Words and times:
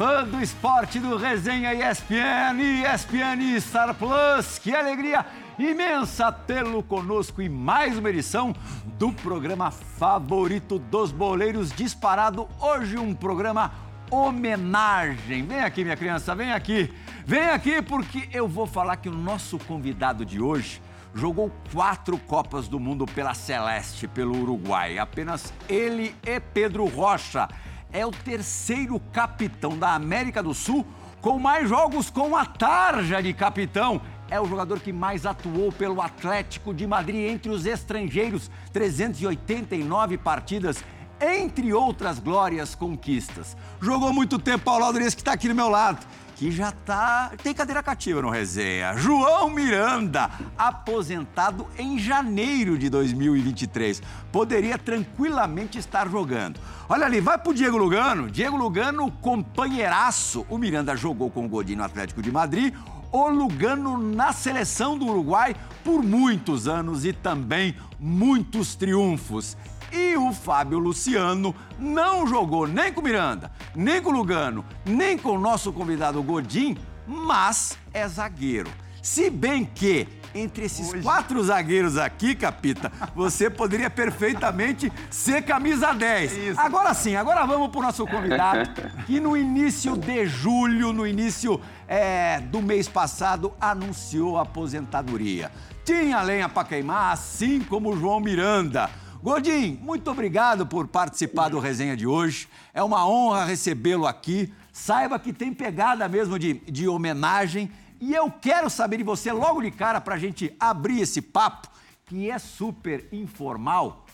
fã 0.00 0.24
do 0.24 0.40
esporte 0.40 0.98
do 0.98 1.14
Resenha 1.18 1.74
ESPN, 1.74 2.58
ESPN 2.58 3.60
Star 3.60 3.94
Plus. 3.94 4.58
Que 4.58 4.74
alegria 4.74 5.26
imensa 5.58 6.32
tê-lo 6.32 6.82
conosco 6.82 7.42
em 7.42 7.50
mais 7.50 7.98
uma 7.98 8.08
edição 8.08 8.54
do 8.98 9.12
programa 9.12 9.70
favorito 9.70 10.78
dos 10.78 11.12
boleiros 11.12 11.70
disparado. 11.70 12.48
Hoje 12.58 12.96
um 12.96 13.12
programa 13.14 13.72
homenagem. 14.10 15.44
Vem 15.44 15.60
aqui, 15.60 15.84
minha 15.84 15.98
criança, 15.98 16.34
vem 16.34 16.50
aqui. 16.50 16.90
Vem 17.26 17.50
aqui 17.50 17.82
porque 17.82 18.26
eu 18.32 18.48
vou 18.48 18.66
falar 18.66 18.96
que 18.96 19.08
o 19.10 19.14
nosso 19.14 19.58
convidado 19.58 20.24
de 20.24 20.40
hoje 20.40 20.80
jogou 21.14 21.52
quatro 21.74 22.16
Copas 22.16 22.68
do 22.68 22.80
Mundo 22.80 23.04
pela 23.04 23.34
Celeste, 23.34 24.08
pelo 24.08 24.34
Uruguai. 24.34 24.98
Apenas 24.98 25.52
ele 25.68 26.16
e 26.26 26.40
Pedro 26.40 26.86
Rocha 26.86 27.46
é 27.92 28.06
o 28.06 28.10
terceiro 28.10 29.00
capitão 29.12 29.78
da 29.78 29.94
América 29.94 30.42
do 30.42 30.54
Sul 30.54 30.86
com 31.20 31.38
mais 31.38 31.68
jogos 31.68 32.10
com 32.10 32.36
a 32.36 32.44
tarja 32.46 33.22
de 33.22 33.32
capitão. 33.32 34.00
É 34.30 34.40
o 34.40 34.46
jogador 34.46 34.80
que 34.80 34.92
mais 34.92 35.26
atuou 35.26 35.72
pelo 35.72 36.00
Atlético 36.00 36.72
de 36.72 36.86
Madrid 36.86 37.30
entre 37.30 37.50
os 37.50 37.66
estrangeiros, 37.66 38.50
389 38.72 40.16
partidas, 40.18 40.84
entre 41.20 41.72
outras 41.72 42.18
glórias 42.18 42.74
conquistas. 42.74 43.56
Jogou 43.80 44.12
muito 44.12 44.38
tempo 44.38 44.78
lado 44.78 44.98
desse 44.98 45.16
que 45.16 45.22
está 45.22 45.32
aqui 45.32 45.48
do 45.48 45.54
meu 45.54 45.68
lado 45.68 46.06
que 46.40 46.50
já 46.50 46.72
tá. 46.72 47.32
Tem 47.42 47.52
cadeira 47.52 47.82
cativa 47.82 48.22
no 48.22 48.30
resenha. 48.30 48.96
João 48.96 49.50
Miranda, 49.50 50.30
aposentado 50.56 51.66
em 51.76 51.98
janeiro 51.98 52.78
de 52.78 52.88
2023. 52.88 54.02
Poderia 54.32 54.78
tranquilamente 54.78 55.78
estar 55.78 56.08
jogando. 56.08 56.58
Olha 56.92 57.06
ali, 57.06 57.20
vai 57.20 57.38
pro 57.38 57.54
Diego 57.54 57.76
Lugano. 57.76 58.28
Diego 58.28 58.56
Lugano, 58.56 59.12
companheiraço. 59.12 60.44
O 60.50 60.58
Miranda 60.58 60.96
jogou 60.96 61.30
com 61.30 61.46
o 61.46 61.48
Godinho 61.48 61.78
no 61.78 61.84
Atlético 61.84 62.20
de 62.20 62.32
Madrid. 62.32 62.74
O 63.12 63.28
Lugano 63.28 63.96
na 63.96 64.32
seleção 64.32 64.98
do 64.98 65.06
Uruguai 65.06 65.54
por 65.84 66.02
muitos 66.02 66.66
anos 66.66 67.04
e 67.04 67.12
também 67.12 67.76
muitos 68.00 68.74
triunfos. 68.74 69.56
E 69.92 70.16
o 70.16 70.32
Fábio 70.32 70.80
Luciano 70.80 71.54
não 71.78 72.26
jogou 72.26 72.66
nem 72.66 72.92
com 72.92 73.02
Miranda, 73.02 73.52
nem 73.72 74.02
com 74.02 74.10
Lugano, 74.10 74.64
nem 74.84 75.16
com 75.16 75.36
o 75.36 75.40
nosso 75.40 75.72
convidado 75.72 76.20
Godin, 76.24 76.76
mas 77.06 77.78
é 77.94 78.08
zagueiro. 78.08 78.68
Se 79.00 79.30
bem 79.30 79.64
que 79.64 80.08
entre 80.34 80.64
esses 80.64 80.92
Hoje. 80.92 81.02
quatro 81.02 81.42
zagueiros 81.42 81.96
aqui, 81.96 82.34
Capita, 82.34 82.90
você 83.14 83.48
poderia 83.50 83.90
perfeitamente 83.90 84.92
ser 85.10 85.42
camisa 85.42 85.92
10. 85.92 86.32
Isso. 86.32 86.60
Agora 86.60 86.94
sim, 86.94 87.16
agora 87.16 87.44
vamos 87.44 87.68
para 87.68 87.78
o 87.78 87.82
nosso 87.82 88.06
convidado, 88.06 88.70
que 89.06 89.20
no 89.20 89.36
início 89.36 89.96
de 89.96 90.26
julho, 90.26 90.92
no 90.92 91.06
início 91.06 91.60
é, 91.88 92.40
do 92.40 92.62
mês 92.62 92.88
passado, 92.88 93.52
anunciou 93.60 94.38
a 94.38 94.42
aposentadoria. 94.42 95.50
Tinha 95.84 96.22
lenha 96.22 96.48
para 96.48 96.68
queimar, 96.68 97.12
assim 97.12 97.60
como 97.60 97.90
o 97.90 97.96
João 97.98 98.20
Miranda. 98.20 98.88
Godinho, 99.22 99.78
muito 99.82 100.10
obrigado 100.10 100.66
por 100.66 100.88
participar 100.88 101.50
do 101.50 101.58
resenha 101.58 101.94
de 101.94 102.06
hoje. 102.06 102.48
É 102.72 102.82
uma 102.82 103.06
honra 103.06 103.44
recebê-lo 103.44 104.06
aqui. 104.06 104.50
Saiba 104.72 105.18
que 105.18 105.30
tem 105.30 105.52
pegada 105.52 106.08
mesmo 106.08 106.38
de, 106.38 106.54
de 106.54 106.88
homenagem. 106.88 107.70
E 108.00 108.14
eu 108.14 108.30
quero 108.30 108.70
saber 108.70 108.96
de 108.96 109.04
você, 109.04 109.30
logo 109.30 109.60
de 109.60 109.70
cara, 109.70 110.00
para 110.00 110.14
a 110.14 110.18
gente 110.18 110.54
abrir 110.58 111.00
esse 111.02 111.20
papo, 111.20 111.68
que 112.06 112.30
é 112.30 112.38
super 112.38 113.06
informal, 113.12 114.06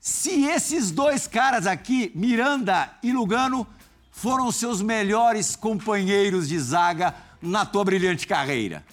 se 0.00 0.46
esses 0.46 0.90
dois 0.90 1.26
caras 1.26 1.66
aqui, 1.66 2.10
Miranda 2.14 2.90
e 3.02 3.12
Lugano, 3.12 3.66
foram 4.10 4.50
seus 4.50 4.80
melhores 4.80 5.54
companheiros 5.54 6.48
de 6.48 6.58
zaga 6.58 7.14
na 7.42 7.66
tua 7.66 7.84
brilhante 7.84 8.26
carreira. 8.26 8.84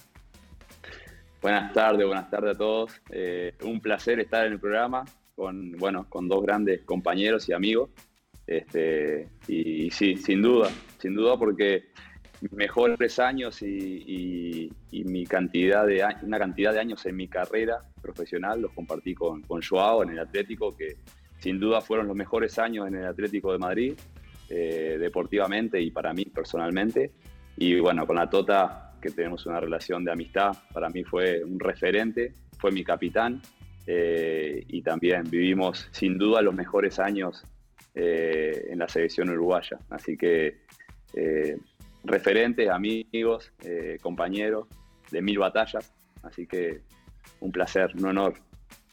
Buenas 1.40 1.72
tardes, 1.72 2.06
buenas 2.06 2.28
tardes 2.28 2.50
a 2.50 2.54
todos. 2.54 2.92
Eh, 3.10 3.54
un 3.62 3.80
placer 3.80 4.18
estar 4.18 4.46
en 4.46 4.52
el 4.52 4.60
programa. 4.60 5.04
con, 5.34 5.72
bueno, 5.72 6.06
con 6.08 6.28
dos 6.28 6.42
grandes 6.42 6.82
compañeros 6.82 7.48
y 7.48 7.52
amigos. 7.52 7.90
Este, 8.46 9.28
y, 9.48 9.90
sí, 9.90 10.16
sin 10.16 10.42
duda, 10.42 10.70
sin 10.98 11.14
duda 11.14 11.38
porque 11.38 11.86
mejores 12.52 13.18
años 13.18 13.62
y, 13.62 14.70
mi 14.90 15.26
cantidad 15.26 15.86
de 15.86 16.04
una 16.22 16.38
cantidad 16.38 16.72
de 16.72 16.80
años 16.80 17.04
en 17.06 17.16
mi 17.16 17.28
carrera 17.28 17.82
profesional 18.00 18.62
los 18.62 18.72
compartí 18.72 19.14
con, 19.14 19.42
con 19.42 19.60
Joao 19.60 20.02
en 20.02 20.10
el 20.10 20.18
Atlético, 20.18 20.74
que 20.76 20.96
sin 21.38 21.60
duda 21.60 21.80
fueron 21.80 22.06
los 22.06 22.16
mejores 22.16 22.58
años 22.58 22.88
en 22.88 22.94
el 22.94 23.06
Atlético 23.06 23.52
de 23.52 23.58
Madrid, 23.58 23.94
eh, 24.48 24.96
deportivamente 24.98 25.80
y 25.80 25.90
para 25.90 26.12
mí 26.12 26.24
personalmente. 26.26 27.12
Y 27.56 27.78
bueno, 27.80 28.06
con 28.06 28.16
la 28.16 28.28
Tota, 28.28 28.94
que 29.00 29.10
tenemos 29.10 29.46
una 29.46 29.60
relación 29.60 30.04
de 30.04 30.12
amistad, 30.12 30.56
para 30.72 30.88
mí 30.88 31.04
fue 31.04 31.42
un 31.44 31.60
referente, 31.60 32.32
fue 32.58 32.70
mi 32.70 32.84
capitán 32.84 33.42
eh, 33.86 34.64
y 34.68 34.82
también 34.82 35.24
vivimos 35.30 35.88
sin 35.92 36.18
duda 36.18 36.40
los 36.40 36.54
mejores 36.54 36.98
años 36.98 37.44
eh, 37.94 38.66
en 38.70 38.78
la 38.78 38.88
selección 38.88 39.28
uruguaya. 39.30 39.78
Así 39.90 40.16
que 40.16 40.62
referentes, 42.04 42.68
amigos, 42.68 43.52
compañeros 44.02 44.66
de 45.10 45.20
mil 45.20 45.40
batallas. 45.40 45.92
Así 46.22 46.46
que 46.46 46.80
um 47.40 47.50
prazer, 47.50 47.92
um 47.98 48.08
honor. 48.08 48.34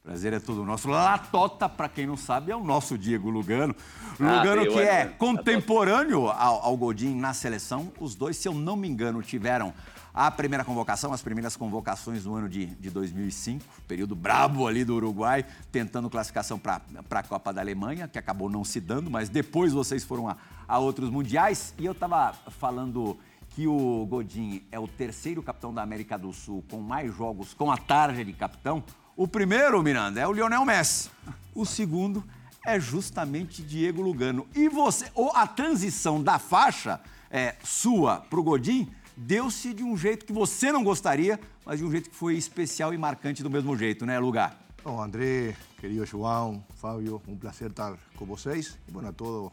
Prazer 0.03 0.33
é 0.33 0.39
tudo 0.39 0.65
nosso. 0.65 0.89
Latota, 0.89 1.69
para 1.69 1.87
quem 1.87 2.07
não 2.07 2.17
sabe, 2.17 2.51
é 2.51 2.55
o 2.55 2.63
nosso 2.63 2.97
Diego 2.97 3.29
Lugano. 3.29 3.75
Ah, 4.19 4.37
Lugano, 4.37 4.63
ah, 4.63 4.67
que 4.67 4.79
é 4.79 5.05
contemporâneo 5.05 6.27
ao, 6.27 6.65
ao 6.65 6.75
Godin 6.75 7.15
na 7.15 7.33
seleção. 7.33 7.91
Os 7.99 8.15
dois, 8.15 8.35
se 8.35 8.47
eu 8.47 8.53
não 8.53 8.75
me 8.75 8.87
engano, 8.87 9.21
tiveram 9.21 9.71
a 10.13 10.29
primeira 10.29 10.63
convocação, 10.63 11.13
as 11.13 11.21
primeiras 11.21 11.55
convocações 11.55 12.25
no 12.25 12.35
ano 12.35 12.49
de, 12.49 12.65
de 12.65 12.89
2005, 12.89 13.63
período 13.87 14.15
brabo 14.15 14.67
ali 14.67 14.83
do 14.83 14.95
Uruguai, 14.95 15.45
tentando 15.71 16.09
classificação 16.09 16.59
para 16.59 16.81
a 17.11 17.23
Copa 17.23 17.53
da 17.53 17.61
Alemanha, 17.61 18.07
que 18.07 18.19
acabou 18.19 18.49
não 18.49 18.63
se 18.63 18.79
dando, 18.79 19.09
mas 19.09 19.29
depois 19.29 19.71
vocês 19.71 20.03
foram 20.03 20.27
a, 20.27 20.37
a 20.67 20.77
outros 20.79 21.09
mundiais. 21.09 21.73
E 21.79 21.85
eu 21.85 21.93
estava 21.93 22.33
falando 22.59 23.17
que 23.51 23.67
o 23.67 24.05
Godin 24.05 24.63
é 24.71 24.79
o 24.79 24.87
terceiro 24.87 25.41
capitão 25.41 25.73
da 25.73 25.81
América 25.81 26.17
do 26.17 26.33
Sul 26.33 26.63
com 26.69 26.81
mais 26.81 27.15
jogos 27.15 27.53
com 27.53 27.71
a 27.71 27.77
tarja 27.77 28.23
de 28.23 28.33
capitão. 28.33 28.83
O 29.15 29.27
primeiro, 29.27 29.81
Miranda, 29.83 30.19
é 30.19 30.27
o 30.27 30.33
Lionel 30.33 30.65
Messi. 30.65 31.09
O 31.53 31.65
segundo 31.65 32.23
é 32.65 32.79
justamente 32.79 33.61
Diego 33.61 34.01
Lugano. 34.01 34.47
E 34.55 34.69
você, 34.69 35.09
ou 35.13 35.35
a 35.35 35.47
transição 35.47 36.21
da 36.21 36.39
faixa 36.39 36.99
é, 37.29 37.55
sua 37.63 38.17
para 38.17 38.39
o 38.39 38.43
Godin 38.43 38.89
deu-se 39.15 39.73
de 39.73 39.83
um 39.83 39.97
jeito 39.97 40.25
que 40.25 40.33
você 40.33 40.71
não 40.71 40.83
gostaria, 40.83 41.39
mas 41.65 41.79
de 41.79 41.85
um 41.85 41.91
jeito 41.91 42.09
que 42.09 42.15
foi 42.15 42.35
especial 42.35 42.93
e 42.93 42.97
marcante 42.97 43.43
do 43.43 43.49
mesmo 43.49 43.77
jeito, 43.77 44.05
né, 44.05 44.19
Lugar? 44.19 44.59
Bom, 44.83 45.01
André, 45.01 45.55
querido 45.79 46.05
João, 46.05 46.63
Fábio, 46.75 47.21
um 47.27 47.37
prazer 47.37 47.69
estar 47.69 47.97
com 48.15 48.25
vocês. 48.25 48.79
E, 48.87 48.91
bueno, 48.91 49.09
a 49.09 49.13
todo 49.13 49.51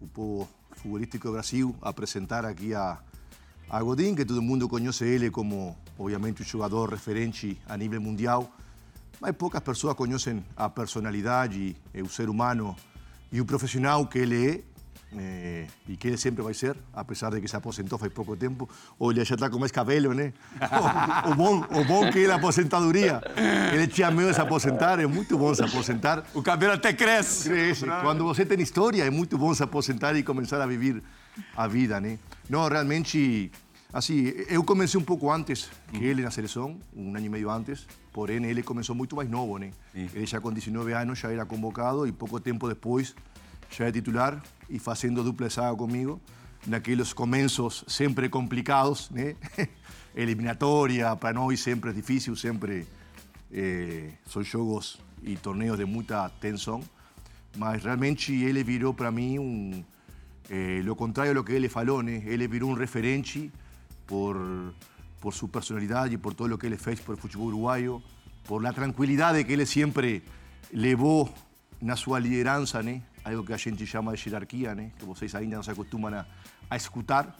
o 0.00 0.06
povo 0.06 0.48
futbolístico 0.72 1.28
do 1.28 1.32
Brasil 1.32 1.74
apresentar 1.80 2.44
aqui 2.44 2.74
a, 2.74 2.98
a 3.70 3.80
que 4.14 4.24
todo 4.24 4.42
mundo 4.42 4.68
conhece 4.68 5.04
ele 5.04 5.30
como, 5.30 5.76
obviamente, 5.98 6.42
um 6.42 6.44
jogador 6.44 6.90
referente 6.90 7.58
a 7.66 7.76
nível 7.76 8.00
mundial, 8.00 8.54
mas 9.20 9.32
poucas 9.32 9.60
pessoas 9.62 9.94
conhecem 9.94 10.44
a 10.56 10.68
personalidade 10.68 11.76
e 11.94 12.02
o 12.02 12.08
ser 12.08 12.28
humano 12.28 12.76
e 13.30 13.40
o 13.40 13.46
profissional 13.46 14.06
que 14.06 14.18
ele 14.18 14.50
é 14.50 14.60
eh, 15.18 15.66
e 15.88 15.96
que 15.96 16.08
ele 16.08 16.16
sempre 16.16 16.42
vai 16.42 16.54
ser, 16.54 16.76
apesar 16.92 17.30
de 17.30 17.40
que 17.40 17.48
se 17.48 17.56
aposentou 17.56 17.98
faz 17.98 18.12
pouco 18.12 18.36
tempo. 18.36 18.68
Olha, 18.98 19.24
já 19.24 19.34
está 19.34 19.50
com 19.50 19.58
mais 19.58 19.72
cabelo, 19.72 20.14
né? 20.14 20.32
O, 21.24 21.32
o, 21.32 21.34
bom, 21.34 21.58
o 21.80 21.84
bom 21.84 22.10
que 22.10 22.24
é 22.24 22.30
a 22.30 22.36
aposentadoria. 22.36 23.20
Ele 23.72 23.86
tinha 23.86 24.10
medo 24.10 24.28
de 24.28 24.34
se 24.34 24.40
aposentar, 24.40 24.98
é 24.98 25.06
muito 25.06 25.36
bom 25.36 25.54
se 25.54 25.62
aposentar. 25.62 26.24
O 26.34 26.42
cabelo 26.42 26.72
até 26.72 26.92
cresce. 26.92 27.48
Cresce. 27.48 27.86
Quando 28.02 28.24
você 28.24 28.44
tem 28.44 28.60
história, 28.60 29.04
é 29.04 29.10
muito 29.10 29.36
bom 29.36 29.52
se 29.54 29.62
aposentar 29.62 30.16
e 30.16 30.22
começar 30.22 30.60
a 30.60 30.66
viver 30.66 31.02
a 31.56 31.66
vida, 31.66 32.00
né? 32.00 32.18
Não, 32.48 32.66
realmente, 32.68 33.50
assim, 33.92 34.32
eu 34.48 34.64
comecei 34.64 34.98
um 34.98 35.04
pouco 35.04 35.30
antes 35.30 35.70
que 35.92 36.04
ele 36.04 36.22
na 36.22 36.30
seleção, 36.30 36.78
um 36.96 37.14
ano 37.14 37.26
e 37.26 37.28
meio 37.28 37.50
antes, 37.50 37.86
porém 38.12 38.44
ele 38.44 38.62
começou 38.62 38.94
muito 38.94 39.16
mais 39.16 39.28
novo, 39.28 39.58
né? 39.58 39.70
Ele 39.94 40.26
já 40.26 40.40
com 40.40 40.52
19 40.52 40.92
anos 40.92 41.18
já 41.18 41.30
era 41.30 41.44
convocado 41.44 42.06
e 42.06 42.12
pouco 42.12 42.40
tempo 42.40 42.68
depois 42.68 43.14
já 43.72 43.86
é 43.86 43.92
titular 43.92 44.42
e 44.68 44.78
fazendo 44.78 45.24
dupla 45.24 45.48
zaga 45.48 45.76
comigo. 45.76 46.20
naqueles 46.66 47.12
começos 47.12 47.84
sempre 47.88 48.28
complicados, 48.28 49.10
né? 49.10 49.34
Eliminatória, 50.14 51.16
para 51.16 51.32
nós 51.34 51.60
sempre 51.60 51.90
é 51.90 51.92
difícil, 51.92 52.36
sempre 52.36 52.86
eh, 53.50 54.10
são 54.26 54.42
jogos 54.42 55.00
e 55.22 55.36
torneios 55.36 55.78
de 55.78 55.84
muita 55.84 56.28
tensão, 56.28 56.80
mas 57.56 57.82
realmente 57.82 58.32
ele 58.32 58.62
virou 58.62 58.92
para 58.92 59.10
mim 59.10 59.38
um, 59.38 59.84
eh, 60.50 60.82
lo 60.84 60.94
contrário 60.94 61.34
do 61.34 61.42
que 61.42 61.52
ele 61.52 61.68
falou, 61.68 62.02
né? 62.02 62.22
Ele 62.26 62.46
virou 62.46 62.70
um 62.70 62.74
referente 62.74 63.50
por, 64.06 64.36
por 65.20 65.32
sua 65.32 65.48
personalidade, 65.48 66.16
por 66.18 66.34
todo 66.34 66.54
o 66.54 66.58
que 66.58 66.66
ele 66.66 66.76
fez 66.76 67.00
por 67.00 67.14
o 67.14 67.18
futebol 67.18 67.48
uruguaio, 67.48 68.02
por 68.44 68.62
la 68.62 68.72
tranquilidade 68.72 69.42
que 69.44 69.52
ele 69.52 69.66
sempre 69.66 70.22
levou 70.72 71.32
na 71.80 71.96
sua 71.96 72.18
liderança, 72.18 72.82
né? 72.82 73.02
Algo 73.24 73.44
que 73.44 73.52
a 73.52 73.56
gente 73.56 73.86
chama 73.86 74.14
de 74.14 74.28
hierarquia, 74.28 74.74
né? 74.74 74.90
Que 74.98 75.04
vocês 75.04 75.34
ainda 75.34 75.56
não 75.56 75.62
se 75.62 75.70
acostumam 75.70 76.12
a, 76.12 76.26
a 76.68 76.76
escutar. 76.76 77.36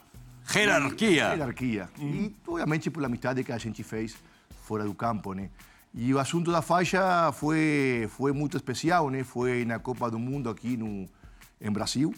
Jerarquia. 0.46 1.30
Jerarquia. 1.30 1.88
E, 1.98 2.34
obviamente, 2.46 2.90
por 2.90 3.04
amizade 3.04 3.42
que 3.42 3.52
a 3.52 3.58
gente 3.58 3.82
fez 3.82 4.16
fora 4.64 4.84
do 4.84 4.94
campo, 4.94 5.32
né? 5.32 5.50
E 5.94 6.12
o 6.14 6.18
assunto 6.18 6.50
da 6.50 6.62
faixa 6.62 7.30
foi, 7.32 8.08
foi 8.16 8.32
muito 8.32 8.56
especial, 8.56 9.10
né? 9.10 9.24
Foi 9.24 9.64
na 9.64 9.78
Copa 9.78 10.10
do 10.10 10.18
Mundo 10.18 10.48
aqui 10.48 10.76
no, 10.76 11.06
em 11.60 11.70
Brasil. 11.70 12.14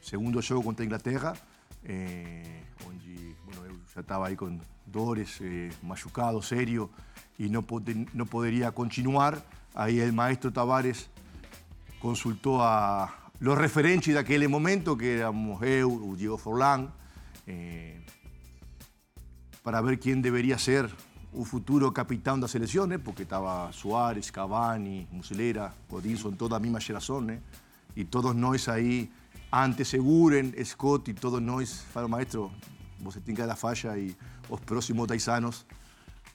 Segundo 0.00 0.40
jogo 0.40 0.62
contra 0.62 0.84
a 0.84 0.86
Inglaterra, 0.86 1.34
eh, 1.84 2.60
onde 2.86 3.34
bueno, 3.44 3.66
eu 3.66 3.80
já 3.94 4.00
estava 4.00 4.28
aí 4.28 4.36
com 4.36 4.58
dores, 4.86 5.38
eh, 5.40 5.70
machucado, 5.82 6.40
sério, 6.42 6.90
e 7.38 7.48
não, 7.48 7.62
pode, 7.62 8.06
não 8.12 8.26
poderia 8.26 8.70
continuar. 8.70 9.42
Aí 9.74 10.08
o 10.08 10.12
maestro 10.12 10.52
Tavares 10.52 11.08
consultou 12.04 12.60
a 12.60 13.32
los 13.40 13.56
referentes 13.56 14.12
daquele 14.12 14.46
momento, 14.46 14.94
que 14.94 15.16
éramos 15.16 15.62
eu, 15.62 16.14
Diego 16.18 16.36
Forlán, 16.36 16.92
eh, 17.46 18.04
para 19.62 19.80
ver 19.80 19.98
quién 19.98 20.20
debería 20.20 20.58
ser 20.58 20.92
o 21.32 21.46
futuro 21.46 21.90
capitão 21.92 22.38
da 22.38 22.46
seleção, 22.46 22.86
né? 22.86 22.98
porque 22.98 23.22
estava 23.22 23.72
Soares, 23.72 24.30
Cavani, 24.30 25.08
Muslera, 25.10 25.72
Godinson, 25.88 26.32
toda 26.32 26.56
a 26.56 26.60
mesma 26.60 26.78
geração, 26.78 27.22
né? 27.22 27.40
e 27.96 28.04
todos 28.04 28.36
nós 28.36 28.68
aí, 28.68 29.10
antes 29.50 29.88
Seguren, 29.88 30.52
Scott 30.62 31.10
e 31.10 31.14
todos 31.14 31.40
nós, 31.40 31.86
falaram, 31.90 32.10
maestro, 32.10 32.52
você 33.00 33.18
tem 33.18 33.34
que 33.34 33.40
dar 33.40 33.54
a 33.54 33.56
faixa 33.56 33.94
os 34.50 34.60
próximos 34.60 35.08
10 35.08 35.28
anos 35.28 35.64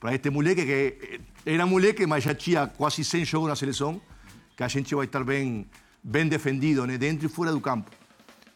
para 0.00 0.16
este 0.16 0.30
moleque 0.30 0.66
que 0.66 1.20
era 1.46 1.64
moleque, 1.64 2.06
mas 2.06 2.24
já 2.24 2.34
tinha 2.34 2.66
quase 2.66 3.04
100 3.04 3.24
jogos 3.24 3.48
na 3.48 3.54
seleção, 3.54 4.00
que 4.60 4.64
a 4.64 4.68
gente 4.68 4.94
vai 4.94 5.06
estar 5.06 5.24
bem, 5.24 5.66
bem 6.04 6.28
defendido, 6.28 6.86
né? 6.86 6.98
dentro 6.98 7.24
e 7.24 7.30
fora 7.30 7.50
do 7.50 7.62
campo. 7.62 7.90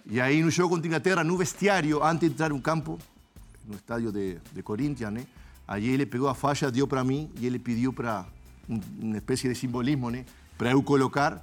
E 0.04 0.20
aí 0.20 0.42
no 0.42 0.50
jogo 0.50 0.74
contra 0.74 0.86
a 0.86 0.88
Inglaterra, 0.88 1.24
no 1.24 1.34
vestiário, 1.34 2.04
antes 2.04 2.28
de 2.28 2.34
entrar 2.34 2.50
no 2.50 2.60
campo, 2.60 2.98
no 3.66 3.74
estádio 3.74 4.12
de, 4.12 4.36
de 4.52 4.62
Corinthians, 4.62 5.10
né? 5.10 5.26
Aí 5.66 5.88
ele 5.88 6.04
pegou 6.04 6.28
a 6.28 6.34
faixa, 6.34 6.70
deu 6.70 6.86
para 6.86 7.02
mim 7.02 7.30
e 7.40 7.46
ele 7.46 7.58
pediu 7.58 7.90
para 7.90 8.26
um, 8.68 8.78
uma 9.00 9.16
espécie 9.16 9.48
de 9.48 9.54
simbolismo, 9.54 10.10
né? 10.10 10.26
Para 10.58 10.72
eu 10.72 10.82
colocar 10.82 11.42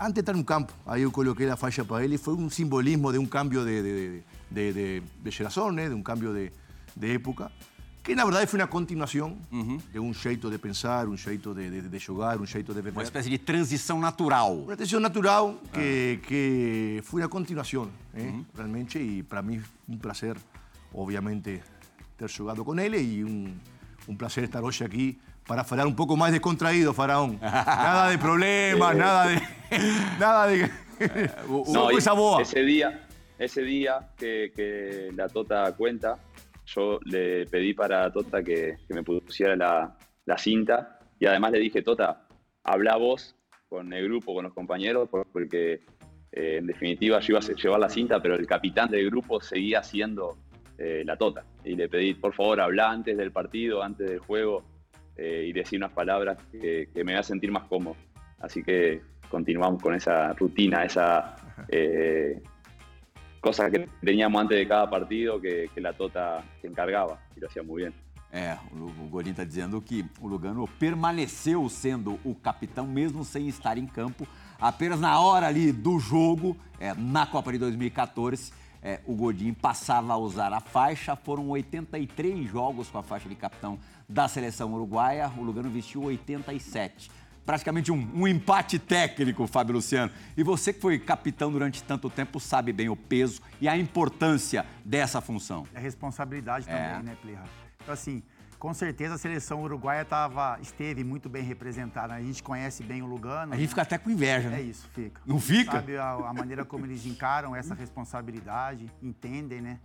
antes 0.00 0.14
de 0.14 0.20
entrar 0.20 0.38
no 0.38 0.44
campo. 0.44 0.72
Aí 0.86 1.02
eu 1.02 1.10
coloquei 1.10 1.50
a 1.50 1.56
faixa 1.58 1.84
para 1.84 2.02
ele. 2.02 2.16
Foi 2.16 2.32
um 2.32 2.48
simbolismo 2.48 3.12
de 3.12 3.18
um 3.18 3.26
cambio 3.26 3.62
de, 3.62 3.82
de, 3.82 4.22
de, 4.50 4.72
de, 4.72 5.02
de 5.22 5.30
geração, 5.30 5.70
né? 5.70 5.90
De 5.90 5.94
um 5.94 6.02
cambio 6.02 6.32
de, 6.32 6.50
de 6.96 7.14
época. 7.14 7.52
Que 8.02 8.14
na 8.16 8.24
verdade 8.24 8.46
foi 8.46 8.58
uma 8.58 8.66
continuação 8.66 9.36
de 9.92 9.98
um 10.00 10.12
jeito 10.12 10.50
de 10.50 10.58
pensar, 10.58 11.06
um 11.06 11.16
jeito 11.16 11.54
de, 11.54 11.70
de, 11.70 11.88
de 11.88 11.98
jogar, 11.98 12.40
um 12.40 12.46
jeito 12.46 12.74
de 12.74 12.80
viver. 12.82 12.96
Uma 12.96 13.04
espécie 13.04 13.30
de 13.30 13.38
transição 13.38 14.00
natural. 14.00 14.54
Uma 14.54 14.76
transição 14.76 14.98
natural 14.98 15.56
que, 15.72 16.18
que 16.26 17.00
foi 17.04 17.22
uma 17.22 17.28
continuação, 17.28 17.88
né? 18.12 18.44
realmente, 18.56 18.98
e 18.98 19.22
para 19.22 19.40
mim 19.40 19.62
um 19.88 19.96
prazer, 19.96 20.36
obviamente, 20.92 21.62
ter 22.18 22.28
jogado 22.28 22.64
com 22.64 22.78
ele 22.78 22.98
e 22.98 23.24
um, 23.24 23.54
um 24.08 24.16
prazer 24.16 24.44
estar 24.44 24.62
hoje 24.64 24.82
aqui 24.84 25.18
para 25.46 25.64
falar 25.64 25.86
um 25.86 25.94
pouco 25.94 26.16
mais 26.16 26.32
descontraído, 26.32 26.92
Faraón. 26.92 27.36
Nada 27.40 28.10
de 28.10 28.18
problemas, 28.18 28.96
nada 28.96 29.34
de. 29.34 29.42
Nada 30.18 30.46
de. 30.48 30.70
No, 31.48 31.90
y 31.90 31.94
coisa 31.94 32.12
boa. 32.12 32.42
ese 32.42 32.62
día, 32.62 33.06
ese 33.38 33.62
día 33.62 34.08
que, 34.16 34.52
que 34.54 35.10
la 35.16 35.28
Tota 35.28 35.72
cuenta, 35.72 36.18
yo 36.66 36.98
le 37.04 37.46
pedí 37.46 37.74
para 37.74 38.10
Tota 38.12 38.42
que, 38.42 38.76
que 38.86 38.94
me 38.94 39.02
pusiera 39.02 39.56
la, 39.56 39.96
la 40.24 40.38
cinta 40.38 40.98
y 41.18 41.26
además 41.26 41.52
le 41.52 41.58
dije, 41.58 41.82
Tota, 41.82 42.26
habla 42.64 42.96
vos 42.96 43.34
con 43.68 43.92
el 43.92 44.04
grupo, 44.04 44.34
con 44.34 44.44
los 44.44 44.52
compañeros, 44.54 45.08
por- 45.08 45.26
porque 45.32 45.80
eh, 46.32 46.56
en 46.58 46.66
definitiva 46.66 47.20
yo 47.20 47.32
iba 47.32 47.40
a 47.40 47.54
llevar 47.54 47.80
la 47.80 47.88
cinta, 47.88 48.20
pero 48.20 48.34
el 48.34 48.46
capitán 48.46 48.90
del 48.90 49.06
grupo 49.10 49.40
seguía 49.40 49.82
siendo 49.82 50.36
eh, 50.78 51.02
la 51.04 51.16
Tota. 51.16 51.44
Y 51.64 51.74
le 51.76 51.88
pedí, 51.88 52.14
por 52.14 52.34
favor, 52.34 52.60
habla 52.60 52.90
antes 52.90 53.16
del 53.16 53.32
partido, 53.32 53.82
antes 53.82 54.08
del 54.08 54.18
juego 54.20 54.64
eh, 55.16 55.44
y 55.48 55.52
decir 55.52 55.78
unas 55.78 55.92
palabras 55.92 56.38
que, 56.50 56.88
que 56.92 57.04
me 57.04 57.12
hagan 57.12 57.24
sentir 57.24 57.50
más 57.52 57.64
cómodo. 57.64 57.96
Así 58.40 58.62
que 58.62 59.00
continuamos 59.28 59.82
con 59.82 59.94
esa 59.94 60.32
rutina, 60.34 60.84
esa 60.84 61.36
eh, 61.68 62.40
cosa 63.42 63.68
que 63.68 63.86
teníamos 64.00 64.40
antes 64.40 64.56
de 64.56 64.66
cada 64.66 64.88
partido 64.88 65.40
que, 65.40 65.68
que 65.74 65.80
la 65.80 65.92
Tota 65.92 66.42
se 66.60 66.68
encargaba 66.68 67.18
y 67.36 67.40
lo 67.40 67.48
hacía 67.48 67.62
muy 67.62 67.82
bien. 67.82 67.92
É, 68.34 68.56
o 68.72 69.08
Gorin 69.10 69.32
está 69.32 69.44
dizendo 69.44 69.78
que 69.82 70.06
o 70.18 70.26
Lugano 70.26 70.66
permaneceu 70.78 71.68
sendo 71.68 72.18
o 72.24 72.34
capitão, 72.34 72.86
mesmo 72.86 73.26
sem 73.26 73.46
estar 73.46 73.76
em 73.76 73.86
campo. 73.86 74.26
Apenas 74.58 74.98
na 74.98 75.20
hora 75.20 75.48
ali 75.48 75.70
do 75.70 75.98
jogo, 75.98 76.56
é, 76.80 76.94
na 76.94 77.26
Copa 77.26 77.52
de 77.52 77.58
2014, 77.58 78.50
é, 78.82 79.00
o 79.06 79.14
Godin 79.14 79.52
passava 79.52 80.14
a 80.14 80.16
usar 80.16 80.50
a 80.54 80.60
faixa. 80.60 81.14
Foram 81.14 81.50
83 81.50 82.48
jogos 82.48 82.88
com 82.88 82.96
a 82.96 83.02
faixa 83.02 83.28
de 83.28 83.34
capitão 83.34 83.78
da 84.08 84.26
seleção 84.28 84.72
uruguaia. 84.72 85.30
O 85.36 85.42
Lugano 85.42 85.68
vestiu 85.68 86.04
87. 86.04 87.10
Praticamente 87.44 87.90
um, 87.90 88.08
um 88.14 88.28
empate 88.28 88.78
técnico, 88.78 89.46
Fábio 89.46 89.74
Luciano. 89.74 90.12
E 90.36 90.42
você 90.42 90.72
que 90.72 90.80
foi 90.80 90.98
capitão 90.98 91.50
durante 91.50 91.82
tanto 91.82 92.08
tempo 92.08 92.38
sabe 92.38 92.72
bem 92.72 92.88
o 92.88 92.96
peso 92.96 93.40
e 93.60 93.68
a 93.68 93.76
importância 93.76 94.64
dessa 94.84 95.20
função. 95.20 95.66
É 95.74 95.80
responsabilidade 95.80 96.66
também, 96.66 96.80
É. 96.82 97.02
né, 97.02 97.16
Plirra? 97.20 97.44
Então, 97.82 97.92
assim, 97.92 98.22
com 98.60 98.72
certeza 98.72 99.14
a 99.14 99.18
seleção 99.18 99.60
uruguaia 99.60 100.04
tava, 100.04 100.56
esteve 100.62 101.02
muito 101.02 101.28
bem 101.28 101.42
representada. 101.42 102.14
A 102.14 102.20
gente 102.22 102.44
conhece 102.44 102.84
bem 102.84 103.02
o 103.02 103.06
Lugano. 103.06 103.54
A 103.54 103.56
gente 103.56 103.70
fica 103.70 103.82
até 103.82 103.98
com 103.98 104.08
inveja, 104.08 104.48
né? 104.48 104.60
É 104.60 104.62
isso, 104.62 104.88
fica. 104.94 105.20
Não 105.26 105.40
fica? 105.40 105.72
Sabe 105.72 105.96
a, 105.96 106.10
a 106.12 106.32
maneira 106.32 106.64
como 106.64 106.86
eles 106.86 107.04
encaram 107.04 107.56
essa 107.56 107.74
responsabilidade, 107.74 108.88
entendem, 109.02 109.60
né? 109.60 109.80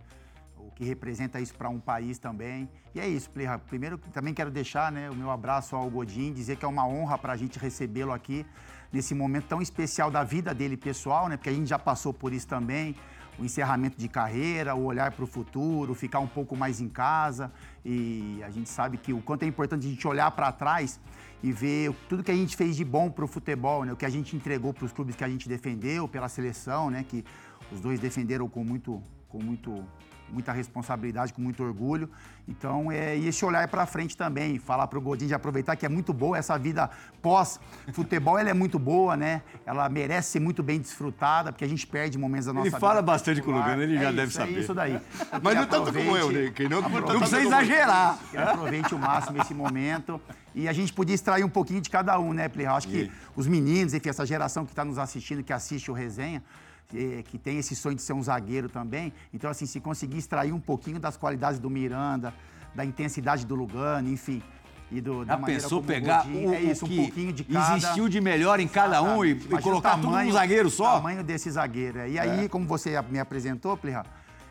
Que 0.74 0.84
representa 0.84 1.40
isso 1.40 1.54
para 1.54 1.68
um 1.68 1.78
país 1.78 2.18
também. 2.18 2.68
E 2.94 3.00
é 3.00 3.08
isso, 3.08 3.30
Plirra. 3.30 3.58
Primeiro, 3.58 3.98
também 3.98 4.32
quero 4.34 4.50
deixar 4.50 4.90
né, 4.92 5.10
o 5.10 5.14
meu 5.14 5.30
abraço 5.30 5.74
ao 5.76 5.88
Godin, 5.90 6.32
dizer 6.32 6.56
que 6.56 6.64
é 6.64 6.68
uma 6.68 6.86
honra 6.86 7.18
para 7.18 7.32
a 7.32 7.36
gente 7.36 7.58
recebê-lo 7.58 8.12
aqui 8.12 8.44
nesse 8.92 9.14
momento 9.14 9.46
tão 9.46 9.60
especial 9.60 10.10
da 10.10 10.24
vida 10.24 10.54
dele 10.54 10.76
pessoal, 10.76 11.28
né? 11.28 11.36
Porque 11.36 11.50
a 11.50 11.52
gente 11.52 11.68
já 11.68 11.78
passou 11.78 12.12
por 12.12 12.32
isso 12.32 12.46
também. 12.46 12.94
O 13.38 13.44
encerramento 13.44 13.96
de 13.96 14.08
carreira, 14.08 14.74
o 14.74 14.84
olhar 14.84 15.12
para 15.12 15.22
o 15.24 15.26
futuro, 15.26 15.94
ficar 15.94 16.18
um 16.18 16.26
pouco 16.26 16.56
mais 16.56 16.80
em 16.80 16.88
casa. 16.88 17.52
E 17.84 18.42
a 18.44 18.50
gente 18.50 18.68
sabe 18.68 18.96
que 18.96 19.12
o 19.12 19.22
quanto 19.22 19.44
é 19.44 19.46
importante 19.46 19.86
a 19.86 19.90
gente 19.90 20.08
olhar 20.08 20.30
para 20.32 20.50
trás 20.50 20.98
e 21.42 21.52
ver 21.52 21.94
tudo 22.08 22.22
que 22.22 22.30
a 22.30 22.34
gente 22.34 22.56
fez 22.56 22.76
de 22.76 22.84
bom 22.84 23.10
para 23.10 23.24
o 23.24 23.28
futebol, 23.28 23.84
né? 23.84 23.92
o 23.92 23.96
que 23.96 24.04
a 24.04 24.10
gente 24.10 24.34
entregou 24.34 24.74
para 24.74 24.84
os 24.84 24.92
clubes 24.92 25.14
que 25.14 25.22
a 25.22 25.28
gente 25.28 25.48
defendeu, 25.48 26.08
pela 26.08 26.28
seleção, 26.28 26.90
né? 26.90 27.04
que 27.08 27.24
os 27.70 27.80
dois 27.80 28.00
defenderam 28.00 28.48
com 28.48 28.64
muito, 28.64 29.02
com 29.28 29.40
muito, 29.40 29.84
muita 30.32 30.52
responsabilidade, 30.52 31.32
com 31.32 31.40
muito 31.40 31.62
orgulho. 31.62 32.08
Então, 32.46 32.90
é, 32.90 33.16
e 33.16 33.28
esse 33.28 33.44
olhar 33.44 33.66
para 33.68 33.84
frente 33.86 34.16
também, 34.16 34.58
falar 34.58 34.86
para 34.86 34.98
o 34.98 35.02
Godinho 35.02 35.28
de 35.28 35.34
aproveitar 35.34 35.76
que 35.76 35.84
é 35.84 35.88
muito 35.88 36.12
boa 36.12 36.36
essa 36.38 36.56
vida 36.58 36.88
pós-futebol, 37.20 38.38
ela 38.38 38.50
é 38.50 38.54
muito 38.54 38.78
boa, 38.78 39.16
né? 39.16 39.42
Ela 39.66 39.88
merece 39.88 40.32
ser 40.32 40.40
muito 40.40 40.62
bem 40.62 40.80
desfrutada, 40.80 41.52
porque 41.52 41.64
a 41.64 41.68
gente 41.68 41.86
perde 41.86 42.18
momentos 42.18 42.46
da 42.46 42.52
nossa 42.52 42.66
Ele 42.66 42.70
vida. 42.70 42.80
fala 42.80 43.02
bastante 43.02 43.42
com 43.42 43.50
o. 43.52 43.54
Lugano, 43.58 43.82
ele 43.82 43.96
já 43.98 44.08
É 44.08 44.12
deve 44.12 44.28
isso, 44.28 44.36
saber. 44.38 44.56
É 44.56 44.60
isso 44.60 44.74
daí. 44.74 45.00
Mas 45.42 45.54
não 45.56 45.66
tanto 45.66 45.92
como 45.92 46.16
eu, 46.16 46.30
né? 46.32 46.50
Que 46.50 46.68
não, 46.68 46.78
aproveite- 46.78 47.12
Não 47.12 47.18
precisa 47.20 47.40
exagerar. 47.42 48.18
que 48.30 48.36
ele 48.36 48.44
aproveite 48.44 48.94
o 48.94 48.98
máximo 48.98 49.40
esse 49.42 49.54
momento. 49.54 50.20
E 50.54 50.68
a 50.68 50.72
gente 50.72 50.92
podia 50.92 51.14
extrair 51.14 51.44
um 51.44 51.48
pouquinho 51.48 51.80
de 51.80 51.88
cada 51.90 52.18
um, 52.18 52.32
né, 52.32 52.48
Play? 52.48 52.66
Acho 52.66 52.88
que 52.88 53.10
os 53.36 53.46
meninos, 53.46 53.94
enfim, 53.94 54.08
essa 54.08 54.26
geração 54.26 54.64
que 54.64 54.72
está 54.72 54.84
nos 54.84 54.98
assistindo, 54.98 55.42
que 55.42 55.52
assiste 55.52 55.90
o 55.90 55.94
resenha, 55.94 56.42
que 56.88 57.36
tem 57.38 57.58
esse 57.58 57.76
sonho 57.76 57.94
de 57.96 58.02
ser 58.02 58.12
um 58.14 58.22
zagueiro 58.22 58.68
também. 58.68 59.12
Então, 59.32 59.50
assim, 59.50 59.66
se 59.66 59.78
conseguir 59.80 60.18
extrair 60.18 60.52
um 60.52 60.60
pouquinho 60.60 60.98
das 60.98 61.16
qualidades 61.16 61.58
do 61.60 61.68
Miranda, 61.68 62.32
da 62.74 62.84
intensidade 62.84 63.44
do 63.44 63.54
Lugano, 63.54 64.08
enfim. 64.08 64.42
E 64.90 65.02
do, 65.02 65.22
da 65.22 65.36
Já 65.36 65.42
pensou 65.42 65.70
como 65.70 65.82
o 65.82 65.86
pegar 65.86 66.22
Godinho- 66.24 66.48
o, 66.48 66.54
é 66.54 66.62
isso, 66.62 66.84
o 66.86 66.88
um 66.88 66.90
que 66.90 66.96
pouquinho 66.96 67.32
de 67.32 67.44
cada. 67.44 67.76
existiu 67.76 68.08
de 68.08 68.20
melhor 68.22 68.58
em 68.58 68.66
cada 68.66 69.02
um 69.02 69.22
e, 69.22 69.32
e 69.32 69.54
o 69.54 69.60
colocar 69.60 69.96
tudo 69.96 70.04
num 70.06 70.12
tamanho- 70.12 70.32
zagueiro 70.32 70.68
O 70.68 70.70
só? 70.70 70.94
tamanho 70.96 71.22
desse 71.22 71.50
zagueiro. 71.50 71.98
é. 71.98 72.08
E 72.10 72.18
aí, 72.18 72.48
como 72.48 72.66
você 72.66 72.98
me 73.10 73.18
apresentou, 73.18 73.76
Plirra, 73.76 74.06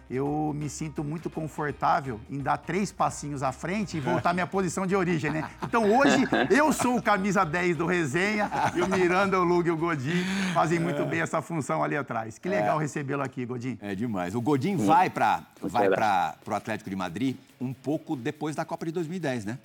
eu 0.10 0.54
me 0.56 0.70
sinto 0.70 1.04
muito 1.04 1.30
confortável 1.30 2.20
em 2.30 2.40
dar 2.40 2.58
três 2.58 2.92
passinhos 2.92 3.44
à 3.44 3.52
frente 3.52 3.98
e 3.98 4.00
voltar 4.00 4.30
à 4.30 4.34
minha 4.34 4.48
posição 4.48 4.88
de 4.88 4.96
origem, 4.96 5.32
né? 5.32 5.50
Então 5.62 5.84
hoje 5.98 6.24
eu 6.50 6.72
sou 6.72 6.98
o 6.98 7.02
camisa 7.02 7.44
10 7.44 7.78
do 7.78 7.86
resenha 7.86 8.50
e 8.76 8.82
o 8.82 8.88
Miranda, 8.88 9.40
o 9.40 9.44
Lug 9.44 9.68
e 9.68 9.72
o 9.72 9.78
Godin 9.78 10.24
fazem 10.54 10.80
muito 10.80 11.06
bem 11.06 11.22
essa 11.22 11.42
função 11.42 11.84
ali 11.84 11.98
atrás. 11.98 12.38
Que 12.40 12.48
legal 12.48 12.78
recebê-lo 12.78 13.22
aqui, 13.22 13.46
Godin. 13.46 13.78
É 13.82 13.94
demais. 13.94 14.34
O 14.34 14.42
Godin 14.42 14.78
vai 14.78 15.10
para 15.10 15.44
vai 15.62 15.90
para 15.90 16.36
o 16.48 16.54
Atlético 16.54 16.90
de 16.90 16.96
Madrid 16.96 17.36
um 17.60 17.74
pouco 17.74 18.16
depois 18.16 18.56
da 18.56 18.64
Copa 18.64 18.86
de 18.86 18.92
2010, 18.92 19.46
né? 19.46 19.60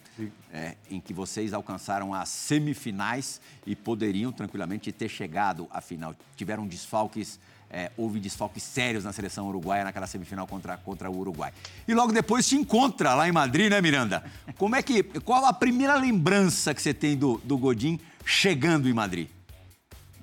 É, 0.53 0.77
em 0.91 1.01
que 1.01 1.13
vocês 1.13 1.53
alcançaram 1.53 2.15
as 2.15 2.29
semifinais 2.29 3.41
e 3.67 3.77
poderiam 3.77 4.33
tranquilamente 4.33 4.91
ter 4.91 5.09
chegado 5.09 5.69
à 5.71 5.81
final. 5.81 6.15
Tiveram 6.35 6.67
desfalques 6.67 7.39
é, 7.73 7.91
houve 7.97 8.21
desfalques 8.21 8.63
sérios 8.63 9.03
na 9.03 9.13
seleção 9.13 9.49
uruguaia 9.49 9.83
naquela 9.83 10.07
semifinal 10.07 10.47
contra, 10.47 10.77
contra 10.77 11.11
o 11.11 11.19
Uruguai. 11.19 11.53
E 11.89 11.95
logo 11.95 12.13
depois 12.13 12.47
te 12.47 12.55
encontra 12.55 13.15
lá 13.15 13.27
em 13.27 13.33
Madrid, 13.33 13.71
né, 13.71 13.81
Miranda? 13.81 14.23
Como 14.59 14.77
é 14.77 14.83
que. 14.83 15.03
Qual 15.03 15.45
a 15.47 15.53
primeira 15.53 15.97
lembrança 15.97 16.75
que 16.75 16.83
você 16.83 16.93
tem 16.93 17.17
do, 17.17 17.41
do 17.43 17.57
Godin 17.57 17.99
chegando 18.25 18.89
em 18.89 18.93
Madrid? 18.93 19.29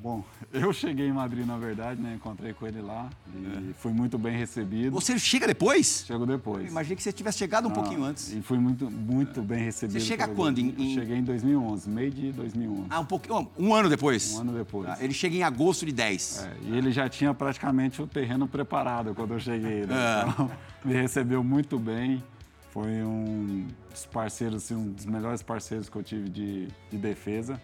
Bom, 0.02 0.24
eu 0.54 0.72
cheguei 0.72 1.08
em 1.08 1.12
Madrid, 1.12 1.46
na 1.46 1.58
verdade, 1.58 2.02
né? 2.02 2.14
Encontrei 2.16 2.54
com 2.54 2.66
ele 2.66 2.82
lá 2.82 3.10
e 3.36 3.70
é. 3.70 3.74
fui 3.74 3.92
muito 3.92 4.18
bem 4.18 4.38
recebido. 4.38 4.92
Você 4.92 5.20
chega 5.20 5.46
depois? 5.46 6.06
Chego 6.08 6.26
depois. 6.26 6.64
Eu 6.64 6.72
imaginei 6.72 6.96
que 6.96 7.04
você 7.04 7.12
tivesse 7.12 7.38
chegado 7.38 7.66
um 7.66 7.70
Não, 7.70 7.76
pouquinho 7.76 8.04
antes. 8.04 8.32
E 8.34 8.42
fui 8.42 8.58
muito, 8.58 8.90
muito 8.90 9.42
bem 9.42 9.60
recebido. 9.60 10.00
Você 10.00 10.06
chega 10.06 10.28
quando? 10.28 10.60
Em, 10.60 10.94
Cheguei 10.94 11.18
em 11.18 11.24
2011, 11.24 11.90
meio 11.90 12.12
de 12.12 12.32
2011. 12.32 12.86
Ah, 12.90 13.00
um 13.02 13.06
pouquinho, 13.06 13.50
um 13.58 13.74
ano 13.74 13.90
depois? 13.90 14.34
Um 14.34 14.42
ano 14.42 14.54
depois. 14.54 14.88
Ah, 14.88 14.98
ele 15.02 15.14
chega 15.14 15.36
em 15.36 15.44
agosto 15.44 15.86
de 15.86 15.92
10. 15.92 16.44
É, 16.46 16.58
e 16.64 16.78
ele 16.78 16.92
já 16.92 17.10
tinha 17.10 17.34
praticamente 17.34 18.02
o 18.02 18.08
terreno 18.08 18.48
preparado 18.48 19.14
quando 19.14 19.34
eu 19.34 19.40
cheguei. 19.40 19.86
Né? 19.86 19.96
É. 19.96 20.30
Então, 20.30 20.52
me 20.86 20.94
recebeu 20.94 21.44
muito 21.44 21.78
bem. 21.78 22.24
Foi 22.72 23.04
um 23.04 23.68
dos 23.90 24.06
parceiros, 24.06 24.64
assim, 24.64 24.76
um 24.76 24.92
dos 24.92 25.06
melhores 25.06 25.42
parceiros 25.42 25.90
que 25.90 25.96
eu 25.98 26.04
tive 26.04 26.30
de, 26.30 26.68
de 26.90 26.98
defesa. 26.98 27.60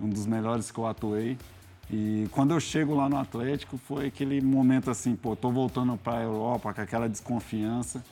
Um 0.00 0.08
dos 0.08 0.26
melhores 0.26 0.70
que 0.70 0.78
eu 0.78 0.86
atuei. 0.86 1.36
E 1.92 2.28
quando 2.30 2.52
eu 2.52 2.60
chego 2.60 2.94
lá 2.94 3.08
no 3.08 3.16
Atlético, 3.16 3.76
foi 3.76 4.06
aquele 4.06 4.40
momento 4.40 4.90
assim, 4.90 5.16
pô, 5.16 5.34
tô 5.34 5.50
voltando 5.50 5.96
para 5.96 6.18
a 6.18 6.22
Europa 6.22 6.72
com 6.72 6.80
aquela 6.80 7.08
desconfiança. 7.08 8.04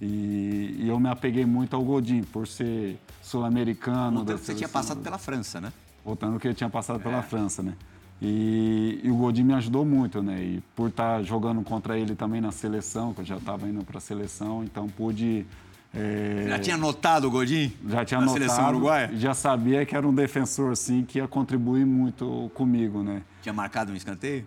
E, 0.00 0.76
e, 0.80 0.88
eu 0.88 0.98
me 0.98 1.08
apeguei 1.08 1.44
muito 1.44 1.76
ao 1.76 1.84
Godin, 1.84 2.22
por 2.22 2.48
ser 2.48 2.98
sul-americano. 3.22 4.24
Você 4.24 4.54
tinha 4.54 4.68
passado 4.68 5.00
pela 5.00 5.18
França, 5.18 5.60
né? 5.60 5.72
Voltando 6.04 6.40
que 6.40 6.48
eu 6.48 6.54
tinha 6.54 6.70
passado 6.70 6.98
é. 6.98 7.02
pela 7.02 7.22
França, 7.22 7.62
né? 7.62 7.74
E, 8.20 9.00
e, 9.04 9.10
o 9.10 9.16
Godin 9.16 9.44
me 9.44 9.54
ajudou 9.54 9.84
muito, 9.84 10.22
né? 10.22 10.42
E 10.42 10.62
por 10.74 10.88
estar 10.88 11.18
tá 11.18 11.22
jogando 11.22 11.62
contra 11.62 11.98
ele 11.98 12.14
também 12.14 12.40
na 12.40 12.50
seleção, 12.50 13.14
que 13.14 13.20
eu 13.20 13.24
já 13.24 13.36
estava 13.36 13.68
indo 13.68 13.84
para 13.84 13.98
a 13.98 14.00
seleção, 14.00 14.64
então 14.64 14.88
pude 14.88 15.46
é... 15.94 16.46
Já 16.48 16.58
tinha 16.58 16.76
notado 16.76 17.26
o 17.26 17.30
Godin? 17.30 17.72
Já 17.88 18.04
tinha 18.04 18.20
na 18.20 18.26
notado. 18.26 18.42
seleção 18.42 18.68
uruguaia? 18.68 19.10
Já 19.14 19.34
sabia 19.34 19.84
que 19.84 19.96
era 19.96 20.06
um 20.06 20.14
defensor, 20.14 20.76
sim, 20.76 21.04
que 21.04 21.18
ia 21.18 21.26
contribuir 21.26 21.84
muito 21.84 22.50
comigo, 22.54 23.02
né? 23.02 23.22
Tinha 23.42 23.52
marcado 23.52 23.92
um 23.92 23.96
escanteio? 23.96 24.46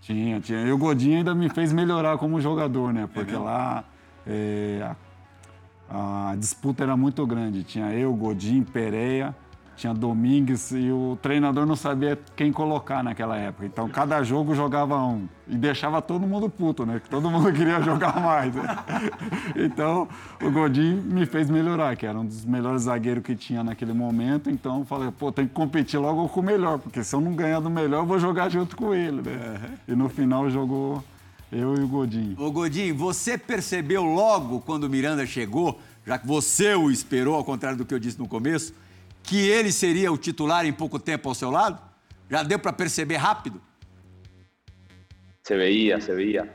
Tinha, 0.00 0.40
tinha. 0.40 0.62
E 0.62 0.72
o 0.72 0.78
Godin 0.78 1.16
ainda 1.16 1.34
me 1.34 1.48
fez 1.48 1.72
melhorar 1.72 2.18
como 2.18 2.40
jogador, 2.40 2.92
né? 2.92 3.08
Porque 3.12 3.34
é 3.34 3.38
lá 3.38 3.84
é, 4.26 4.94
a, 5.88 6.30
a, 6.30 6.36
disputa 6.36 6.82
era 6.82 6.96
muito 6.96 7.26
grande. 7.26 7.64
Tinha 7.64 7.92
eu, 7.92 8.12
Godin, 8.14 8.62
Pereira 8.62 9.34
tinha 9.76 9.94
Domingues 9.94 10.70
e 10.70 10.90
o 10.90 11.18
treinador 11.20 11.66
não 11.66 11.76
sabia 11.76 12.18
quem 12.36 12.52
colocar 12.52 13.02
naquela 13.02 13.36
época. 13.36 13.66
Então, 13.66 13.88
cada 13.88 14.22
jogo 14.22 14.54
jogava 14.54 14.96
um. 15.02 15.26
E 15.48 15.56
deixava 15.56 16.00
todo 16.00 16.26
mundo 16.26 16.48
puto, 16.48 16.86
né? 16.86 17.00
Que 17.02 17.10
todo 17.10 17.30
mundo 17.30 17.50
queria 17.52 17.80
jogar 17.80 18.20
mais. 18.20 18.54
Né? 18.54 18.62
Então, 19.56 20.08
o 20.42 20.50
Godin 20.50 20.94
me 20.94 21.26
fez 21.26 21.50
melhorar, 21.50 21.96
que 21.96 22.06
era 22.06 22.18
um 22.18 22.24
dos 22.24 22.44
melhores 22.44 22.82
zagueiros 22.82 23.22
que 23.22 23.34
tinha 23.34 23.62
naquele 23.62 23.92
momento. 23.92 24.50
Então, 24.50 24.80
eu 24.80 24.84
falei, 24.84 25.10
pô, 25.10 25.30
tem 25.30 25.46
que 25.46 25.52
competir 25.52 25.98
logo 25.98 26.28
com 26.28 26.40
o 26.40 26.42
melhor, 26.42 26.78
porque 26.78 27.02
se 27.04 27.14
eu 27.14 27.20
não 27.20 27.34
ganhar 27.34 27.60
do 27.60 27.70
melhor, 27.70 28.02
eu 28.02 28.06
vou 28.06 28.18
jogar 28.18 28.48
junto 28.48 28.76
com 28.76 28.94
ele, 28.94 29.22
né? 29.22 29.78
E 29.86 29.94
no 29.94 30.08
final 30.08 30.48
jogou 30.50 31.02
eu 31.50 31.76
e 31.76 31.80
o 31.80 31.88
Godin. 31.88 32.34
Ô, 32.38 32.50
Godin, 32.50 32.92
você 32.92 33.36
percebeu 33.36 34.02
logo 34.02 34.60
quando 34.60 34.84
o 34.84 34.88
Miranda 34.88 35.26
chegou, 35.26 35.78
já 36.06 36.18
que 36.18 36.26
você 36.26 36.74
o 36.74 36.90
esperou, 36.90 37.34
ao 37.34 37.44
contrário 37.44 37.76
do 37.76 37.84
que 37.84 37.92
eu 37.92 37.98
disse 37.98 38.18
no 38.18 38.26
começo, 38.26 38.72
que 39.22 39.48
ele 39.48 39.72
seria 39.72 40.10
o 40.10 40.18
titular 40.18 40.66
em 40.66 40.72
pouco 40.72 40.98
tempo 40.98 41.28
ao 41.28 41.34
seu 41.34 41.50
lado? 41.50 41.80
Já 42.30 42.42
deu 42.42 42.58
para 42.58 42.72
perceber 42.72 43.16
rápido? 43.16 43.60
Se 45.42 45.56
veía, 45.56 46.00
se 46.00 46.14
veía. 46.14 46.50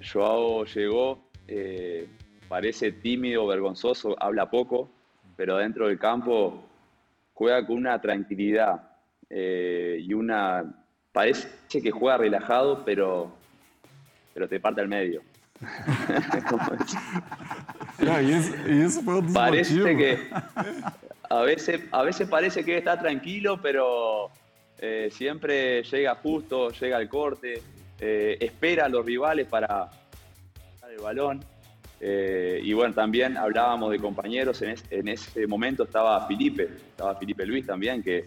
Joao 0.00 0.64
llegó, 0.64 1.18
eh, 1.48 2.06
parece 2.48 2.92
tímido, 2.92 3.46
vergonzoso, 3.46 4.16
habla 4.22 4.50
poco, 4.50 4.90
pero 5.36 5.56
dentro 5.56 5.88
del 5.88 5.98
campo 5.98 6.62
juega 7.34 7.66
con 7.66 7.76
una 7.76 8.00
tranquilidad 8.00 8.82
eh, 9.28 9.98
y 10.00 10.14
una... 10.14 10.64
Parece 11.12 11.48
que 11.68 11.90
juega 11.90 12.18
relajado, 12.18 12.84
pero, 12.84 13.32
pero 14.32 14.48
te 14.48 14.60
parte 14.60 14.80
al 14.80 14.88
medio. 14.88 15.22
y 17.98 18.80
eso, 18.82 19.02
fue 19.02 19.18
un 19.18 19.32
Parece 19.32 19.96
que 19.96 20.30
a 21.30 21.42
veces, 21.42 21.80
a 21.92 22.02
veces 22.02 22.28
parece 22.28 22.64
que 22.64 22.76
está 22.76 22.98
tranquilo, 22.98 23.60
pero 23.62 24.30
eh, 24.78 25.08
siempre 25.12 25.82
llega 25.84 26.16
justo, 26.16 26.70
llega 26.70 26.96
al 26.96 27.08
corte, 27.08 27.62
eh, 28.00 28.36
espera 28.40 28.86
a 28.86 28.88
los 28.88 29.06
rivales 29.06 29.46
para 29.46 29.88
el 30.90 30.98
balón. 31.00 31.40
Eh, 32.00 32.60
y 32.64 32.72
bueno, 32.72 32.94
también 32.94 33.36
hablábamos 33.36 33.92
de 33.92 34.00
compañeros, 34.00 34.60
en, 34.62 35.06
ese 35.08 35.46
momento 35.46 35.84
estaba 35.84 36.26
Felipe, 36.26 36.64
estaba 36.64 37.14
Felipe 37.14 37.46
Luis 37.46 37.64
también, 37.64 38.02
que 38.02 38.24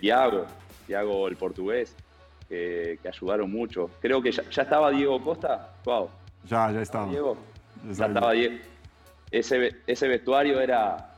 Tiago, 0.00 0.44
Tiago 0.86 1.28
el 1.28 1.36
portugués, 1.36 1.96
que, 2.46 2.98
ayudaron 3.08 3.50
mucho. 3.50 3.88
Creo 4.02 4.20
que 4.20 4.32
ya, 4.32 4.42
estaba 4.42 4.90
Diego 4.90 5.22
Costa, 5.22 5.76
wow. 5.84 6.10
Ya, 6.46 6.70
ya 6.72 6.82
estaba. 6.82 7.08
Diego, 7.08 7.38
ya 7.90 8.06
estaba 8.06 8.32
Diego. 8.32 8.56
Ese, 9.30 9.76
ese 9.86 10.08
vestuario 10.08 10.60
era 10.60 11.13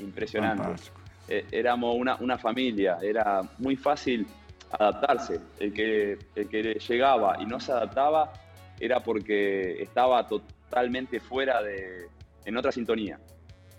impresionante. 0.00 0.82
Eh, 1.28 1.46
éramos 1.52 1.96
una, 1.96 2.16
una, 2.16 2.38
familia, 2.38 2.98
era 3.02 3.42
muy 3.58 3.76
fácil 3.76 4.26
adaptarse. 4.70 5.40
El 5.58 5.72
que, 5.72 6.18
el 6.34 6.48
que 6.48 6.74
llegaba 6.74 7.36
y 7.40 7.46
no 7.46 7.60
se 7.60 7.72
adaptaba 7.72 8.32
era 8.78 9.00
porque 9.00 9.82
estaba 9.82 10.26
totalmente 10.26 11.20
fuera 11.20 11.62
de, 11.62 12.08
en 12.44 12.56
otra 12.56 12.72
sintonía. 12.72 13.18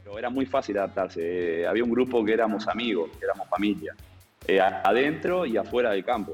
Pero 0.04 0.18
era 0.18 0.30
muy 0.30 0.46
fácil 0.46 0.78
adaptarse. 0.78 1.62
Eh, 1.62 1.68
había 1.68 1.84
un 1.84 1.92
grupo 1.92 2.24
que 2.24 2.34
éramos 2.34 2.68
amigos, 2.68 3.10
que 3.20 3.26
éramos 3.26 3.48
familia, 3.50 3.96
eh, 4.48 4.60
adentro 4.60 5.46
y 5.46 5.58
afuera 5.58 5.92
del 5.92 6.04
campo. 6.04 6.34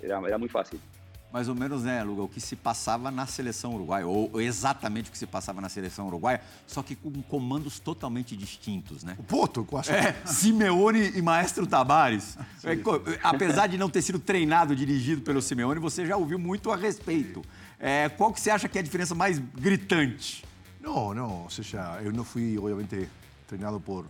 Era, 0.00 0.20
era 0.26 0.38
muy 0.38 0.48
fácil. 0.48 0.80
Mais 1.32 1.46
ou 1.48 1.54
menos, 1.54 1.82
né, 1.82 2.02
Luga, 2.02 2.22
o 2.22 2.28
que 2.28 2.40
se 2.40 2.56
passava 2.56 3.10
na 3.10 3.26
seleção 3.26 3.74
uruguaia, 3.74 4.06
ou 4.06 4.40
exatamente 4.40 5.10
o 5.10 5.12
que 5.12 5.18
se 5.18 5.26
passava 5.26 5.60
na 5.60 5.68
seleção 5.68 6.06
uruguaia, 6.06 6.40
só 6.66 6.82
que 6.82 6.96
com 6.96 7.10
comandos 7.22 7.78
totalmente 7.78 8.34
distintos, 8.34 9.04
né? 9.04 9.14
O 9.18 9.22
Porto, 9.22 9.62
com 9.64 9.76
a 9.76 9.82
é, 9.82 10.14
Simeone 10.24 11.12
e 11.14 11.20
Maestro 11.20 11.66
Tabares. 11.66 12.38
É, 12.64 12.78
apesar 13.22 13.66
de 13.66 13.76
não 13.76 13.90
ter 13.90 14.00
sido 14.00 14.18
treinado, 14.18 14.74
dirigido 14.74 15.20
pelo 15.20 15.42
Simeone, 15.42 15.78
você 15.78 16.06
já 16.06 16.16
ouviu 16.16 16.38
muito 16.38 16.70
a 16.70 16.76
respeito. 16.76 17.42
É, 17.78 18.08
qual 18.08 18.32
que 18.32 18.40
você 18.40 18.50
acha 18.50 18.66
que 18.66 18.78
é 18.78 18.80
a 18.80 18.84
diferença 18.84 19.14
mais 19.14 19.38
gritante? 19.38 20.44
Não, 20.80 21.12
não, 21.12 21.42
ou 21.42 21.50
seja, 21.50 22.00
eu 22.02 22.12
não 22.12 22.24
fui, 22.24 22.56
obviamente, 22.56 23.08
treinado 23.46 23.78
por, 23.78 24.06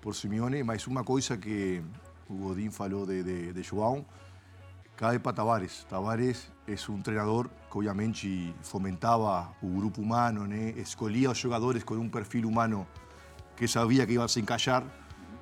por 0.00 0.16
Simeone, 0.16 0.64
mas 0.64 0.84
uma 0.88 1.04
coisa 1.04 1.36
que 1.36 1.80
o 2.28 2.34
Godin 2.34 2.70
falou 2.70 3.06
de, 3.06 3.22
de, 3.22 3.52
de 3.52 3.62
João, 3.62 4.04
Cae 4.96 5.18
para 5.18 5.32
Tavares. 5.32 5.86
Tavares 5.88 6.48
es 6.66 6.88
un 6.88 6.96
entrenador 6.96 7.50
que 7.70 7.78
obviamente 7.78 8.54
fomentaba 8.62 9.54
un 9.62 9.78
grupo 9.78 10.00
humano, 10.00 10.46
escolía 10.76 11.28
a 11.28 11.30
los 11.30 11.42
jugadores 11.42 11.84
con 11.84 11.98
un 11.98 12.10
perfil 12.10 12.46
humano 12.46 12.86
que 13.56 13.68
sabía 13.68 14.06
que 14.06 14.14
iban 14.14 14.28
a 14.28 14.38
encaixar, 14.38 14.84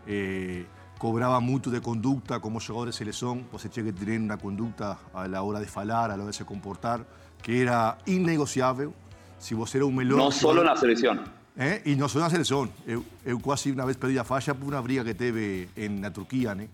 eh, 0.07 0.67
cobraba 0.99 1.41
mucho 1.41 1.71
de 1.71 1.81
conducta 1.81 2.41
como 2.41 2.61
jugadores 2.61 2.95
de 2.95 2.99
selección, 2.99 3.47
você 3.51 3.69
tinha 3.69 3.85
que 3.85 3.93
tener 3.93 4.21
una 4.21 4.39
conducta 4.39 4.99
a 5.13 5.27
la 5.27 5.43
hora 5.43 5.61
de 5.61 5.67
falar, 5.67 6.11
a 6.11 6.17
la 6.17 6.23
hora 6.23 6.27
de 6.27 6.33
se 6.33 6.45
comportar, 6.45 7.07
que 7.43 7.61
era 7.63 7.99
innegociable. 8.07 8.91
Si 9.39 9.55
vos 9.55 9.75
era 9.75 9.85
un 9.85 9.95
melón... 9.95 10.19
No 10.19 10.31
solo 10.31 10.61
en 10.61 10.67
la 10.69 10.77
selección. 10.77 11.21
Eh, 11.57 11.83
y 11.85 11.97
no 11.97 12.09
solo 12.09 12.25
en 12.25 12.27
la 12.27 12.31
selección. 12.31 12.71
Eu, 12.87 13.05
eu 13.25 13.39
quase 13.41 13.71
una 13.71 13.85
vez 13.85 13.97
pedí 13.97 14.17
a 14.17 14.25
falla 14.25 14.55
por 14.55 14.69
una 14.69 14.81
briga 14.81 15.05
que 15.05 15.15
teve 15.15 15.69
en 15.77 16.01
la 16.01 16.11
Turquía, 16.11 16.55
¿no? 16.55 16.65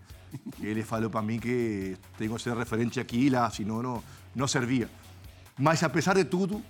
Ele 0.61 0.83
falou 0.83 1.09
para 1.09 1.21
mim 1.21 1.39
que 1.39 1.97
tenho 2.17 2.33
que 2.35 2.41
ser 2.41 2.55
referente 2.55 2.99
aqui 2.99 3.27
e 3.27 3.29
lá, 3.29 3.49
senão 3.49 3.83
não, 3.83 4.03
não 4.35 4.47
servia. 4.47 4.89
Mas, 5.57 5.83
apesar 5.83 6.15
de 6.15 6.25
tudo, 6.25 6.61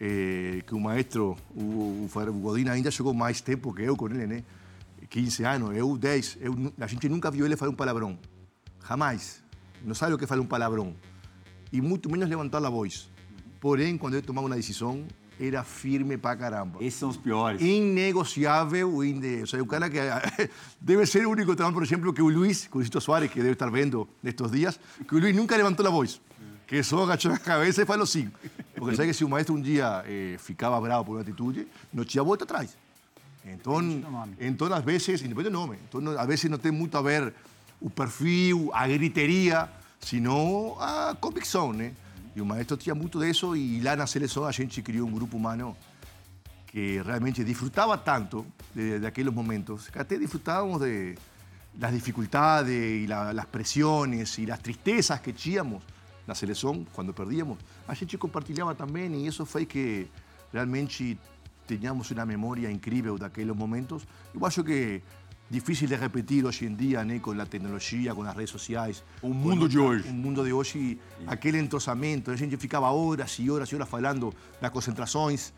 eh, 0.00 0.62
que 0.66 0.74
o 0.74 0.80
maestro, 0.80 1.36
o, 1.54 2.06
o 2.06 2.32
Godin, 2.40 2.68
ainda 2.68 2.90
jogou 2.90 3.14
mais 3.14 3.40
tempo 3.40 3.72
que 3.72 3.82
eu 3.82 3.96
com 3.96 4.08
ele, 4.08 4.26
né? 4.26 4.44
15 5.08 5.44
anos, 5.44 5.76
eu 5.76 5.96
10. 5.96 6.38
Eu, 6.40 6.72
a 6.80 6.86
gente 6.86 7.08
nunca 7.08 7.30
viu 7.30 7.44
ele 7.44 7.56
falar 7.56 7.70
um 7.70 7.74
palavrão. 7.74 8.18
Jamais. 8.88 9.42
Não 9.84 9.94
sabe 9.94 10.14
o 10.14 10.18
que 10.18 10.26
fala 10.26 10.40
um 10.40 10.46
palavrão. 10.46 10.94
E 11.72 11.80
muito 11.80 12.10
menos 12.10 12.28
levantar 12.28 12.64
a 12.64 12.70
voz. 12.70 13.10
Porém, 13.60 13.98
quando 13.98 14.14
ele 14.14 14.22
tomava 14.22 14.46
uma 14.46 14.56
decisão, 14.56 15.04
era 15.38 15.62
firme 15.64 16.16
pra 16.16 16.36
caramba. 16.36 16.78
Esses 16.80 16.98
são 16.98 17.08
os 17.08 17.16
piores. 17.16 17.60
Inegociável, 17.60 19.04
inde... 19.04 19.42
o 19.42 19.46
sea, 19.46 19.62
un 19.62 19.68
cara 19.68 19.90
que 19.90 19.98
debe 20.80 21.06
ser 21.06 21.22
el 21.22 21.26
único 21.26 21.54
por 21.54 21.82
ejemplo, 21.82 22.12
que 22.12 22.22
o 22.22 22.28
Luis, 22.28 22.68
Luisito 22.72 23.00
Suárez, 23.00 23.30
que 23.30 23.40
debe 23.40 23.52
estar 23.52 23.70
viendo 23.70 24.08
estos 24.22 24.50
días, 24.50 24.80
que 25.08 25.14
o 25.14 25.20
Luis 25.20 25.34
nunca 25.34 25.56
levantó 25.56 25.82
la 25.82 25.90
voz, 25.90 26.20
que 26.72 26.82
solo 26.82 27.02
agachó 27.02 27.28
la 27.28 27.38
cabeza 27.38 27.82
y 27.82 27.84
falou 27.84 28.06
sim. 28.06 28.30
Porque 28.78 28.96
sabe 28.96 29.08
que 29.08 29.14
si 29.14 29.24
un 29.24 29.30
maestro 29.30 29.54
un 29.54 29.62
día 29.62 30.02
eh, 30.06 30.38
ficaba 30.40 30.80
bravo 30.80 31.04
por 31.04 31.12
una 31.16 31.20
actitud, 31.20 31.54
no 31.92 32.02
tinha 32.04 32.22
volta 32.22 32.44
atrás. 32.44 32.74
Entonces, 33.44 34.02
entonces, 34.38 34.78
às 34.78 34.84
vezes, 34.84 35.20
independente 35.22 35.50
do 35.52 35.58
nome, 35.60 35.76
então, 35.86 36.00
às 36.18 36.26
vezes 36.26 36.48
não 36.50 36.56
tem 36.58 36.72
muito 36.72 36.96
a 36.96 37.02
ver 37.02 37.34
o 37.80 37.90
perfil, 37.90 38.70
a 38.72 38.86
griteria, 38.86 39.68
sino 40.00 40.74
a 40.80 41.14
convicção, 41.20 41.72
né? 41.74 41.92
E 42.34 42.40
o 42.40 42.46
maestro 42.46 42.76
tinha 42.78 42.94
muito 42.94 43.20
disso 43.20 43.54
e 43.54 43.78
lá 43.80 43.94
na 43.94 44.06
seleção 44.06 44.46
a 44.46 44.52
gente 44.52 44.80
criou 44.80 45.06
um 45.06 45.12
grupo 45.12 45.36
humano 45.36 45.76
que 46.68 47.02
realmente 47.04 47.44
disfrutaba 47.44 47.98
tanto 47.98 48.46
de, 48.74 48.98
de 48.98 49.06
aquellos 49.06 49.34
momentos, 49.34 49.90
que 49.90 49.98
até 49.98 50.16
disfrutábamos 50.16 50.80
de 50.80 51.18
las 51.78 51.92
dificultades 51.92 53.02
y 53.02 53.06
la- 53.06 53.32
las 53.34 53.44
presiones 53.46 54.38
y 54.38 54.46
las 54.46 54.60
tristezas 54.60 55.20
que 55.20 55.34
tínhamos 55.34 55.82
na 56.26 56.34
seleção 56.34 56.84
quando 56.92 57.12
perdíamos. 57.12 57.58
A 57.86 57.94
gente 57.94 58.16
compartilhava 58.18 58.74
também 58.74 59.12
e 59.14 59.26
isso 59.26 59.44
fez 59.46 59.66
que 59.66 60.08
realmente 60.52 61.18
tenhamos 61.66 62.10
uma 62.10 62.26
memória 62.26 62.70
incrível 62.70 63.18
daqueles 63.18 63.54
momentos. 63.54 64.06
Eu 64.34 64.44
acho 64.44 64.62
que 64.62 65.02
difícil 65.52 65.86
de 65.86 65.94
repetir 65.94 66.44
hoje 66.46 66.64
em 66.64 66.74
dia, 66.74 67.04
né, 67.04 67.18
com 67.18 67.38
a 67.38 67.44
tecnologia, 67.44 68.14
com 68.14 68.22
as 68.22 68.34
redes 68.34 68.50
sociais. 68.50 69.04
O 69.20 69.34
mundo 69.34 69.68
de 69.68 69.78
hoje. 69.78 70.08
O 70.08 70.12
mundo 70.12 70.42
de 70.44 70.52
hoje, 70.52 70.98
aquele 71.26 71.58
entrosamento, 71.58 72.30
a 72.30 72.36
gente 72.36 72.56
ficava 72.56 72.90
horas 72.90 73.38
e 73.38 73.50
horas 73.50 73.68
e 73.70 73.74
horas 73.74 73.88
falando 73.88 74.34
das 74.60 74.70
concentrações, 74.70 75.52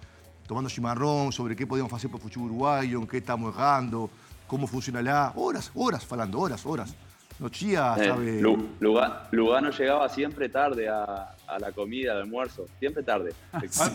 tomando 0.49 0.68
chimarrão 0.68 1.30
sobre 1.30 1.52
o 1.52 1.56
que 1.56 1.64
podíamos 1.64 1.92
fazer 1.92 2.09
para 2.09 2.16
o 2.16 2.21
futebol 2.21 2.47
uruguaio, 2.49 3.02
em 3.02 3.06
que 3.06 3.18
estamos 3.18 3.54
errando, 3.54 4.11
como 4.49 4.66
funciona 4.66 5.00
lá. 5.00 5.33
Horas, 5.37 5.71
horas 5.75 6.02
falando, 6.02 6.40
horas, 6.40 6.66
horas. 6.66 6.94
No 7.38 7.50
tinha, 7.50 7.95
Eh, 7.99 8.09
sabe... 8.09 8.41
Lu- 8.41 8.76
Luga- 8.81 9.26
Lugano 9.33 9.71
llegaba 9.71 10.09
siempre 10.09 10.49
tarde 10.49 10.88
a, 10.88 11.35
a 11.47 11.59
la 11.59 11.73
comida, 11.73 12.12
al 12.12 12.19
almuerzo, 12.23 12.67
siempre 12.79 13.03
tarde. 13.03 13.33
Mas 13.53 13.91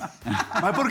por 0.75 0.89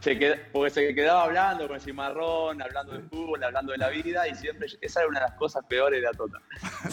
se 0.00 0.16
qued- 0.16 0.38
porque 0.52 0.70
se 0.70 0.94
quedaba 0.94 1.24
hablando 1.24 1.66
con 1.66 1.74
el 1.76 1.82
cimarrón, 1.82 2.62
hablando 2.62 2.92
de 2.92 3.00
fútbol, 3.08 3.42
hablando 3.42 3.72
de 3.72 3.78
la 3.78 3.88
vida 3.88 4.28
y 4.28 4.34
siempre, 4.36 4.68
esa 4.80 5.00
era 5.00 5.08
una 5.08 5.20
de 5.20 5.26
las 5.26 5.34
cosas 5.36 5.64
peores 5.64 6.00
de 6.00 6.06
la 6.06 6.12
Tota. 6.12 6.38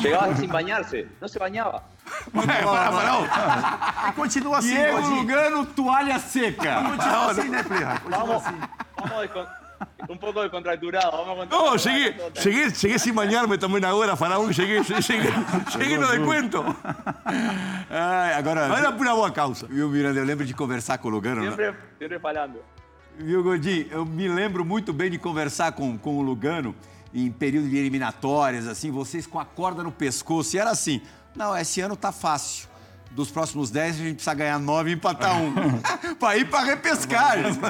Llegaba 0.02 0.36
sin 0.36 0.50
bañarse, 0.52 1.06
no 1.22 1.28
se 1.28 1.38
bañaba. 1.38 1.84
Para, 2.34 2.66
para, 2.66 4.10
E 4.10 4.14
continua 4.14 4.58
assim, 4.60 4.70
Diego 4.76 5.00
Godinho. 5.02 5.22
Lugano, 5.22 5.66
toalha 5.68 6.18
seca. 6.20 6.82
Continua 6.90 7.32
assim, 7.32 7.50
né, 7.50 7.64
Plirra? 7.64 8.00
Continua 8.00 8.18
Vamos, 8.26 8.46
assim. 8.48 8.60
vamos 8.98 9.24
un 10.10 10.18
poco 10.20 10.42
descontracturado, 10.42 11.12
vamos 11.12 11.34
a 11.34 11.36
contar. 11.42 11.60
No, 11.60 11.76
llegué, 11.76 12.16
llegué, 12.44 12.70
llegué 12.72 13.00
sin 13.00 13.16
bañarme 13.16 13.58
también 13.58 13.86
ahora, 13.86 14.16
Faraón, 14.16 14.52
llegué, 14.52 14.82
llegué, 14.84 15.30
llegué 15.78 15.98
no 15.98 16.10
de 16.12 16.20
cuento. 16.22 16.64
Ai, 17.90 18.34
agora, 18.34 18.78
Era 18.78 18.92
por 18.92 19.06
uma 19.06 19.16
boa 19.16 19.32
causa. 19.32 19.68
viu, 19.68 19.90
Miranda, 19.90 20.20
eu 20.20 20.26
lembro 20.26 20.46
de 20.46 20.54
conversar 20.54 20.98
com 20.98 21.08
o 21.08 21.12
Lugano. 21.12 21.42
né? 21.42 21.56
Siempre, 21.56 21.76
siempre 21.98 22.20
falando. 22.20 22.60
Viu, 23.18 23.44
Godinho? 23.44 23.88
Eu 23.92 24.06
me 24.06 24.28
lembro 24.28 24.66
muito 24.66 24.92
bem 24.92 25.10
de 25.12 25.18
conversar 25.18 25.72
com, 25.74 25.98
com 25.98 26.18
o 26.18 26.22
Lugano 26.22 26.76
em 27.14 27.32
período 27.32 27.70
de 27.70 27.78
eliminatórias, 27.78 28.68
assim, 28.68 28.90
vocês 28.90 29.28
com 29.28 29.40
a 29.40 29.46
corda 29.46 29.84
no 29.84 29.92
pescoço. 29.92 30.56
E 30.56 30.60
era 30.60 30.72
assim: 30.72 31.02
não, 31.36 31.56
esse 31.56 31.80
ano 31.82 31.96
tá 31.96 32.12
fácil. 32.12 32.68
Dos 33.16 33.30
próximos 33.30 33.70
10, 33.70 33.96
a 33.96 33.98
gente 34.04 34.16
precisa 34.16 34.34
ganhar 34.34 34.60
9 34.60 34.90
e 34.90 34.94
empatar 34.94 35.40
um. 35.40 35.54
pra 36.20 36.36
ir 36.38 36.50
pra 36.50 36.64
repescagem. 36.64 37.52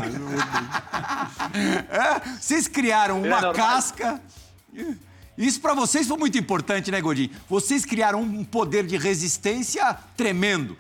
É, 1.54 2.20
vocês 2.40 2.68
criaram 2.68 3.18
É 3.18 3.28
uma 3.28 3.42
normal. 3.42 3.54
casca. 3.54 4.20
Isso 5.38 5.62
pra 5.62 5.74
vocês 5.76 6.08
foi 6.08 6.18
muito 6.18 6.38
importante, 6.38 6.90
né, 6.90 7.00
Godinho? 7.02 7.30
Vocês 7.48 7.86
criaram 7.86 8.22
um 8.22 8.44
poder 8.44 8.86
de 8.88 8.98
resistência 8.98 9.96
tremendo. 10.18 10.76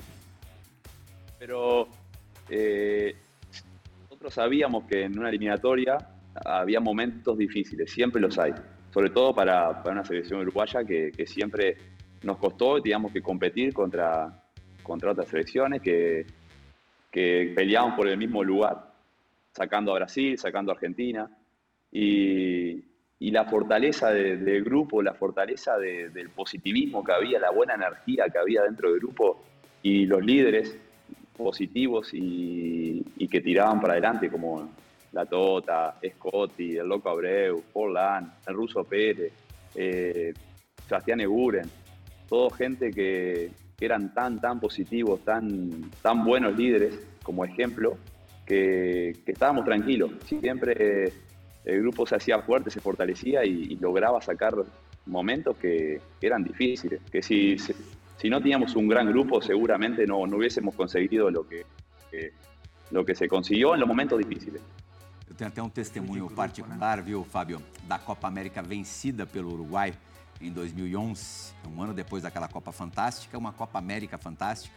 Pero 1.37 1.87
eh, 2.49 3.15
nosotros 4.03 4.33
sabíamos 4.33 4.85
que 4.85 5.03
en 5.03 5.19
una 5.19 5.29
eliminatoria 5.29 5.97
había 6.43 6.79
momentos 6.79 7.37
difíciles, 7.37 7.91
siempre 7.91 8.19
los 8.21 8.39
hay, 8.39 8.53
sobre 8.91 9.09
todo 9.09 9.33
para, 9.35 9.83
para 9.83 9.93
una 9.93 10.05
selección 10.05 10.39
uruguaya 10.41 10.83
que, 10.83 11.11
que 11.11 11.27
siempre 11.27 11.77
nos 12.23 12.37
costó, 12.37 12.81
teníamos 12.81 13.11
que 13.11 13.21
competir 13.21 13.73
contra, 13.73 14.42
contra 14.83 15.11
otras 15.11 15.27
selecciones 15.29 15.81
que, 15.81 16.25
que 17.11 17.53
peleaban 17.55 17.95
por 17.95 18.07
el 18.07 18.17
mismo 18.17 18.43
lugar, 18.43 18.91
sacando 19.53 19.91
a 19.91 19.95
Brasil, 19.95 20.37
sacando 20.37 20.71
a 20.71 20.75
Argentina, 20.75 21.29
y, 21.91 22.83
y 23.19 23.31
la 23.31 23.45
fortaleza 23.45 24.11
de- 24.11 24.37
del 24.37 24.63
grupo, 24.63 25.01
la 25.01 25.13
fortaleza 25.13 25.77
de- 25.77 26.09
del 26.09 26.29
positivismo 26.29 27.03
que 27.03 27.11
había, 27.13 27.39
la 27.39 27.51
buena 27.51 27.75
energía 27.75 28.25
que 28.31 28.37
había 28.39 28.63
dentro 28.63 28.89
del 28.91 28.99
grupo 28.99 29.43
y 29.81 30.05
los 30.05 30.23
líderes 30.25 30.75
positivos 31.37 32.13
y, 32.13 33.03
y 33.17 33.27
que 33.27 33.41
tiraban 33.41 33.79
para 33.79 33.93
adelante, 33.93 34.29
como 34.29 34.69
La 35.11 35.25
Tota, 35.25 35.99
Scotti, 36.15 36.77
el 36.77 36.87
Loco 36.87 37.09
Abreu, 37.09 37.61
Forlán, 37.71 38.33
el 38.47 38.53
Ruso 38.55 38.83
Pérez, 38.83 39.31
eh, 39.75 40.33
Sebastián 40.87 41.21
Eguren, 41.21 41.69
todo 42.27 42.49
gente 42.49 42.91
que, 42.91 43.51
que 43.77 43.85
eran 43.85 44.13
tan, 44.13 44.39
tan 44.39 44.59
positivos, 44.59 45.23
tan, 45.25 45.91
tan 46.01 46.23
buenos 46.23 46.55
líderes 46.57 46.99
como 47.23 47.43
ejemplo, 47.45 47.97
que, 48.45 49.17
que 49.25 49.31
estábamos 49.31 49.65
tranquilos. 49.65 50.11
Siempre 50.27 51.05
eh, 51.07 51.13
el 51.65 51.81
grupo 51.81 52.05
se 52.05 52.15
hacía 52.15 52.39
fuerte, 52.41 52.69
se 52.69 52.79
fortalecía 52.81 53.45
y, 53.45 53.73
y 53.73 53.75
lograba 53.77 54.21
sacar 54.21 54.53
momentos 55.05 55.57
que, 55.57 55.99
eran 56.21 56.43
difíciles. 56.43 57.01
Que 57.11 57.21
si, 57.21 57.57
si, 57.57 58.29
no 58.29 58.39
teníamos 58.39 58.75
un 58.75 58.87
gran 58.87 59.07
grupo, 59.07 59.41
seguramente 59.41 60.05
no, 60.05 60.25
no 60.27 60.37
hubiésemos 60.37 60.75
conseguido 60.75 61.29
lo 61.31 61.47
que, 61.47 61.65
que- 62.11 62.31
lo 62.91 63.03
que 63.03 63.15
se 63.15 63.27
consiguió 63.27 63.73
en 63.73 63.79
los 63.79 63.87
momentos 63.87 64.19
difíciles. 64.19 64.61
Eu 65.27 65.35
tenho 65.35 65.47
até 65.49 65.61
um 65.63 65.69
testemunho 65.69 66.29
particular, 66.29 67.01
viu, 67.01 67.23
Fábio, 67.23 67.59
da 67.87 67.97
Copa 67.97 68.27
América 68.27 68.61
vencida 68.61 69.25
pelo 69.25 69.51
Uruguai 69.51 69.91
em 70.43 70.51
2011, 70.51 71.53
um 71.73 71.81
ano 71.81 71.93
depois 71.93 72.23
daquela 72.23 72.47
Copa 72.47 72.71
Fantástica, 72.71 73.37
uma 73.37 73.53
Copa 73.53 73.79
América 73.79 74.17
fantástica. 74.17 74.75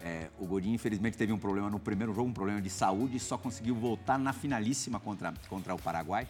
É, 0.00 0.28
o 0.38 0.44
Godinho, 0.44 0.74
infelizmente, 0.74 1.16
teve 1.16 1.32
um 1.32 1.38
problema 1.38 1.70
no 1.70 1.78
primeiro 1.78 2.12
jogo, 2.12 2.28
um 2.28 2.32
problema 2.32 2.60
de 2.60 2.68
saúde, 2.68 3.16
e 3.16 3.20
só 3.20 3.38
conseguiu 3.38 3.74
voltar 3.74 4.18
na 4.18 4.32
finalíssima 4.32 5.00
contra, 5.00 5.32
contra 5.48 5.74
o 5.74 5.78
Paraguai. 5.78 6.26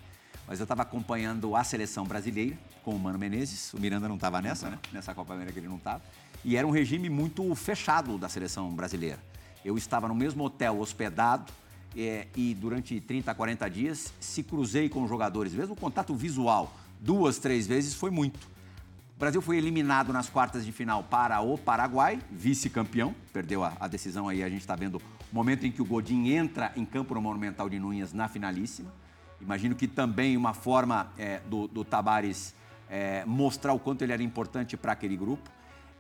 Mas 0.47 0.61
eu 0.61 0.64
estava 0.64 0.83
acompanhando 0.83 1.57
a 1.57 1.64
seleção 1.64 2.05
brasileira 2.05 2.57
com 2.85 2.94
o 2.94 2.99
Mano 2.99 3.18
Menezes. 3.18 3.73
O 3.73 3.81
Miranda 3.81 4.07
não 4.07 4.16
estava 4.16 4.42
nessa, 4.42 4.68
né? 4.68 4.79
Nessa 4.92 5.14
Copa 5.14 5.33
América 5.33 5.59
ele 5.59 5.68
não 5.68 5.79
estava. 5.79 6.03
E 6.44 6.57
era 6.57 6.66
um 6.66 6.70
regime 6.70 7.09
muito 7.09 7.53
fechado 7.55 8.18
da 8.18 8.29
seleção 8.29 8.70
brasileira. 8.70 9.18
Eu 9.64 9.79
estava 9.79 10.07
no 10.07 10.14
mesmo 10.14 10.44
hotel 10.44 10.79
hospedado 10.79 11.51
é, 11.97 12.27
e 12.37 12.55
durante 12.55 13.01
30, 13.01 13.35
40 13.35 13.68
dias 13.70 14.12
se 14.20 14.42
cruzei 14.42 14.90
com 14.90 15.03
os 15.03 15.09
jogadores. 15.09 15.55
Mesmo 15.55 15.73
o 15.73 15.77
contato 15.77 16.14
visual, 16.14 16.73
duas, 17.01 17.38
três 17.38 17.66
vezes, 17.66 17.94
foi 17.94 18.11
muito. 18.11 18.54
O 19.16 19.18
Brasil 19.18 19.40
foi 19.40 19.57
eliminado 19.57 20.12
nas 20.12 20.29
quartas 20.29 20.64
de 20.64 20.72
final 20.72 21.05
para 21.05 21.40
o 21.40 21.57
Paraguai, 21.57 22.18
vice-campeão, 22.33 23.14
perdeu 23.33 23.62
a, 23.62 23.72
a 23.79 23.87
decisão 23.87 24.29
aí, 24.29 24.42
a 24.42 24.48
gente 24.48 24.62
está 24.62 24.74
vendo 24.74 24.96
o 24.96 25.35
momento 25.35 25.64
em 25.64 25.70
que 25.70 25.81
o 25.81 25.85
Godin 25.85 26.31
entra 26.31 26.72
em 26.74 26.85
campo 26.85 27.14
no 27.14 27.22
Monumental 27.22 27.68
de 27.68 27.79
Núñez 27.79 28.12
na 28.12 28.27
finalíssima. 28.27 28.92
Imagino 29.40 29.77
que 29.77 29.87
também 29.87 30.37
uma 30.37 30.53
forma 30.53 31.12
é, 31.16 31.38
do, 31.46 31.68
do 31.68 31.85
Tabares 31.85 32.57
é, 32.90 33.24
mostrar 33.24 33.72
o 33.72 33.79
quanto 33.79 34.03
ele 34.03 34.12
era 34.12 34.22
importante 34.22 34.77
para 34.77 34.92
aquele 34.92 35.16
grupo. 35.16 35.48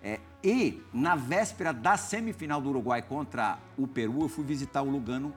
É, 0.02 0.18
e 0.42 0.82
na 0.92 1.14
véspera 1.14 1.72
da 1.72 1.96
semifinal 1.96 2.60
do 2.60 2.68
Uruguai 2.70 3.00
contra 3.00 3.60
o 3.78 3.86
Peru, 3.86 4.22
eu 4.22 4.28
fui 4.28 4.44
visitar 4.44 4.82
o 4.82 4.90
Lugano 4.90 5.32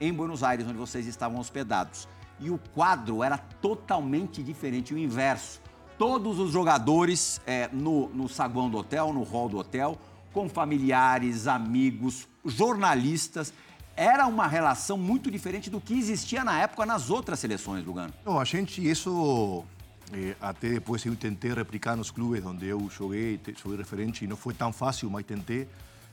em 0.00 0.12
Buenos 0.12 0.42
Aires, 0.42 0.66
onde 0.66 0.76
vocês 0.76 1.06
estavam 1.06 1.38
hospedados. 1.38 2.08
E 2.40 2.50
o 2.50 2.58
quadro 2.74 3.22
era 3.22 3.38
totalmente 3.38 4.42
diferente, 4.42 4.92
o 4.92 4.98
inverso. 4.98 5.60
Todos 6.00 6.38
os 6.38 6.50
jogadores 6.50 7.42
é, 7.46 7.68
no, 7.70 8.08
no 8.08 8.26
saguão 8.26 8.70
do 8.70 8.78
hotel, 8.78 9.12
no 9.12 9.22
hall 9.22 9.50
do 9.50 9.58
hotel, 9.58 9.98
com 10.32 10.48
familiares, 10.48 11.46
amigos, 11.46 12.26
jornalistas. 12.42 13.52
Era 13.94 14.26
uma 14.26 14.46
relação 14.46 14.96
muito 14.96 15.30
diferente 15.30 15.68
do 15.68 15.78
que 15.78 15.92
existia 15.92 16.42
na 16.42 16.58
época 16.58 16.86
nas 16.86 17.10
outras 17.10 17.38
seleções, 17.38 17.84
Lugano. 17.84 18.14
Não, 18.24 18.40
a 18.40 18.46
gente, 18.46 18.80
isso 18.80 19.62
eh, 20.10 20.34
até 20.40 20.70
depois 20.70 21.04
eu 21.04 21.14
tentei 21.14 21.52
replicar 21.52 21.96
nos 21.96 22.10
clubes 22.10 22.46
onde 22.46 22.66
eu 22.66 22.88
joguei, 22.88 23.38
joguei 23.62 23.76
referente 23.76 24.24
e 24.24 24.26
não 24.26 24.38
foi 24.38 24.54
tão 24.54 24.72
fácil, 24.72 25.10
mas 25.10 25.26
tentei. 25.26 25.68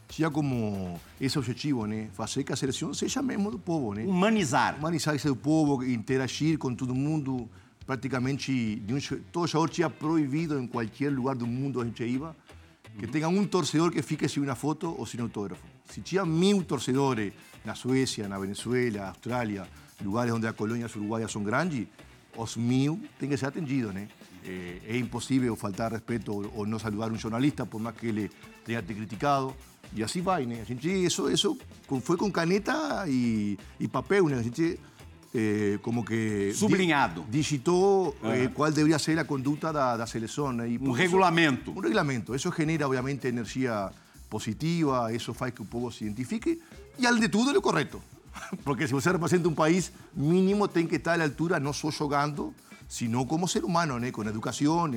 Tinha 0.09 0.29
como 0.29 0.99
esse 1.19 1.39
objetivo, 1.39 1.85
né? 1.85 2.09
Fazer 2.11 2.43
que 2.43 2.51
a 2.51 2.57
seleção 2.57 2.93
seja 2.93 3.21
mesmo 3.21 3.49
do 3.49 3.57
povo, 3.57 3.93
né? 3.93 4.03
Humanizar. 4.03 4.75
Humanizar 4.77 5.15
esse 5.15 5.29
do 5.29 5.35
povo, 5.37 5.81
interagir 5.81 6.57
com 6.57 6.75
todo 6.75 6.93
mundo, 6.93 7.49
praticamente, 7.87 8.75
de 8.75 8.93
um, 8.93 8.99
todo 9.31 9.47
jogador 9.47 9.69
tinha 9.69 9.89
proibido 9.89 10.59
em 10.59 10.67
qualquer 10.67 11.09
lugar 11.09 11.35
do 11.35 11.47
mundo 11.47 11.79
a 11.81 11.85
gente 11.85 12.03
ia, 12.03 12.35
que 12.99 13.07
tenha 13.07 13.29
um 13.29 13.47
torcedor 13.47 13.91
que 13.91 14.01
fique 14.01 14.27
sem 14.27 14.43
uma 14.43 14.55
foto 14.55 14.93
ou 14.97 15.05
sem 15.05 15.21
autógrafo. 15.21 15.63
Se 15.89 16.01
tinha 16.01 16.25
mil 16.25 16.63
torcedores 16.63 17.31
na 17.63 17.75
Suécia, 17.75 18.27
na 18.27 18.37
Venezuela, 18.37 19.07
Austrália, 19.07 19.65
lugares 20.03 20.33
onde 20.33 20.45
as 20.45 20.55
colônias 20.55 20.93
uruguaias 20.95 21.31
são 21.31 21.43
grandes, 21.43 21.87
os 22.35 22.57
mil 22.57 22.99
têm 23.17 23.29
que 23.29 23.37
ser 23.37 23.45
atendidos, 23.45 23.93
né? 23.93 24.09
É, 24.45 24.79
é 24.89 24.97
impossível 24.97 25.55
faltar 25.55 25.91
respeito 25.91 26.31
ou, 26.33 26.51
ou 26.55 26.65
não 26.65 26.77
saludar 26.77 27.11
um 27.11 27.17
jornalista, 27.17 27.65
por 27.65 27.79
mais 27.79 27.95
que 27.95 28.07
ele 28.07 28.29
tenha 28.65 28.81
te 28.81 28.93
criticado. 28.93 29.55
E 29.93 30.03
assim 30.03 30.21
vai, 30.21 30.45
né? 30.45 30.59
A 30.61 30.65
gente, 30.65 30.89
isso, 30.89 31.29
isso 31.31 31.57
foi 32.01 32.17
com 32.17 32.29
caneta 32.29 33.05
e, 33.07 33.57
e 33.79 33.87
papel? 33.87 34.27
A 34.27 34.41
gente 34.41 34.77
eh, 35.33 35.79
como 35.81 36.03
que... 36.03 36.51
Sublinhado. 36.53 37.21
Di, 37.23 37.39
digitou 37.39 38.15
eh, 38.23 38.49
qual 38.53 38.71
deveria 38.71 38.99
ser 38.99 39.19
a 39.19 39.25
conduta 39.25 39.71
da, 39.71 39.97
da 39.97 40.05
seleção. 40.05 40.51
Né? 40.51 40.71
E 40.71 40.77
um 40.77 40.91
regulamento. 40.91 41.71
Isso, 41.71 41.79
um 41.79 41.81
regulamento. 41.81 42.35
Isso 42.35 42.51
genera, 42.55 42.85
obviamente, 42.85 43.27
energia 43.27 43.91
positiva, 44.29 45.11
isso 45.13 45.33
faz 45.33 45.53
que 45.53 45.61
o 45.61 45.65
povo 45.65 45.91
se 45.91 46.05
identifique 46.05 46.61
e, 46.99 47.05
além 47.05 47.21
de 47.21 47.29
tudo, 47.29 47.51
é 47.51 47.57
o 47.57 47.61
correto. 47.61 48.01
Porque 48.63 48.87
se 48.87 48.93
você 48.93 49.11
representa 49.11 49.47
um 49.47 49.53
país, 49.53 49.91
mínimo 50.13 50.67
tem 50.67 50.85
que 50.85 50.95
estar 50.95 51.19
à 51.19 51.23
altura, 51.23 51.59
não 51.59 51.73
só 51.73 51.91
jogando, 51.91 52.53
sino 52.87 53.25
como 53.25 53.47
ser 53.47 53.63
humano, 53.63 53.99
né? 53.99 54.11
com 54.11 54.23
educação, 54.23 54.89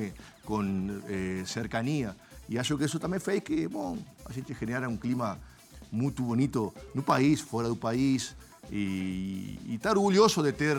com 0.45 1.01
eh, 1.07 1.43
cercania. 1.45 2.15
E 2.49 2.57
acho 2.57 2.77
que 2.77 2.85
isso 2.85 2.99
também 2.99 3.19
fez 3.19 3.41
que, 3.41 3.67
bom, 3.67 3.97
a 4.25 4.31
gente 4.31 4.55
genera 4.59 4.87
um 4.89 4.97
clima 4.97 5.39
muito 5.91 6.23
bonito 6.23 6.73
no 6.95 7.03
país, 7.03 7.41
fora 7.41 7.67
do 7.67 7.75
país, 7.75 8.35
e, 8.71 9.59
e 9.65 9.75
estar 9.75 9.97
orgulhoso 9.97 10.41
de 10.41 10.51
ter, 10.51 10.77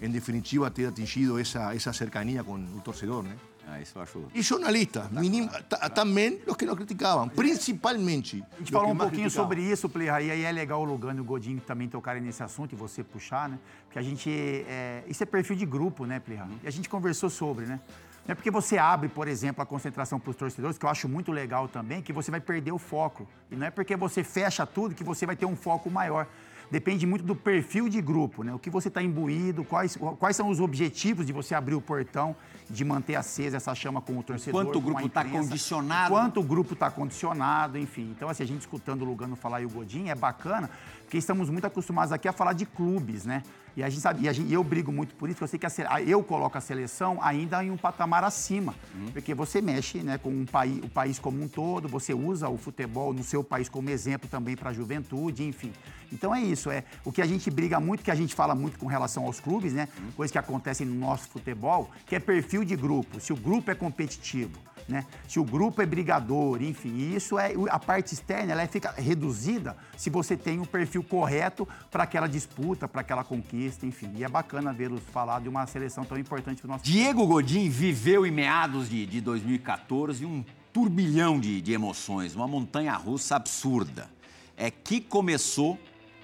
em 0.00 0.10
definitiva, 0.10 0.70
ter 0.70 0.86
atingido 0.86 1.38
essa, 1.38 1.74
essa 1.74 1.92
cercania 1.92 2.44
com 2.44 2.54
o 2.54 2.80
torcedor, 2.80 3.22
né? 3.22 3.34
Ah, 3.66 3.80
isso 3.80 3.96
eu 3.96 4.02
acho. 4.02 4.22
E 4.34 4.42
jornalistas, 4.42 5.10
minim, 5.10 5.48
também 5.94 6.38
os 6.46 6.54
que 6.54 6.66
não 6.66 6.76
criticavam, 6.76 7.28
principalmente. 7.28 8.44
A 8.52 8.58
gente 8.58 8.70
falou 8.70 8.90
um 8.90 8.96
pouquinho 8.96 9.30
sobre 9.30 9.62
isso, 9.62 9.88
Plirra, 9.88 10.20
e 10.20 10.30
aí 10.30 10.42
é 10.42 10.52
legal 10.52 10.82
o 10.82 10.84
Lugano 10.84 11.18
e 11.18 11.22
o 11.22 11.24
Godinho 11.24 11.60
também 11.60 11.88
tocarem 11.88 12.22
nesse 12.22 12.42
assunto 12.42 12.74
e 12.74 12.76
você 12.76 13.02
puxar, 13.02 13.48
né? 13.48 13.58
Porque 13.86 13.98
a 13.98 14.02
gente. 14.02 14.30
É, 14.68 15.02
isso 15.08 15.22
é 15.22 15.26
perfil 15.26 15.56
de 15.56 15.64
grupo, 15.64 16.04
né, 16.04 16.20
Plirra? 16.20 16.46
E 16.62 16.68
a 16.68 16.70
gente 16.70 16.88
conversou 16.90 17.30
sobre, 17.30 17.64
né? 17.64 17.80
Não 18.26 18.32
é 18.32 18.34
porque 18.34 18.50
você 18.50 18.78
abre, 18.78 19.08
por 19.08 19.28
exemplo, 19.28 19.62
a 19.62 19.66
concentração 19.66 20.18
para 20.18 20.30
os 20.30 20.36
torcedores, 20.36 20.78
que 20.78 20.84
eu 20.84 20.88
acho 20.88 21.08
muito 21.08 21.30
legal 21.30 21.68
também, 21.68 22.00
que 22.00 22.12
você 22.12 22.30
vai 22.30 22.40
perder 22.40 22.72
o 22.72 22.78
foco. 22.78 23.28
E 23.50 23.56
não 23.56 23.66
é 23.66 23.70
porque 23.70 23.96
você 23.96 24.24
fecha 24.24 24.66
tudo 24.66 24.94
que 24.94 25.04
você 25.04 25.26
vai 25.26 25.36
ter 25.36 25.44
um 25.44 25.56
foco 25.56 25.90
maior 25.90 26.26
depende 26.70 27.06
muito 27.06 27.24
do 27.24 27.34
perfil 27.34 27.88
de 27.88 28.00
grupo, 28.00 28.42
né? 28.42 28.54
O 28.54 28.58
que 28.58 28.70
você 28.70 28.88
está 28.88 29.02
imbuído, 29.02 29.64
quais, 29.64 29.96
quais 30.18 30.36
são 30.36 30.48
os 30.48 30.60
objetivos 30.60 31.26
de 31.26 31.32
você 31.32 31.54
abrir 31.54 31.74
o 31.74 31.80
portão, 31.80 32.34
de 32.68 32.84
manter 32.84 33.16
acesa 33.16 33.56
essa 33.56 33.74
chama 33.74 34.00
com 34.00 34.18
o 34.18 34.22
torcedor. 34.22 34.64
Quanto 34.64 34.78
o 34.78 34.80
grupo 34.80 35.06
está 35.06 35.24
condicionado. 35.24 36.10
Quanto 36.10 36.40
o 36.40 36.42
grupo 36.42 36.74
está 36.74 36.90
condicionado, 36.90 37.78
enfim. 37.78 38.10
Então, 38.16 38.28
assim, 38.28 38.42
a 38.42 38.46
gente 38.46 38.60
escutando 38.60 39.02
o 39.02 39.04
Lugano 39.04 39.36
falar 39.36 39.60
e 39.60 39.66
o 39.66 39.70
Godinho 39.70 40.10
é 40.10 40.14
bacana, 40.14 40.70
porque 41.02 41.18
estamos 41.18 41.50
muito 41.50 41.66
acostumados 41.66 42.12
aqui 42.12 42.28
a 42.28 42.32
falar 42.32 42.52
de 42.52 42.66
clubes, 42.66 43.24
né? 43.24 43.42
E 43.76 43.82
a 43.82 43.88
gente 43.88 44.00
sabe, 44.00 44.26
e 44.26 44.32
gente, 44.32 44.52
eu 44.52 44.62
brigo 44.62 44.92
muito 44.92 45.14
por 45.14 45.28
isso, 45.28 45.36
porque 45.38 45.44
eu 45.44 45.48
sei 45.48 45.58
que 45.58 45.66
a, 45.66 46.02
eu 46.02 46.22
coloco 46.22 46.56
a 46.56 46.60
seleção 46.60 47.18
ainda 47.20 47.62
em 47.64 47.70
um 47.70 47.76
patamar 47.76 48.22
acima. 48.22 48.74
Uhum. 48.94 49.06
Porque 49.12 49.34
você 49.34 49.60
mexe 49.60 49.98
né, 49.98 50.16
com 50.16 50.30
um 50.30 50.44
país, 50.44 50.78
o 50.78 50.88
país 50.88 51.18
como 51.18 51.42
um 51.42 51.48
todo, 51.48 51.88
você 51.88 52.14
usa 52.14 52.48
o 52.48 52.56
futebol 52.56 53.12
no 53.12 53.24
seu 53.24 53.42
país 53.42 53.68
como 53.68 53.90
exemplo 53.90 54.28
também 54.28 54.56
para 54.56 54.70
a 54.70 54.72
juventude, 54.72 55.42
enfim. 55.44 55.72
Então 56.12 56.34
é 56.34 56.40
isso, 56.40 56.70
é 56.70 56.84
o 57.04 57.10
que 57.10 57.20
a 57.20 57.26
gente 57.26 57.50
briga 57.50 57.80
muito, 57.80 58.04
que 58.04 58.10
a 58.10 58.14
gente 58.14 58.34
fala 58.34 58.54
muito 58.54 58.78
com 58.78 58.86
relação 58.86 59.24
aos 59.24 59.40
clubes, 59.40 59.72
né? 59.72 59.88
Uhum. 59.98 60.12
Coisas 60.12 60.30
que 60.30 60.38
acontecem 60.38 60.86
no 60.86 60.94
nosso 60.94 61.28
futebol, 61.28 61.90
que 62.06 62.14
é 62.14 62.20
perfil 62.20 62.64
de 62.64 62.76
grupo. 62.76 63.20
Se 63.20 63.32
o 63.32 63.36
grupo 63.36 63.70
é 63.70 63.74
competitivo, 63.74 64.58
né? 64.88 65.06
Se 65.28 65.38
o 65.38 65.44
grupo 65.44 65.80
é 65.80 65.86
brigador, 65.86 66.62
enfim, 66.62 67.14
isso 67.14 67.38
é 67.38 67.52
a 67.70 67.78
parte 67.78 68.14
externa, 68.14 68.52
ela 68.52 68.66
fica 68.66 68.92
reduzida 68.92 69.76
se 69.96 70.10
você 70.10 70.36
tem 70.36 70.58
um 70.58 70.64
perfil 70.64 71.02
correto 71.02 71.66
para 71.90 72.04
aquela 72.04 72.26
disputa, 72.26 72.86
para 72.86 73.00
aquela 73.00 73.24
conquista, 73.24 73.86
enfim. 73.86 74.12
E 74.16 74.24
é 74.24 74.28
bacana 74.28 74.72
vê-los 74.72 75.02
falar 75.12 75.40
de 75.40 75.48
uma 75.48 75.66
seleção 75.66 76.04
tão 76.04 76.18
importante 76.18 76.60
para 76.60 76.68
o 76.68 76.72
nosso 76.72 76.84
Diego 76.84 77.26
Godin 77.26 77.68
viveu 77.68 78.26
em 78.26 78.30
meados 78.30 78.88
de, 78.88 79.06
de 79.06 79.20
2014 79.20 80.24
um 80.24 80.44
turbilhão 80.72 81.38
de, 81.38 81.60
de 81.60 81.72
emoções, 81.72 82.34
uma 82.34 82.48
montanha-russa 82.48 83.36
absurda. 83.36 84.10
É 84.56 84.70
que 84.70 85.00
começou 85.00 85.78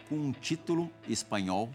com 0.09 0.17
um 0.17 0.33
título 0.33 0.91
espanhol 1.09 1.71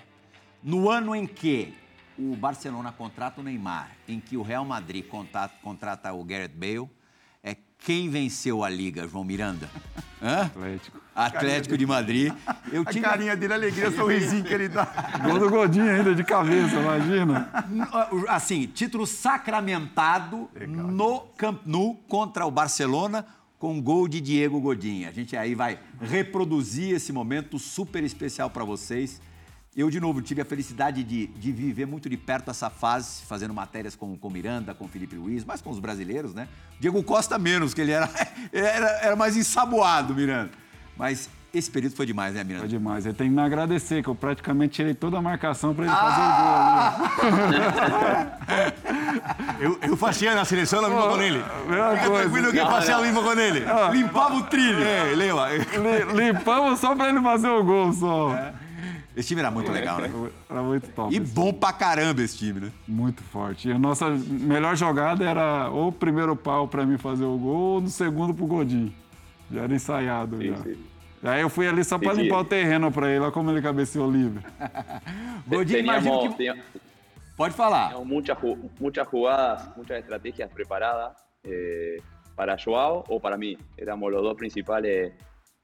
no 0.61 0.89
ano 0.89 1.15
em 1.15 1.25
que 1.25 1.73
o 2.17 2.35
Barcelona 2.35 2.91
contrata 2.91 3.41
o 3.41 3.43
Neymar, 3.43 3.91
em 4.07 4.19
que 4.19 4.37
o 4.37 4.41
Real 4.41 4.65
Madrid 4.65 5.05
contrata, 5.05 5.53
contrata 5.61 6.13
o 6.13 6.23
Gareth 6.23 6.53
Bale, 6.55 6.89
é 7.43 7.55
quem 7.77 8.09
venceu 8.09 8.63
a 8.63 8.69
liga, 8.69 9.07
João 9.07 9.23
Miranda? 9.23 9.69
Hã? 10.21 10.45
Atlético. 10.45 11.01
Atlético 11.13 11.77
de 11.77 11.85
Madrid. 11.85 12.33
Eu 12.71 12.81
a 12.81 12.85
tinha... 12.85 13.03
carinha 13.03 13.35
dele, 13.35 13.53
a 13.53 13.55
alegria, 13.55 13.89
o 13.89 13.95
sorrisinho 13.95 14.43
que 14.43 14.53
ele 14.53 14.67
dá. 14.67 14.85
Gol 15.23 15.39
do 15.39 15.49
Godinho 15.49 15.89
ainda 15.89 16.15
de 16.15 16.23
cabeça, 16.23 16.75
imagina. 16.75 17.49
Assim, 18.27 18.65
título 18.65 19.05
sacramentado 19.05 20.49
Legal. 20.53 20.87
no 20.87 21.19
Camp 21.37 21.61
Nou 21.65 21.95
contra 22.07 22.45
o 22.45 22.51
Barcelona 22.51 23.25
com 23.59 23.81
gol 23.81 24.07
de 24.07 24.19
Diego 24.19 24.59
Godinho. 24.59 25.07
A 25.07 25.11
gente 25.11 25.35
aí 25.35 25.55
vai 25.55 25.79
reproduzir 26.01 26.95
esse 26.95 27.13
momento 27.13 27.57
super 27.57 28.03
especial 28.03 28.49
para 28.49 28.63
vocês. 28.63 29.21
Eu, 29.75 29.89
de 29.89 29.99
novo, 29.99 30.21
tive 30.21 30.41
a 30.41 30.45
felicidade 30.45 31.03
de, 31.03 31.27
de 31.27 31.51
viver 31.51 31.85
muito 31.85 32.09
de 32.09 32.15
perto 32.15 32.49
essa 32.49 32.69
fase, 32.69 33.23
fazendo 33.25 33.53
matérias 33.53 33.93
com 33.93 34.17
o 34.21 34.29
Miranda, 34.29 34.73
com 34.73 34.85
o 34.85 34.87
Felipe 34.87 35.17
Luiz, 35.17 35.43
mas 35.43 35.61
com 35.61 35.69
os 35.69 35.79
brasileiros, 35.79 36.33
né? 36.33 36.47
Diego 36.79 37.03
Costa 37.03 37.37
menos, 37.37 37.73
que 37.73 37.81
ele 37.81 37.91
era, 37.91 38.09
era, 38.53 38.87
era 39.01 39.15
mais 39.17 39.35
ensaboado, 39.35 40.15
Miranda. 40.15 40.51
Mas 40.97 41.29
esse 41.53 41.69
período 41.69 41.93
foi 41.93 42.05
demais, 42.05 42.33
né, 42.33 42.41
Miranda? 42.41 42.61
Foi 42.61 42.69
demais. 42.69 43.05
Eu 43.05 43.13
tenho 43.13 43.29
que 43.29 43.35
me 43.35 43.41
agradecer, 43.41 44.01
que 44.01 44.07
eu 44.07 44.15
praticamente 44.15 44.75
tirei 44.75 44.93
toda 44.93 45.17
a 45.17 45.21
marcação 45.21 45.75
para 45.75 45.83
ele 45.83 45.93
ah! 45.93 46.91
fazer 47.11 47.25
o 47.25 47.29
gol 47.29 48.07
ali. 49.59 49.59
eu, 49.59 49.79
eu 49.89 49.97
fazia 49.97 50.33
na 50.35 50.45
seleção 50.45 50.79
o 50.79 50.83
mesmo 50.83 51.01
com 51.01 51.21
ele. 51.21 51.43
Fica 51.43 52.11
tranquilo 52.13 52.51
que 52.53 52.57
eu 52.59 52.67
fazia 52.67 52.97
o 52.97 53.01
mesmo 53.01 53.21
com 53.21 53.33
ele. 53.33 53.65
Limpava 53.91 54.35
o 54.35 54.43
trilho. 54.43 54.81
É, 54.81 55.13
leva. 55.13 55.49
Limpamos 56.13 56.79
só 56.79 56.95
para 56.95 57.09
ele 57.09 57.21
fazer 57.21 57.49
o 57.49 57.61
gol, 57.61 57.91
só. 57.91 58.33
É. 58.33 58.64
Esse 59.15 59.29
time 59.29 59.39
era 59.39 59.49
muito 59.49 59.71
legal, 59.71 59.99
né? 59.99 60.09
Era 60.49 60.61
muito 60.61 60.89
top. 60.89 61.15
E 61.15 61.19
bom 61.19 61.53
pra 61.53 61.71
caramba 61.71 62.21
esse 62.21 62.37
time, 62.37 62.59
né? 62.59 62.71
Muito 62.87 63.23
forte. 63.23 63.69
E 63.69 63.71
a 63.71 63.79
nossa 63.79 64.09
melhor 64.09 64.75
jogada 64.75 65.23
era 65.23 65.69
ou 65.69 65.87
o 65.87 65.91
primeiro 65.91 66.35
pau 66.35 66.67
pra 66.67 66.85
mim 66.85 66.97
fazer 66.97 67.23
o 67.23 67.37
gol, 67.37 67.75
ou 67.75 67.81
no 67.81 67.87
segundo 67.87 68.33
pro 68.33 68.45
Godinho. 68.45 68.93
Já 69.51 69.61
era 69.61 69.73
ensaiado 69.73 70.37
sim, 70.37 70.49
já. 70.49 70.57
Sim. 70.57 70.77
Aí 71.23 71.41
eu 71.41 71.49
fui 71.49 71.67
ali 71.67 71.83
só 71.83 71.97
para 71.97 72.13
limpar 72.13 72.39
o 72.39 72.45
terreno 72.45 72.91
para 72.91 73.09
ele, 73.09 73.19
olha 73.19 73.31
como 73.31 73.49
ele 73.49 73.61
cabeceou 73.61 74.11
livre. 74.11 74.43
Godinho, 75.47 75.79
imagina 75.79 76.33
que... 76.33 76.63
Pode 77.35 77.53
falar. 77.53 77.97
Muitas, 78.05 78.37
muitas 78.79 79.07
jogadas, 79.09 79.75
muitas 79.75 79.99
estratégias 79.99 80.51
preparadas 80.51 81.17
eh, 81.43 81.97
para 82.35 82.55
Joao 82.57 83.03
ou 83.07 83.19
para 83.19 83.37
mim. 83.37 83.57
Éramos 83.77 84.13
os 84.13 84.21
dois 84.21 84.37
principais 84.37 84.83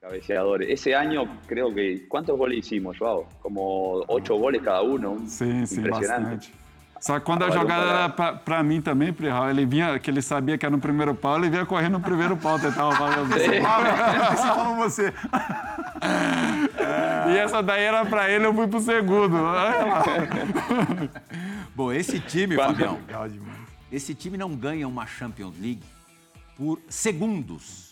cabeceadores. 0.01 0.67
Ese 0.69 0.95
año 0.95 1.39
creo 1.45 1.73
que, 1.73 2.07
¿cuántos 2.09 2.37
goles 2.37 2.57
hicimos, 2.59 2.97
Joao? 2.97 3.27
Como 3.41 4.03
ocho 4.07 4.35
goles 4.35 4.61
cada 4.63 4.81
uno. 4.81 5.19
Sim, 5.27 5.65
sim, 5.65 5.87
bastante. 5.87 6.51
Só 6.99 7.19
que 7.19 7.25
quando 7.25 7.45
a 7.45 7.49
jogada 7.49 7.89
era 7.89 8.09
pra, 8.09 8.33
pra 8.33 8.63
mim 8.63 8.79
também, 8.79 9.11
Prihal, 9.11 9.49
ele 9.49 9.65
vinha, 9.65 9.97
que 9.97 10.11
ele 10.11 10.21
sabia 10.21 10.55
que 10.55 10.65
era 10.65 10.75
no 10.75 10.79
primeiro 10.79 11.15
pau, 11.15 11.37
ele 11.37 11.49
vinha 11.49 11.65
correndo 11.65 11.93
no 11.93 11.99
primeiro 11.99 12.37
pau, 12.37 12.59
tentava 12.59 12.95
fazer 12.95 13.23
você. 13.25 13.61
Falou 14.37 14.75
você. 14.75 15.13
E 17.33 17.37
essa 17.37 17.63
daí 17.63 17.83
era 17.83 18.05
pra 18.05 18.29
ele, 18.29 18.45
eu 18.45 18.53
fui 18.53 18.67
pro 18.67 18.79
segundo. 18.79 19.35
Bom, 21.75 21.91
esse 21.91 22.19
time, 22.19 22.55
Fabião, 22.55 22.99
esse 23.91 24.13
time 24.13 24.37
não 24.37 24.55
ganha 24.55 24.87
uma 24.87 25.07
Champions 25.07 25.55
League 25.59 25.81
por 26.55 26.79
segundos 26.87 27.90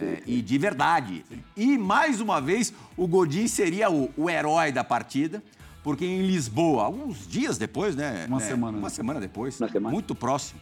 é, 0.00 0.22
e 0.26 0.40
de 0.40 0.58
verdade. 0.58 1.24
E, 1.56 1.76
mais 1.78 2.20
uma 2.20 2.40
vez, 2.40 2.72
o 2.96 3.06
Godin 3.06 3.46
seria 3.48 3.90
o, 3.90 4.10
o, 4.16 4.30
herói 4.30 4.72
da 4.72 4.84
partida, 4.84 5.42
porque 5.82 6.04
em 6.04 6.26
Lisboa, 6.26 6.84
alguns 6.84 7.26
dias 7.26 7.58
depois, 7.58 7.96
né? 7.96 8.26
Uma 8.28 8.42
é, 8.42 8.46
semana. 8.46 8.78
Uma 8.78 8.90
semana 8.90 9.20
depois, 9.20 9.60
uma 9.60 9.68
semana. 9.68 9.92
muito 9.92 10.14
próximo, 10.14 10.60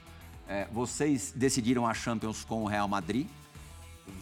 é, 0.48 0.66
vocês 0.72 1.32
decidiram 1.34 1.86
a 1.86 1.94
Champions 1.94 2.44
com 2.44 2.64
o 2.64 2.66
Real 2.66 2.88
Madrid, 2.88 3.26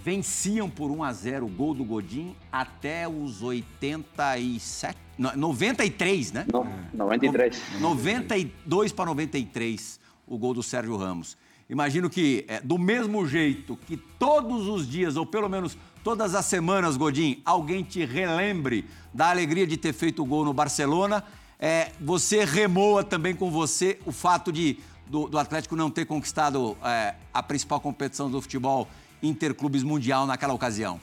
venciam 0.04 0.68
por 0.68 0.90
1 0.90 1.02
a 1.02 1.12
0 1.12 1.46
o 1.46 1.48
gol 1.48 1.74
do 1.74 1.84
Godin 1.84 2.36
até 2.52 3.08
os 3.08 3.42
87, 3.42 4.98
93, 5.18 6.32
né? 6.32 6.46
Não, 6.52 6.66
93. 6.92 7.80
92 7.80 8.92
para 8.92 9.06
93 9.06 9.98
o 10.26 10.36
gol 10.36 10.54
do 10.54 10.62
Sérgio 10.62 10.96
Ramos. 10.96 11.36
Imagino 11.68 12.08
que, 12.08 12.44
é, 12.48 12.60
do 12.60 12.78
mesmo 12.78 13.26
jeito 13.26 13.76
que 13.76 13.96
todos 13.96 14.66
os 14.66 14.88
dias, 14.88 15.16
ou 15.16 15.26
pelo 15.26 15.48
menos 15.48 15.76
todas 16.02 16.34
as 16.34 16.46
semanas, 16.46 16.96
Godin, 16.96 17.42
alguém 17.44 17.82
te 17.82 18.04
relembre 18.04 18.86
da 19.12 19.30
alegria 19.30 19.66
de 19.66 19.76
ter 19.76 19.92
feito 19.92 20.22
o 20.22 20.26
gol 20.26 20.44
no 20.44 20.54
Barcelona, 20.54 21.22
é, 21.58 21.92
você 22.00 22.44
remoa 22.44 23.04
também 23.04 23.34
com 23.34 23.50
você 23.50 23.98
o 24.06 24.12
fato 24.12 24.50
de 24.50 24.78
do, 25.08 25.28
do 25.28 25.38
Atlético 25.38 25.74
não 25.74 25.90
ter 25.90 26.04
conquistado 26.04 26.76
é, 26.84 27.14
a 27.32 27.42
principal 27.42 27.80
competição 27.80 28.30
do 28.30 28.40
futebol 28.40 28.88
interclubes 29.22 29.82
mundial 29.82 30.26
naquela 30.26 30.52
ocasião? 30.52 31.00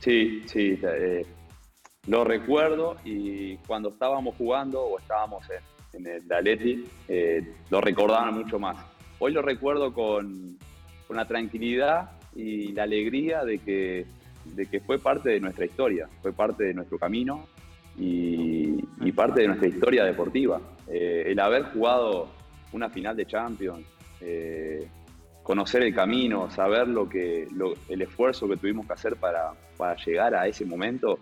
Sí, 0.00 0.42
sí, 0.46 0.78
eh, 0.82 1.26
lo 2.06 2.24
recuerdo 2.24 2.96
y 3.04 3.58
cuando 3.66 3.90
estábamos 3.90 4.34
jugando 4.36 4.80
o 4.80 4.98
estábamos 4.98 5.44
en, 5.50 5.62
el 5.92 6.26
Daleti, 6.26 6.84
eh, 7.08 7.54
lo 7.70 7.80
recordaban 7.80 8.34
mucho 8.34 8.58
más. 8.58 8.76
Hoy 9.18 9.32
lo 9.32 9.42
recuerdo 9.42 9.92
con, 9.92 10.56
con 11.06 11.16
la 11.16 11.26
tranquilidad 11.26 12.12
y 12.34 12.72
la 12.72 12.84
alegría 12.84 13.44
de 13.44 13.58
que, 13.58 14.06
de 14.44 14.66
que 14.66 14.80
fue 14.80 14.98
parte 14.98 15.30
de 15.30 15.40
nuestra 15.40 15.64
historia, 15.66 16.08
fue 16.22 16.32
parte 16.32 16.64
de 16.64 16.74
nuestro 16.74 16.98
camino 16.98 17.46
y, 17.98 18.76
y 19.00 19.12
parte 19.12 19.42
de 19.42 19.48
nuestra 19.48 19.68
historia 19.68 20.04
deportiva. 20.04 20.60
Eh, 20.88 21.24
el 21.26 21.38
haber 21.40 21.64
jugado 21.64 22.28
una 22.72 22.88
final 22.88 23.16
de 23.16 23.26
Champions, 23.26 23.84
eh, 24.20 24.86
conocer 25.42 25.82
el 25.82 25.94
camino, 25.94 26.50
saber 26.50 26.86
lo 26.86 27.08
que, 27.08 27.48
el 27.88 28.02
esfuerzo 28.02 28.48
que 28.48 28.56
tuvimos 28.56 28.86
que 28.86 28.92
hacer 28.92 29.16
para, 29.16 29.52
para 29.76 29.96
llegar 29.96 30.34
a 30.34 30.46
ese 30.46 30.64
momento, 30.64 31.18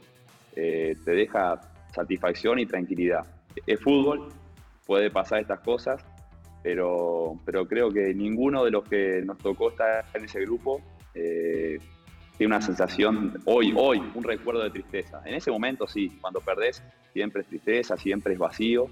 eh, 0.54 0.96
te 1.04 1.12
deja 1.12 1.61
satisfacción 1.94 2.59
y 2.59 2.66
tranquilidad. 2.66 3.24
Es 3.66 3.81
fútbol, 3.81 4.28
puede 4.88 5.11
pasar 5.11 5.40
estas 5.40 5.61
cosas, 5.61 6.03
pero, 6.62 7.38
pero 7.44 7.68
creo 7.68 7.90
que 7.90 8.14
ninguno 8.14 8.64
de 8.64 8.70
los 8.70 8.88
que 8.88 9.20
nos 9.22 9.37
tocó 9.37 9.68
estar 9.68 10.07
en 10.14 10.24
ese 10.24 10.40
grupo 10.40 10.81
eh, 11.14 11.79
tiene 12.38 12.55
una 12.55 12.62
sensación, 12.62 13.35
hoy, 13.44 13.74
hoy, 13.77 14.03
un 14.14 14.24
recuerdo 14.24 14.62
de 14.62 14.70
tristeza. 14.70 15.20
En 15.27 15.35
ese 15.35 15.51
momento 15.51 15.87
sí, 15.87 16.16
cuando 16.22 16.40
perdés, 16.40 16.83
siempre 17.12 17.42
es 17.42 17.48
tristeza, 17.48 17.98
siempre 17.98 18.33
es 18.33 18.38
vacío, 18.38 18.87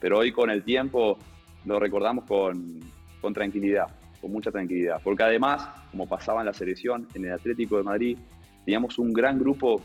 pero 0.00 0.18
hoy 0.18 0.32
con 0.32 0.48
el 0.48 0.64
tiempo 0.64 1.18
lo 1.66 1.78
recordamos 1.78 2.24
con, 2.24 2.80
con 3.20 3.34
tranquilidad 3.34 3.88
con 4.22 4.32
mucha 4.32 4.50
tranquilidad. 4.50 5.02
Porque 5.04 5.22
además, 5.22 5.68
como 5.90 6.08
pasaba 6.08 6.40
en 6.40 6.46
la 6.46 6.54
selección, 6.54 7.06
en 7.12 7.26
el 7.26 7.32
Atlético 7.32 7.76
de 7.76 7.82
Madrid, 7.82 8.16
teníamos 8.64 8.98
un 8.98 9.12
gran 9.12 9.38
grupo, 9.38 9.82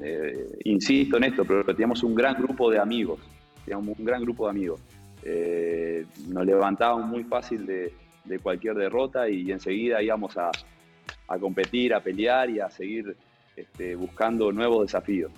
eh, 0.00 0.46
insisto 0.62 1.16
en 1.16 1.24
esto, 1.24 1.44
pero 1.44 1.64
teníamos 1.64 2.04
un 2.04 2.14
gran 2.14 2.36
grupo 2.40 2.70
de 2.70 2.78
amigos, 2.78 3.18
teníamos 3.64 3.98
un 3.98 4.04
gran 4.04 4.22
grupo 4.22 4.44
de 4.44 4.50
amigos. 4.50 4.80
Eh, 5.22 6.06
nos 6.28 6.44
levantábamos 6.44 7.06
muy 7.06 7.24
fácil 7.24 7.66
de, 7.66 7.92
cualquier 8.42 8.74
derrota 8.74 9.28
y 9.28 9.52
enseguida 9.52 10.02
íbamos 10.02 10.36
a, 10.36 10.50
competir, 11.38 11.94
a 11.94 12.00
pelear 12.00 12.50
y 12.50 12.60
a 12.60 12.70
seguir 12.70 13.16
este, 13.56 13.94
buscando 13.96 14.50
nuevos 14.50 14.86
desafíos. 14.86 15.30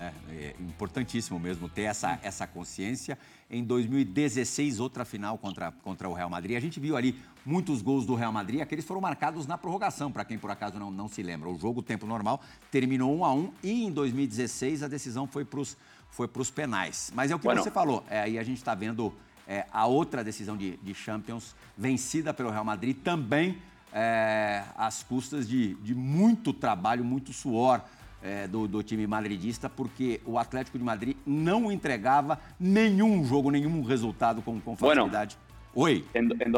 É, 0.00 0.54
importantíssimo 0.58 1.38
mesmo 1.38 1.68
ter 1.68 1.82
essa, 1.82 2.18
essa 2.22 2.46
consciência. 2.46 3.18
Em 3.50 3.62
2016, 3.62 4.80
outra 4.80 5.04
final 5.04 5.36
contra, 5.36 5.72
contra 5.72 6.08
o 6.08 6.14
Real 6.14 6.30
Madrid. 6.30 6.56
A 6.56 6.60
gente 6.60 6.80
viu 6.80 6.96
ali 6.96 7.14
muitos 7.44 7.82
gols 7.82 8.06
do 8.06 8.14
Real 8.14 8.32
Madrid, 8.32 8.62
aqueles 8.62 8.86
foram 8.86 9.00
marcados 9.00 9.46
na 9.46 9.58
prorrogação, 9.58 10.10
para 10.10 10.24
quem 10.24 10.38
por 10.38 10.50
acaso 10.50 10.78
não, 10.78 10.90
não 10.90 11.06
se 11.06 11.22
lembra. 11.22 11.50
O 11.50 11.58
jogo, 11.58 11.82
tempo 11.82 12.06
normal, 12.06 12.40
terminou 12.70 13.14
1 13.14 13.24
a 13.24 13.34
1 13.34 13.52
e 13.62 13.84
em 13.84 13.92
2016 13.92 14.82
a 14.82 14.88
decisão 14.88 15.26
foi 15.26 15.44
para 15.44 15.60
os 15.60 15.76
foi 16.10 16.28
penais. 16.54 17.12
Mas 17.14 17.30
é 17.30 17.34
o 17.34 17.38
que 17.38 17.44
bueno. 17.44 17.62
você 17.62 17.70
falou, 17.70 18.04
é, 18.10 18.20
aí 18.20 18.38
a 18.38 18.42
gente 18.42 18.58
está 18.58 18.74
vendo 18.74 19.12
é, 19.46 19.66
a 19.72 19.86
outra 19.86 20.22
decisão 20.22 20.56
de, 20.56 20.76
de 20.76 20.94
Champions 20.94 21.54
vencida 21.76 22.32
pelo 22.32 22.50
Real 22.50 22.64
Madrid 22.64 22.96
também 23.02 23.58
é, 23.92 24.62
às 24.76 25.02
custas 25.02 25.48
de, 25.48 25.74
de 25.74 25.94
muito 25.94 26.52
trabalho, 26.52 27.04
muito 27.04 27.32
suor 27.32 27.82
é, 28.22 28.46
do, 28.46 28.68
do, 28.68 28.82
time 28.82 29.06
madridista, 29.06 29.68
porque 29.68 30.20
o 30.24 30.38
Atlético 30.38 30.78
de 30.78 30.84
Madrid 30.84 31.16
não 31.26 31.72
entregava 31.72 32.38
nenhum 32.58 33.24
jogo, 33.24 33.50
nenhum 33.50 33.82
resultado 33.82 34.42
com, 34.42 34.60
com 34.60 34.76
facilidade. 34.76 35.36
Bueno, 35.36 35.50
Oi. 35.72 36.04
En, 36.14 36.28
en, 36.40 36.52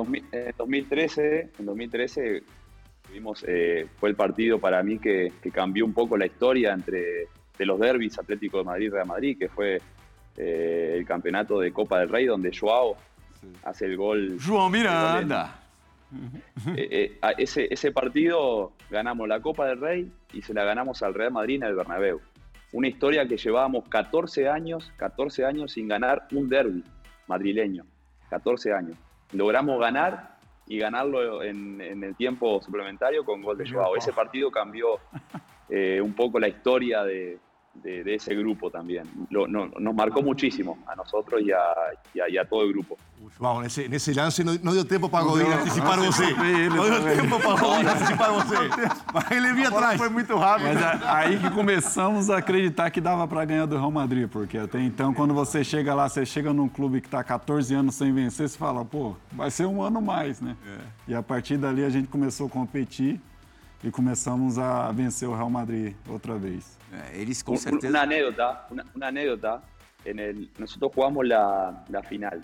2013, 0.57 1.51
en 1.59 1.67
2013 1.67 2.43
tuvimos, 3.07 3.45
eh, 3.47 3.87
fue 3.99 4.09
el 4.09 4.17
partido 4.17 4.59
para 4.59 4.83
mí 4.83 4.99
que, 4.99 5.33
que, 5.43 5.51
cambió 5.51 5.85
un 5.85 5.93
poco 5.93 6.17
la 6.17 6.25
historia 6.25 6.73
entre 6.73 7.29
de 7.63 7.67
los 7.67 7.79
derbis 7.79 8.19
Atlético 8.19 8.59
de 8.59 8.65
Madrid 8.65 8.93
Real 8.93 9.07
Madrid, 9.07 9.39
que 9.39 9.49
fue 9.49 9.81
eh, 10.37 10.95
el 10.99 11.07
campeonato 11.07 11.61
de 11.61 11.73
Copa 11.73 12.01
del 12.01 12.09
Rey, 12.09 12.27
donde 12.27 12.51
Joao 12.57 12.97
sí. 13.41 13.53
hace 13.65 13.87
el 13.87 13.97
gol. 13.97 14.39
Joao 14.45 14.69
Miranda. 14.69 15.59
Eh, 16.77 17.19
eh, 17.23 17.35
ese, 17.39 17.69
ese 17.71 17.91
partido 17.91 18.73
ganamos 18.91 19.27
la 19.27 19.41
Copa 19.41 19.65
del 19.65 19.81
Rey 19.81 20.13
y 20.35 20.43
se 20.43 20.53
la 20.53 20.63
ganamos 20.63 21.03
al 21.03 21.15
Real 21.15 21.33
Madrid 21.33 21.57
en 21.57 21.63
el 21.63 21.75
Bernabéu. 21.75 22.21
Una 22.73 22.89
historia 22.89 23.27
que 23.27 23.39
llevábamos 23.39 23.89
14 23.89 24.47
años, 24.47 24.93
14 24.99 25.47
años 25.47 25.73
sin 25.73 25.89
ganar 25.89 26.29
un 26.33 26.51
derby 26.51 26.85
madrileño. 27.29 27.87
14 28.29 28.75
años. 28.75 28.99
Logramos 29.33 29.81
ganar 29.81 30.37
y 30.67 30.79
ganarlo 30.79 31.43
en, 31.43 31.81
el 31.81 32.15
tiempo 32.15 32.61
suplementario 32.61 33.25
con 33.25 33.41
gol 33.41 33.57
de 33.57 33.71
Joao. 33.71 33.97
Ese 33.97 34.13
partido 34.13 34.51
cambió 34.51 34.99
eh, 35.69 36.01
un 36.03 36.13
poco 36.13 36.39
la 36.39 36.49
historia 36.49 37.05
de, 37.05 37.39
de, 37.75 38.15
ese 38.15 38.35
grupo 38.35 38.71
también. 38.71 39.05
Lo, 39.31 39.47
no, 39.47 39.67
nos 39.67 39.95
marcó 39.95 40.23
muchísimo 40.23 40.79
a 40.87 40.95
nosotros 40.95 41.43
y 41.43 41.53
a, 41.53 41.63
y 42.15 42.21
a, 42.21 42.29
y 42.29 42.39
a 42.39 42.45
todo 42.45 42.63
el 42.63 42.73
grupo. 42.73 42.97
Wow, 43.39 43.63
nesse, 43.63 43.89
nesse 43.89 44.13
lance 44.13 44.45
não, 44.45 44.55
não 44.63 44.73
deu 44.73 44.85
tempo 44.85 45.09
para 45.09 45.25
Godinho 45.25 45.53
antecipar 45.53 45.99
você. 45.99 46.33
Não 46.33 46.91
deu 46.91 47.17
tempo 47.17 47.41
para 47.41 47.61
Godinho 47.61 47.91
antecipar 47.91 48.33
você. 48.33 48.57
Mas 49.13 49.31
ele 49.31 49.53
vinha 49.55 49.69
atrás. 49.69 49.99
Foi 49.99 50.09
muito 50.09 50.37
rápido. 50.37 50.75
Mas 50.75 51.03
aí 51.05 51.39
que 51.39 51.51
começamos 51.51 52.31
a 52.31 52.39
acreditar 52.39 52.91
que 52.91 53.01
dava 53.01 53.27
para 53.27 53.45
ganhar 53.45 53.67
do 53.67 53.77
Real 53.77 53.91
Madrid, 53.91 54.29
porque 54.29 54.59
até 54.59 54.81
então, 54.81 55.15
quando 55.15 55.33
você 55.33 55.65
chega 55.65 55.95
lá, 55.95 56.09
você 56.09 56.27
chega 56.27 56.53
num 56.53 56.69
clube 56.69 57.01
que 57.01 57.07
está 57.07 57.23
14 57.23 57.75
anos 57.75 57.95
sem 57.95 58.13
vencer, 58.13 58.49
você 58.49 58.59
fala, 58.59 58.85
pô, 58.85 59.15
vai 59.33 59.51
ser 59.51 59.67
um 59.67 59.83
ano 59.83 60.01
mais, 60.03 60.41
né? 60.41 60.57
É. 60.67 61.13
E 61.13 61.15
a 61.15 61.23
partir 61.23 61.57
dali 61.57 61.85
a 61.85 61.91
gente 61.91 62.09
começou 62.09 62.47
a 62.47 62.51
competir 62.51 63.21
e 63.83 63.91
começamos 63.91 64.59
a 64.59 64.93
vencer 64.93 65.29
o 65.29 65.35
Real 65.35 65.51
Madrid 65.51 65.95
outra 66.09 66.37
vez. 66.37 66.79
Eh, 66.93 67.23
eles 67.23 67.43
com 67.43 67.57
certeza... 67.57 67.89
Una 67.89 68.03
anécdota, 68.03 68.67
una, 68.71 68.85
una 68.95 69.07
anécdota, 69.09 69.63
en 70.05 70.19
el, 70.19 70.51
nosotros 70.59 70.93
jugamos 70.95 71.27
la, 71.27 71.85
la 71.89 72.03
final. 72.03 72.41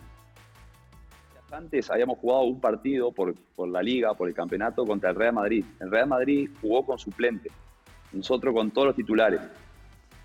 Antes 1.50 1.90
habíamos 1.90 2.18
jugado 2.18 2.42
un 2.42 2.60
partido 2.60 3.12
por, 3.12 3.34
por, 3.56 3.68
la 3.68 3.82
liga, 3.82 4.14
por 4.14 4.28
el 4.28 4.34
campeonato 4.34 4.84
contra 4.84 5.10
el 5.10 5.16
Real 5.16 5.32
Madrid. 5.32 5.64
El 5.80 5.90
Real 5.90 6.08
Madrid 6.08 6.50
jugó 6.60 6.84
con 6.84 6.98
suplente, 6.98 7.50
nosotros 8.12 8.52
con 8.52 8.70
todos 8.70 8.88
los 8.88 8.96
titulares. 8.96 9.40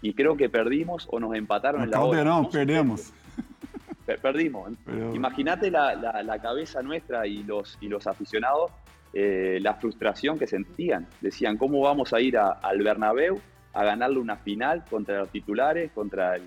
Y 0.01 0.13
creo 0.13 0.35
que 0.35 0.49
perdimos 0.49 1.07
o 1.09 1.19
nos 1.19 1.33
empataron 1.35 1.81
no, 1.81 1.85
en 1.85 1.91
la 1.91 2.01
hora. 2.01 2.23
No, 2.23 2.49
perdemos. 2.49 3.13
Perdimos. 4.21 4.73
Pero... 4.85 5.15
Imagínate 5.15 5.71
la, 5.71 5.95
la, 5.95 6.21
la, 6.23 6.41
cabeza 6.41 6.81
nuestra 6.81 7.25
y 7.25 7.41
los, 7.43 7.77
y 7.79 7.87
los 7.87 8.05
aficionados 8.05 8.71
eh, 9.13 9.59
la 9.61 9.75
frustración 9.75 10.39
que 10.39 10.47
sentían. 10.47 11.07
Decían, 11.21 11.57
¿cómo 11.57 11.81
vamos 11.81 12.13
a 12.13 12.19
ir 12.19 12.37
a, 12.37 12.51
al 12.51 12.81
Bernabéu 12.81 13.39
a 13.73 13.83
ganarle 13.83 14.19
una 14.19 14.37
final 14.37 14.83
contra 14.89 15.19
los 15.19 15.29
titulares, 15.29 15.91
contra 15.91 16.35
el, 16.35 16.43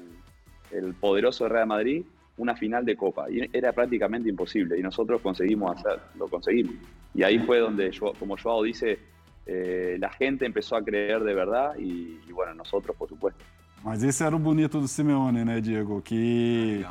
el, 0.73 0.95
poderoso 0.95 1.49
Real 1.49 1.69
Madrid, 1.69 2.05
una 2.37 2.57
final 2.57 2.85
de 2.85 2.97
Copa? 2.97 3.31
Y 3.31 3.49
era 3.53 3.73
prácticamente 3.73 4.29
imposible 4.29 4.79
y 4.79 4.83
nosotros 4.83 5.21
conseguimos 5.21 5.77
hacer, 5.77 6.01
lo 6.19 6.29
conseguimos. 6.29 6.75
Y 7.15 7.23
ahí 7.23 7.39
fue 7.39 7.59
donde, 7.61 7.91
yo, 7.93 8.13
como 8.19 8.37
Joao 8.37 8.63
dice, 8.63 8.99
eh, 9.47 9.97
la 10.01 10.11
gente 10.11 10.45
empezó 10.45 10.75
a 10.75 10.85
creer 10.85 11.23
de 11.23 11.35
verdad 11.35 11.77
y, 11.79 12.21
y, 12.27 12.33
bueno, 12.33 12.53
nosotros 12.55 12.97
por 12.97 13.09
supuesto. 13.09 13.45
Mas 13.85 14.03
esse 14.03 14.25
era 14.25 14.35
o 14.35 14.39
bonito 14.41 14.81
do 14.81 14.89
Simeone, 14.89 15.45
né, 15.45 15.61
Diego? 15.61 16.03
Que 16.03 16.85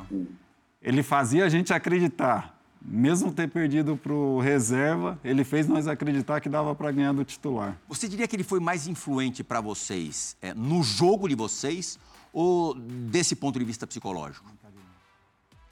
ele 0.82 1.04
fazia 1.04 1.46
a 1.46 1.50
gente 1.50 1.74
acreditar. 1.74 2.55
Mesmo 2.88 3.32
ter 3.32 3.50
perdido 3.50 3.98
para 3.98 4.14
o 4.14 4.40
reserva, 4.40 5.20
ele 5.24 5.44
fez 5.44 5.68
nós 5.68 5.88
acreditar 5.88 6.40
que 6.40 6.48
dava 6.48 6.76
para 6.76 6.92
ganhar 6.92 7.14
do 7.14 7.26
titular. 7.26 7.78
Você 7.88 8.08
diria 8.08 8.28
que 8.28 8.36
ele 8.36 8.44
foi 8.44 8.60
mais 8.60 8.88
influente 8.88 9.44
para 9.44 9.60
vocês 9.60 10.38
é, 10.42 10.54
no 10.54 10.84
jogo 10.84 11.28
de 11.28 11.36
vocês 11.36 11.98
ou 12.32 12.76
desse 12.76 13.36
ponto 13.36 13.58
de 13.58 13.66
vista 13.66 13.88
psicológico? 13.88 14.46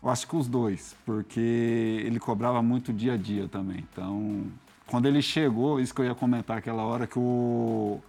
Eu 0.02 0.10
acho 0.10 0.28
que 0.28 0.36
os 0.36 0.47
dois, 0.47 0.95
porque 1.06 1.39
ele 2.04 2.19
cobrava 2.19 2.62
muito 2.62 2.91
dia 2.91 3.13
a 3.13 3.17
dia 3.17 3.47
também. 3.47 3.86
Então, 3.91 4.43
quando 4.86 5.06
ele 5.06 5.21
chegou, 5.21 5.80
isso 5.80 5.93
que 5.93 6.02
eu 6.02 6.06
ia 6.06 6.15
comentar 6.15 6.58
aquela 6.58 6.84
hora, 6.84 7.08
que 7.08 7.17
o, 7.17 8.02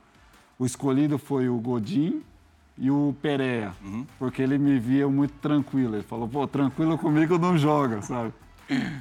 o 0.58 0.66
escolhido 0.66 1.18
foi 1.18 1.48
o 1.48 1.56
Godin 1.58 2.20
e 2.76 2.90
o 2.90 3.14
Pereira, 3.22 3.74
uhum. 3.84 4.04
porque 4.18 4.42
ele 4.42 4.58
me 4.58 4.76
via 4.80 5.06
muito 5.08 5.34
tranquilo. 5.34 5.94
Ele 5.94 6.02
falou, 6.02 6.28
pô, 6.28 6.48
tranquilo 6.48 6.98
comigo 6.98 7.38
não 7.38 7.56
joga, 7.56 8.02
sabe? 8.02 8.32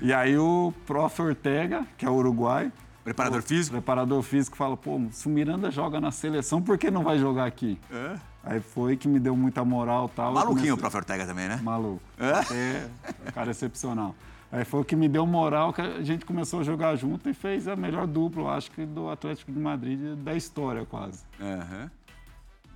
E 0.01 0.13
aí 0.13 0.37
o 0.37 0.73
prof. 0.85 1.21
Ortega, 1.21 1.85
que 1.97 2.05
é 2.05 2.09
uruguai, 2.09 2.71
Preparador 3.03 3.41
físico? 3.41 3.75
Preparador 3.75 4.23
físico 4.23 4.55
fala, 4.55 4.77
pô, 4.77 5.01
se 5.11 5.27
o 5.27 5.29
Miranda 5.29 5.69
joga 5.69 5.99
na 5.99 6.09
seleção, 6.09 6.61
por 6.61 6.77
que 6.77 6.89
não 6.89 7.03
vai 7.03 7.19
jogar 7.19 7.45
aqui? 7.45 7.77
É. 7.91 8.17
Aí 8.43 8.61
foi 8.61 8.95
que 8.95 9.07
me 9.07 9.19
deu 9.19 9.35
muita 9.35 9.63
moral 9.65 10.09
e 10.11 10.15
tal. 10.15 10.33
Maluquinho 10.33 10.55
comecei... 10.55 10.71
o 10.71 10.77
prof. 10.77 10.97
Ortega 10.97 11.25
também, 11.25 11.49
né? 11.49 11.59
Maluco. 11.61 12.01
É? 12.17 12.87
é 13.27 13.31
cara 13.31 13.51
excepcional. 13.51 14.15
Aí 14.51 14.63
foi 14.63 14.81
o 14.81 14.85
que 14.85 14.95
me 14.95 15.09
deu 15.09 15.25
moral 15.25 15.73
que 15.73 15.81
a 15.81 16.01
gente 16.01 16.25
começou 16.25 16.61
a 16.61 16.63
jogar 16.63 16.95
junto 16.95 17.29
e 17.29 17.33
fez 17.33 17.67
a 17.67 17.75
melhor 17.75 18.05
dupla, 18.07 18.55
acho 18.55 18.71
que, 18.71 18.85
do 18.85 19.09
Atlético 19.09 19.51
de 19.51 19.59
Madrid 19.59 20.15
da 20.17 20.35
história, 20.35 20.85
quase. 20.85 21.23
Uhum. 21.39 21.89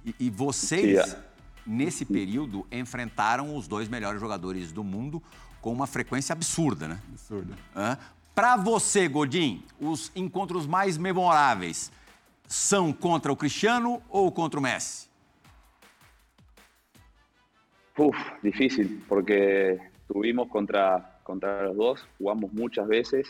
E, 0.05 0.15
e 0.21 0.29
vocês, 0.29 1.15
nesse 1.65 2.03
período, 2.03 2.65
enfrentaram 2.71 3.55
os 3.55 3.67
dois 3.67 3.87
melhores 3.87 4.19
jogadores 4.19 4.71
do 4.71 4.83
mundo, 4.83 5.21
com 5.67 5.73
uma 5.73 5.85
frequência 5.85 6.31
absurda, 6.31 6.87
né? 6.87 6.97
Absurda. 7.09 7.53
Para 8.33 8.55
você, 8.55 9.05
Godin, 9.05 9.65
os 9.81 10.09
encontros 10.15 10.65
mais 10.65 10.97
memoráveis 10.97 11.91
são 12.47 12.93
contra 12.93 13.33
o 13.33 13.35
Cristiano 13.35 14.01
ou 14.09 14.31
contra 14.31 14.57
o 14.57 14.63
Messi? 14.63 15.09
Uf, 17.97 18.17
difícil, 18.41 19.01
porque 19.09 19.77
estuvimos 20.03 20.47
contra, 20.47 21.19
contra 21.25 21.63
los 21.63 21.75
dos, 21.75 22.07
jugamos 22.17 22.53
muchas 22.53 22.87
veces 22.87 23.27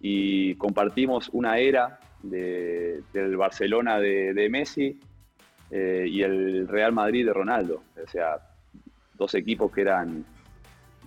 y 0.00 0.54
compartimos 0.54 1.28
una 1.32 1.58
era 1.58 1.98
de- 2.22 3.02
del 3.12 3.36
Barcelona 3.36 3.98
de, 3.98 4.32
de 4.32 4.48
Messi 4.48 4.96
eh, 5.72 6.06
y 6.08 6.22
el 6.22 6.68
Real 6.68 6.92
Madrid 6.92 7.26
de 7.26 7.32
Ronaldo. 7.32 7.82
O 8.00 8.08
sea, 8.08 8.36
dos 9.14 9.34
equipos 9.34 9.72
que 9.72 9.80
eran 9.80 10.24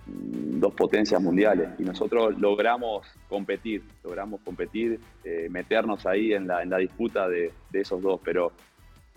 dos 0.08 0.74
potencias 0.74 1.20
mundiales 1.22 1.68
y 1.78 1.82
nosotros 1.82 2.38
logramos 2.38 3.06
competir, 3.28 3.82
logramos 4.02 4.40
competir, 4.40 4.98
eh, 5.24 5.48
meternos 5.50 6.06
ahí 6.06 6.32
en 6.32 6.46
la, 6.46 6.62
en 6.62 6.70
la 6.70 6.78
disputa 6.78 7.28
de, 7.28 7.52
de 7.70 7.80
esos 7.80 8.00
dos, 8.02 8.20
pero 8.24 8.52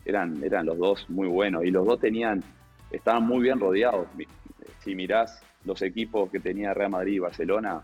eran, 0.06 0.44
eran 0.44 0.66
los 0.66 0.78
dos 0.78 1.10
muy 1.10 1.28
buenos 1.28 1.64
y 1.64 1.72
los 1.72 1.86
dos 1.86 2.00
tenían, 2.00 2.44
estaban 2.92 3.24
muy 3.24 3.42
bien 3.42 3.60
rodeados. 3.60 4.08
Si 4.80 4.96
mirás 4.96 5.42
los 5.64 5.82
equipos 5.82 6.30
que 6.30 6.40
tenía 6.40 6.74
Real 6.74 6.92
Madrid 6.92 7.14
y 7.14 7.20
Barcelona, 7.20 7.82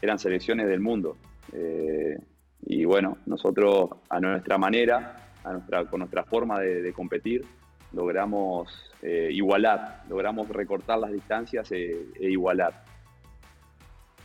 eran 0.00 0.18
selecciones 0.18 0.68
del 0.68 0.80
mundo. 0.80 1.16
Eh, 1.52 2.18
y 2.66 2.84
bueno, 2.84 3.18
nosotros 3.26 3.90
a 4.08 4.20
nuestra 4.20 4.58
manera, 4.58 5.30
a 5.44 5.52
nuestra, 5.52 5.84
con 5.84 6.00
nuestra 6.00 6.24
forma 6.24 6.60
de 6.60 6.92
competir, 6.92 7.44
logramos 7.92 8.68
eh, 9.02 9.30
igualar, 9.32 10.04
logramos 10.08 10.48
recortar 10.48 10.98
las 10.98 11.12
distancias 11.12 11.70
e, 11.72 12.08
e 12.20 12.30
igualar. 12.30 12.84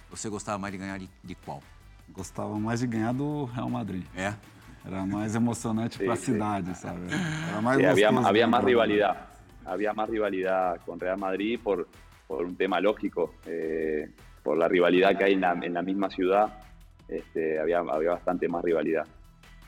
Você 0.09 0.29
gostava 0.29 0.57
mais 0.57 0.71
de 0.71 0.77
ganhar 0.77 0.97
de, 0.99 1.09
de 1.23 1.35
qual? 1.35 1.61
Gostava 2.09 2.57
mais 2.57 2.79
de 2.79 2.87
ganhar 2.87 3.13
do 3.13 3.45
Real 3.45 3.69
Madrid. 3.69 4.05
É? 4.15 4.33
Era 4.85 5.05
mais 5.05 5.35
emocionante 5.35 5.97
Sim, 5.97 6.05
para 6.05 6.13
a 6.13 6.17
sim. 6.17 6.33
cidade, 6.33 6.75
sabe? 6.77 7.01
Era 7.49 7.61
mais 7.61 7.77
Sí, 7.77 7.85
había, 7.85 8.09
gostoso 8.09 8.27
había 8.29 8.41
ganhar 8.45 8.49
más 8.49 8.61
do- 8.61 8.67
rivalidad, 8.67 9.27
había 9.65 9.93
más 9.93 10.09
rivalidad 10.09 10.79
con 10.85 10.97
Real 10.99 11.17
Madrid 11.17 11.59
por, 11.61 11.87
por 12.25 12.45
un 12.45 12.55
tema 12.55 12.79
lógico, 12.79 13.33
eh, 13.45 14.09
por 14.43 14.57
la 14.57 14.69
rivalidad 14.69 15.17
que 15.17 15.25
hay 15.25 15.33
en 15.33 15.41
la, 15.41 15.51
en 15.61 15.73
la 15.73 15.81
misma 15.81 16.09
ciudad, 16.09 16.61
este, 17.09 17.59
había, 17.59 17.79
había 17.79 18.11
bastante 18.11 18.47
más 18.47 18.63
rivalidad. 18.63 19.05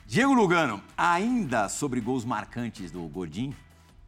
Diego 0.06 0.34
Lugano, 0.34 0.80
ainda 0.96 1.68
sobre 1.68 2.00
gols 2.00 2.24
marcantes 2.24 2.90
do 2.90 3.00
Godin, 3.02 3.54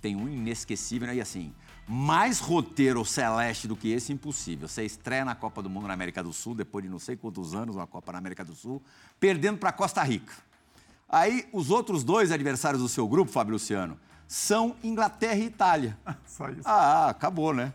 tem 0.02 0.16
um 0.16 0.28
inesquecível 0.28 1.06
né? 1.06 1.14
e 1.14 1.20
assim, 1.20 1.54
mais 1.86 2.40
roteiro 2.40 3.04
celeste 3.04 3.68
do 3.68 3.76
que 3.76 3.92
esse, 3.92 4.12
impossível. 4.12 4.68
Você 4.68 4.84
estreia 4.84 5.24
na 5.24 5.34
Copa 5.34 5.62
do 5.62 5.70
Mundo 5.70 5.86
na 5.86 5.94
América 5.94 6.22
do 6.22 6.32
Sul, 6.32 6.54
depois 6.54 6.84
de 6.84 6.90
não 6.90 6.98
sei 6.98 7.16
quantos 7.16 7.54
anos, 7.54 7.76
uma 7.76 7.86
Copa 7.86 8.12
na 8.12 8.18
América 8.18 8.44
do 8.44 8.54
Sul, 8.54 8.82
perdendo 9.20 9.58
para 9.58 9.72
Costa 9.72 10.02
Rica. 10.02 10.32
Aí, 11.08 11.48
os 11.52 11.70
outros 11.70 12.02
dois 12.02 12.32
adversários 12.32 12.82
do 12.82 12.88
seu 12.88 13.06
grupo, 13.06 13.30
Fábio 13.30 13.52
Luciano, 13.52 13.98
são 14.26 14.74
Inglaterra 14.82 15.36
e 15.36 15.44
Itália. 15.44 15.96
Só 16.26 16.48
isso. 16.48 16.62
Ah, 16.64 17.10
acabou, 17.10 17.54
né? 17.54 17.72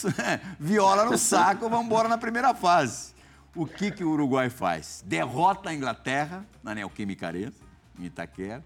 Viola 0.60 1.04
no 1.06 1.18
saco, 1.18 1.68
vamos 1.68 1.86
embora 1.86 2.08
na 2.08 2.18
primeira 2.18 2.54
fase. 2.54 3.14
O 3.54 3.66
que, 3.66 3.90
que 3.90 4.04
o 4.04 4.10
Uruguai 4.10 4.50
faz? 4.50 5.02
Derrota 5.06 5.70
a 5.70 5.74
Inglaterra 5.74 6.44
na 6.62 6.74
Neoquímica 6.74 7.26
Arena, 7.26 7.52
em 7.98 8.04
Itaquera. 8.04 8.64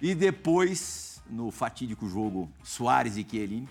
E 0.00 0.14
depois, 0.14 1.13
no 1.28 1.50
fatídico 1.50 2.08
jogo 2.08 2.50
Soares 2.62 3.16
e 3.16 3.26
Chiellini, 3.28 3.68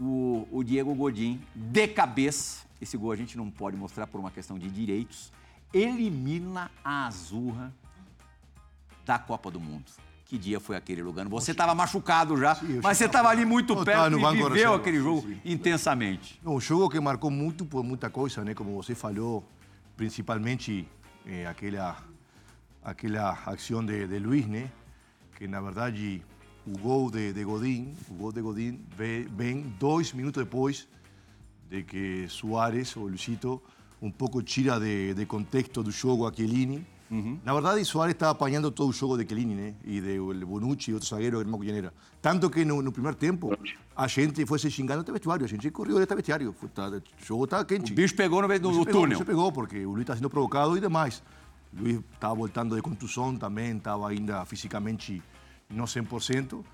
o, 0.00 0.46
o 0.50 0.62
Diego 0.62 0.94
Godin, 0.94 1.40
de 1.54 1.88
cabeça, 1.88 2.66
esse 2.80 2.96
gol 2.96 3.12
a 3.12 3.16
gente 3.16 3.36
não 3.36 3.50
pode 3.50 3.76
mostrar 3.76 4.06
por 4.06 4.20
uma 4.20 4.30
questão 4.30 4.58
de 4.58 4.68
direitos, 4.70 5.32
elimina 5.72 6.70
a 6.84 7.06
Azurra 7.06 7.72
da 9.04 9.18
Copa 9.18 9.50
do 9.50 9.60
Mundo. 9.60 9.84
Que 10.24 10.36
dia 10.36 10.60
foi 10.60 10.76
aquele, 10.76 11.02
Lugano? 11.02 11.30
Você 11.30 11.52
estava 11.52 11.74
machucado 11.74 12.36
já, 12.36 12.58
eu 12.62 12.82
mas 12.82 12.98
você 12.98 13.06
estava- 13.06 13.30
ali 13.30 13.46
muito 13.46 13.72
eu 13.72 13.82
perto 13.84 14.18
e 14.18 14.48
viveu 14.50 14.74
aquele 14.74 14.98
sim, 14.98 15.02
jogo 15.02 15.22
sim. 15.22 15.40
intensamente. 15.42 16.38
Um 16.44 16.60
jogo 16.60 16.90
que 16.90 17.00
marcou 17.00 17.30
muito 17.30 17.64
por 17.64 17.82
muita 17.82 18.10
coisa, 18.10 18.44
né? 18.44 18.52
Como 18.54 18.74
você 18.74 18.94
falou, 18.94 19.42
principalmente 19.96 20.86
eh, 21.26 21.46
aquela 21.46 21.96
aquela 22.84 23.38
ação 23.46 23.84
de, 23.84 24.06
de 24.06 24.18
Luiz, 24.18 24.46
né? 24.46 24.70
Que 25.34 25.48
na 25.48 25.62
verdade 25.62 26.22
o 26.74 26.78
gol 26.78 27.10
de, 27.10 27.32
de 27.32 27.44
Godín, 27.44 27.94
o 28.10 28.14
gol 28.14 28.32
de 28.32 28.40
Godín 28.40 28.80
ve- 28.96 29.26
vem 29.36 29.62
dois 29.78 30.12
minutos 30.12 30.42
depois 30.44 30.86
de 31.70 31.82
que 31.82 32.26
Soares 32.28 32.96
ou 32.96 33.06
Luisito 33.06 33.60
um 34.00 34.10
pouco 34.10 34.42
tira 34.42 34.78
de, 34.78 35.14
de 35.14 35.26
contexto 35.26 35.82
do 35.82 35.90
jogo 35.90 36.26
a 36.26 36.32
Chiellini. 36.32 36.86
Na 37.42 37.54
verdade, 37.54 37.82
Soares 37.86 38.14
estava 38.14 38.32
apanhando 38.32 38.70
todo 38.70 38.90
o 38.90 38.92
jogo 38.92 39.16
de 39.16 39.26
Chiellini, 39.26 39.54
né? 39.54 39.74
E 39.82 39.98
de 40.00 40.20
o 40.20 40.32
Bonucci 40.46 40.90
e 40.90 40.94
outro 40.94 41.08
zagueiro, 41.08 41.38
lembro 41.38 41.58
quem 41.60 41.70
era. 41.74 41.92
Tanto 42.20 42.50
que 42.50 42.64
no, 42.66 42.82
no 42.82 42.92
primeiro 42.92 43.16
tempo, 43.16 43.50
a 43.96 44.06
gente 44.06 44.44
foi 44.44 44.58
se 44.58 44.70
xingando 44.70 45.00
até 45.00 45.10
vestuário. 45.10 45.44
A 45.44 45.48
gente 45.48 45.70
correu 45.70 45.96
até 45.96 46.14
vestuário. 46.14 46.52
Foi- 46.52 46.68
tá- 46.68 46.88
O 46.88 47.24
jogo 47.24 47.44
estava 47.44 47.64
quente. 47.64 47.92
O 47.92 47.94
bicho 47.94 48.14
pegou 48.14 48.42
no, 48.42 48.48
no, 48.48 48.84
pegou, 48.84 49.00
túnel. 49.02 49.18
Se 49.18 49.24
pegou, 49.24 49.50
porque 49.50 49.86
o 49.86 49.90
Luiz 49.92 50.02
está 50.02 50.14
sendo 50.16 50.28
provocado 50.28 50.76
e 50.76 50.80
demais. 50.80 51.22
O 51.72 51.82
Luiz 51.82 52.00
estava 52.12 52.34
voltando 52.34 52.76
de 52.76 52.82
contusão 52.82 53.34
também, 53.36 53.76
estava 53.78 54.06
ainda 54.10 54.44
fisicamente 54.44 55.22
não 55.70 55.84
100%. 55.84 56.64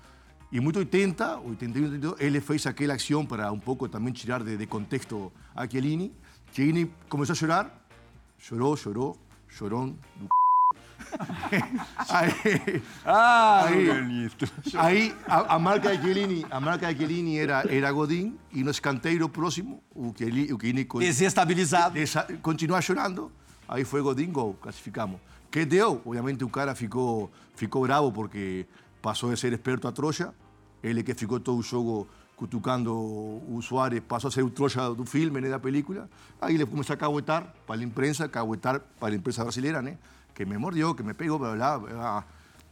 E 0.51 0.59
muito 0.59 0.79
80, 0.79 1.39
81, 1.39 1.83
82, 1.85 2.15
ele 2.21 2.39
fez 2.39 2.65
aquela 2.65 2.93
ação 2.93 3.25
para 3.25 3.51
um 3.51 3.59
pouco 3.59 3.89
também 3.89 4.13
tirar 4.13 4.43
de, 4.43 4.55
de 4.57 4.65
contexto 4.65 5.31
a 5.55 5.67
Chiellini. 5.67 6.13
Chiellini 6.51 6.91
começou 7.09 7.33
a 7.33 7.35
chorar, 7.35 7.85
chorou, 8.37 8.77
chorou, 8.77 9.17
chorão 9.49 9.97
do 10.15 10.27
Aí, 12.09 12.81
Ah, 13.05 13.65
Aí-. 13.65 14.29
Aí 14.75 15.15
a, 15.27 15.55
a 15.55 15.59
marca 15.59 15.95
de 15.95 16.01
Chiellini, 16.03 16.45
a 16.49 16.59
marca 16.59 16.91
de 16.93 16.97
Chiellini 16.99 17.37
era, 17.37 17.63
era 17.69 17.91
Godín 17.91 18.37
e 18.51 18.63
no 18.63 18.71
escanteiro 18.71 19.27
próximo 19.29 19.83
o 19.93 20.13
Chiellini, 20.17 20.53
o 20.53 20.59
Chiellini 20.59 20.85
Desestabilizado. 20.99 21.93
desa- 21.95 22.27
continua 22.41 22.81
chorando. 22.81 23.31
Aí 23.67 23.83
foi 23.83 24.01
Godín, 24.01 24.31
gol, 24.31 24.53
classificamos. 24.61 25.19
Que 25.51 25.65
deu, 25.65 26.01
obviamente 26.05 26.43
o 26.43 26.49
cara 26.49 26.75
ficou, 26.75 27.31
ficou 27.55 27.83
bravo 27.83 28.11
porque 28.11 28.65
passou 29.05 29.29
de 29.29 29.37
ser 29.37 29.53
esperto 29.53 29.87
a 29.87 29.91
trouxa. 29.91 30.33
Ele 30.81 31.03
que 31.03 31.13
ficou 31.13 31.39
todo 31.39 31.59
o 31.59 31.61
jogo 31.61 32.07
cutucando 32.35 32.91
o 32.91 33.59
Soares, 33.61 34.01
passou 34.01 34.29
a 34.29 34.31
ser 34.31 34.41
o 34.41 34.49
trouxa 34.49 34.93
do 34.95 35.05
filme, 35.05 35.39
né, 35.41 35.47
da 35.47 35.59
película. 35.59 36.09
Aí 36.41 36.55
ele 36.55 36.65
começou 36.65 36.95
a 36.95 36.97
caguetar 36.97 37.53
para 37.67 37.79
a 37.79 37.83
imprensa, 37.83 38.27
caguetar 38.27 38.81
para 38.99 39.13
a 39.13 39.17
imprensa 39.17 39.43
brasileira, 39.43 39.79
né? 39.79 39.99
Que 40.33 40.43
me 40.43 40.57
mordió, 40.57 40.95
que 40.95 41.03
me 41.03 41.13
pegou, 41.13 41.37
blá, 41.37 41.55
blá, 41.55 41.77
blá. 41.77 42.25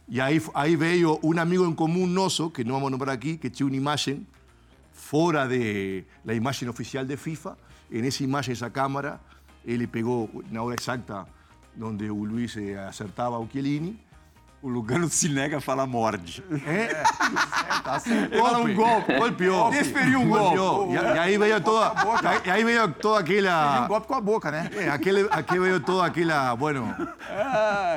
E 0.08 0.20
aí, 0.20 0.42
aí 0.54 0.74
veio 0.74 1.20
um 1.22 1.38
amigo 1.38 1.64
em 1.64 1.74
comum 1.74 2.04
nosso, 2.04 2.50
que 2.50 2.64
não 2.64 2.74
vamos 2.74 2.90
nombrar 2.90 3.14
aqui, 3.14 3.38
que 3.38 3.48
tinha 3.48 3.68
uma 3.68 3.76
imagem 3.76 4.26
fora 4.92 5.46
de 5.46 6.04
la 6.24 6.34
imagen 6.34 6.68
oficial 6.68 7.06
de 7.06 7.16
FIFA. 7.16 7.56
En 7.90 8.04
esa 8.04 8.24
imagen, 8.24 8.52
esa 8.52 8.70
cámara, 8.70 9.20
él 9.64 9.86
pegó 9.88 10.28
una 10.32 10.62
hora 10.62 10.74
exacta 10.74 11.26
donde 11.76 12.08
Luis 12.08 12.56
eh, 12.56 12.76
acertaba 12.76 13.38
a 13.38 13.48
Chiellini. 13.48 14.00
O 14.64 14.68
Lugano 14.70 15.10
se 15.10 15.28
nega 15.28 15.58
a 15.58 15.60
falar 15.60 15.86
morde. 15.86 16.42
¿eh? 16.66 16.88
Ele 18.06 18.38
fala 18.40 18.58
um 18.60 18.74
golpe. 18.74 19.18
Golpeó. 19.18 19.70
Desferiu 19.70 20.20
um 20.22 20.28
Golpeó. 20.30 20.76
golpe. 20.86 20.94
Y, 20.94 20.96
y 20.96 21.18
ahí 21.18 21.36
veía 21.36 21.60
toda, 21.62 21.92
y 22.46 22.48
ahí 22.48 22.64
veía 22.64 22.88
toda 22.88 23.16
Um 23.18 23.20
aquella... 23.20 23.86
golpe 23.86 24.06
com 24.08 24.14
a 24.14 24.20
boca, 24.22 24.50
né? 24.50 24.70
eh, 24.72 24.88
aquel, 24.88 25.28
aquel 25.30 25.60
veio 25.60 25.80
toda 25.80 26.06
aquela, 26.06 26.54
bueno, 26.54 26.96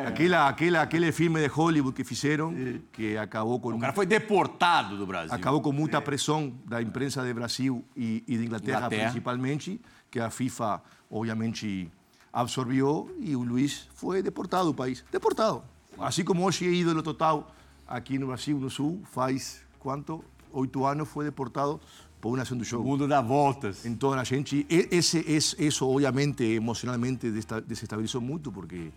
aquela, 0.06 0.49
aquela, 0.49 0.82
aquele 0.82 1.12
filme 1.13 1.39
de 1.39 1.47
Hollywood 1.47 1.95
que 1.95 2.03
fizeram, 2.03 2.53
que 2.91 3.17
acabou 3.17 3.62
com... 3.62 3.69
O 3.73 3.80
cara 3.80 3.93
foi 3.93 4.06
deportado 4.06 4.97
do 4.97 5.06
Brasil. 5.08 5.34
Acabou 5.34 5.62
com 5.62 5.71
muita 5.71 6.01
pressão 6.01 6.53
da 6.65 6.82
imprensa 6.82 7.23
de 7.23 7.34
Brasil 7.34 7.82
e, 7.95 8.26
e 8.28 8.38
de 8.38 8.43
Inglaterra, 8.45 8.78
Inglaterra. 8.80 9.03
principalmente, 9.05 9.80
que 10.11 10.20
a 10.20 10.30
FIFA, 10.30 10.82
obviamente, 11.09 11.89
absorviu 12.34 13.09
e 13.20 13.38
o 13.38 13.41
Luiz 13.43 13.88
foi 13.95 14.22
deportado 14.22 14.65
do 14.65 14.74
país. 14.74 15.05
Deportado. 15.09 15.63
Assim 16.00 16.24
como 16.24 16.43
hoje 16.43 16.66
é 16.66 16.72
ídolo 16.72 17.02
total 17.02 17.52
aqui 17.88 18.20
no 18.20 18.28
Brasil, 18.28 18.60
no 18.60 18.70
Sul, 18.70 19.02
faz 19.12 19.62
quanto? 19.80 20.24
Oito 20.54 20.86
anos 20.86 21.10
foi 21.10 21.26
deportado 21.26 21.80
por 22.22 22.30
uma 22.30 22.41
ação 22.41 22.58
do 22.58 22.62
O 22.62 22.66
jogo. 22.66 22.88
mundo 22.88 23.08
dá 23.08 23.22
voltas. 23.22 23.86
Então 23.86 24.14
a 24.14 24.24
gente, 24.24 24.66
esse, 24.70 25.20
esse, 25.28 25.56
isso 25.64 25.88
obviamente 25.88 26.43
emocionalmente 26.43 27.32
desestabilizou 27.32 28.22
muito, 28.22 28.52
porque 28.52 28.91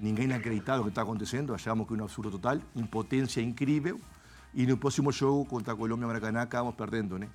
ninguém 0.00 0.32
acreditava 0.32 0.80
o 0.80 0.84
que 0.84 0.90
está 0.90 1.02
acontecendo, 1.02 1.54
achávamos 1.54 1.86
que 1.86 1.94
era 1.94 2.02
um 2.02 2.06
absurdo 2.06 2.30
total, 2.30 2.58
impotência 2.74 3.40
incrível, 3.40 4.00
e 4.54 4.66
no 4.66 4.76
próximo 4.76 5.12
jogo 5.12 5.44
contra 5.44 5.74
a 5.74 5.76
Colômbia 5.76 6.06
Maracanã 6.06 6.40
acabamos 6.42 6.74
perdendo, 6.74 7.18
né? 7.18 7.28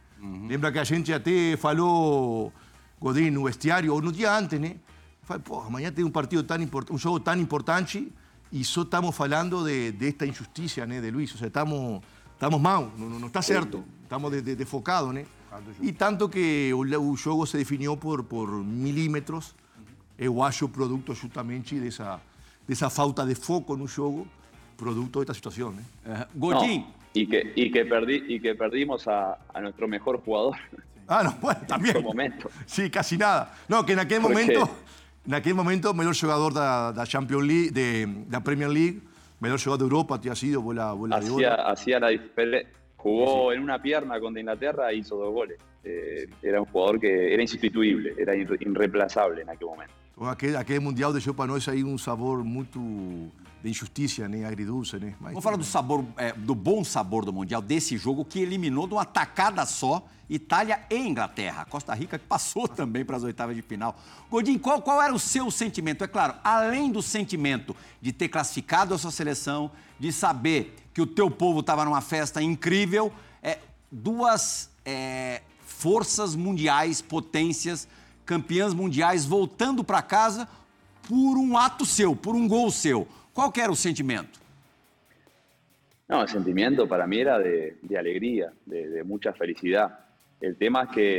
Lembra 0.48 0.72
que 0.72 0.80
a 0.80 0.84
gente 0.84 1.14
até 1.14 1.56
falou, 1.58 2.52
Godín, 3.00 3.30
no 3.32 3.44
vestiário, 3.44 3.94
ou 3.94 4.02
no 4.02 4.12
dia 4.12 4.36
antes, 4.36 4.60
né? 4.60 4.78
Fala, 5.24 5.40
pô, 5.40 5.62
amanhã 5.62 5.92
tem 5.92 6.04
um 6.04 6.12
partido 6.12 6.44
tão 6.44 6.62
importante, 6.62 6.96
um 6.96 6.98
jogo 6.98 7.20
tão 7.20 7.36
importante, 7.40 8.12
e 8.52 8.64
só 8.64 8.82
estamos 8.84 9.16
falando 9.16 9.64
de, 9.64 9.92
desta 9.92 10.26
injustiça, 10.26 10.86
né, 10.86 11.00
de 11.00 11.10
Luiz, 11.12 11.32
ou 11.32 11.38
seja, 11.38 11.48
estamos, 11.48 12.02
estamos 12.34 12.60
mal, 12.60 12.92
não, 12.98 13.08
não 13.20 13.28
está 13.28 13.42
certo, 13.42 13.84
estamos 14.04 14.32
de- 14.32 14.42
de- 14.42 14.56
né? 15.14 15.26
E 15.82 15.92
tanto 15.92 16.30
que 16.30 16.72
o, 16.74 16.80
o 16.80 17.16
jogo 17.18 17.46
se 17.46 17.58
definiu 17.58 17.98
por, 17.98 18.24
por 18.24 18.50
milímetros, 18.64 19.54
eu 20.18 20.42
acho 20.44 20.70
produto 20.70 21.14
justamente 21.14 21.80
dessa, 21.80 22.20
dessa 22.68 22.90
falta 22.90 23.26
de 23.26 23.36
foco 23.36 23.76
no 23.76 23.88
jogo, 23.88 24.26
producto 24.78 25.20
de 25.20 25.24
esta 25.24 25.34
situación. 25.34 25.76
¿eh? 26.06 26.12
É, 26.12 26.28
No, 26.34 26.92
y, 27.14 27.28
que, 27.28 27.54
y, 27.56 27.70
que 27.72 27.86
perdi- 27.86 28.24
y 28.30 28.40
que 28.40 28.56
perdimos 28.56 29.08
a, 29.08 29.38
a 29.54 29.60
nuestro 29.62 29.88
mejor 29.88 30.22
jugador 30.24 30.56
Ah, 31.08 31.24
no, 31.24 31.34
bueno, 31.42 31.60
en 31.62 31.68
también. 31.68 31.98
ese 31.98 32.04
momento. 32.06 32.50
Sí, 32.66 32.90
casi 32.90 33.18
nada. 33.18 33.54
No, 33.68 33.86
que 33.86 33.92
en 33.94 34.00
aquel 34.00 34.22
¿Por 34.22 34.32
momento, 34.32 34.70
aquel 35.32 35.54
momento, 35.56 35.94
melhor 35.94 36.14
jogador 36.16 36.54
da, 36.54 36.92
da 36.92 37.06
Champions 37.06 37.44
League, 37.46 37.72
de, 37.72 38.06
da 38.28 38.42
Premier 38.42 38.70
League, 38.70 39.02
melhor 39.40 39.58
jogador 39.60 39.86
de 39.88 39.94
Europa, 39.94 40.20
tinha 40.20 40.36
sido, 40.36 40.62
bola, 40.62 40.94
bola 40.94 41.20
de 41.20 41.26
Hacía, 41.28 41.50
ouro. 41.52 41.68
hacía 41.68 42.00
la 42.00 42.10
diferencia. 42.10 42.70
Jugó 42.98 43.52
en 43.52 43.64
una 43.64 43.82
pierna 43.82 44.20
contra 44.20 44.40
Inglaterra 44.42 44.92
e 44.92 44.98
hizo 44.98 45.16
dos 45.18 45.34
goles. 45.34 45.58
Eh, 45.84 46.28
era 46.44 46.60
un 46.62 46.68
jugador 46.68 47.00
que 47.00 47.34
era 47.34 47.42
insustituible, 47.42 48.14
era 48.18 48.36
irre- 48.36 48.58
irreemplazable 48.62 49.42
en 49.42 49.50
aquel 49.50 49.70
momento. 49.70 49.92
Então, 50.16 50.30
aquele, 50.30 50.56
aquele 50.56 50.80
Mundial 50.80 51.12
deixou 51.12 51.34
para 51.34 51.48
nós 51.48 51.68
aí 51.68 51.84
um 51.84 51.98
sabor 51.98 52.44
muito 52.44 52.80
de 53.64 53.70
injustiça, 53.70 54.28
né? 54.28 54.46
Agridoce, 54.46 54.98
né? 54.98 55.14
Mas, 55.20 55.32
vamos 55.32 55.44
falar 55.44 55.58
do 55.58 55.64
sabor, 55.64 56.06
é, 56.18 56.34
do 56.34 56.56
bom 56.56 56.84
sabor 56.84 57.26
do 57.26 57.32
Mundial, 57.32 57.62
desse 57.62 57.98
jogo 57.98 58.26
que 58.26 58.40
eliminou 58.40 58.88
de 58.88 58.94
uma 58.94 59.06
tacada 59.06 59.66
só 59.66 60.06
Itália 60.30 60.82
e 60.90 60.96
Inglaterra. 60.96 61.66
Costa 61.66 61.94
Rica 61.94 62.18
que 62.18 62.26
passou 62.26 62.66
também 62.70 63.04
para 63.04 63.18
as 63.18 63.24
oitavas 63.24 63.56
de 63.56 63.62
final. 63.62 64.00
Godin, 64.30 64.58
qual, 64.58 64.82
qual 64.82 65.02
era 65.02 65.14
o 65.14 65.20
seu 65.20 65.52
sentimento? 65.52 66.04
É 66.04 66.08
claro, 66.08 66.36
além 66.44 66.92
do 66.92 67.02
sentimento 67.02 67.76
de 68.02 68.12
ter 68.12 68.30
classificado 68.30 68.94
a 68.94 68.98
sua 68.98 69.12
seleção, 69.12 69.70
de 70.00 70.12
saber 70.12 70.76
que 70.94 71.02
o 71.02 71.08
teu 71.08 71.30
povo 71.30 71.60
estava 71.60 71.86
numa 71.86 72.02
festa 72.02 72.42
incrível, 72.42 73.12
é, 73.44 73.60
duas 73.92 74.70
é, 74.86 75.42
forças 75.66 76.36
mundiais, 76.36 77.02
potências, 77.02 77.88
campeãs 78.26 78.74
mundiais 78.74 79.26
voltando 79.26 79.84
para 79.84 80.02
casa 80.02 80.48
por 81.04 81.38
um 81.38 81.58
ato 81.58 81.86
seu, 81.86 82.16
por 82.16 82.36
um 82.36 82.48
gol 82.48 82.72
seu. 82.72 83.08
Qual 83.34 83.52
era 83.56 83.70
o 83.72 83.76
sentimento? 83.76 84.40
No, 86.08 86.24
el 86.24 86.28
sentimiento 86.28 86.88
para 86.88 87.08
mí 87.08 87.20
era 87.20 87.40
de, 87.40 87.78
alegría, 87.98 88.52
de, 88.66 89.04
mucha 89.04 89.32
felicidad. 89.32 90.00
El 90.42 90.58
tema 90.58 90.84
es 90.84 90.90
que 90.90 91.18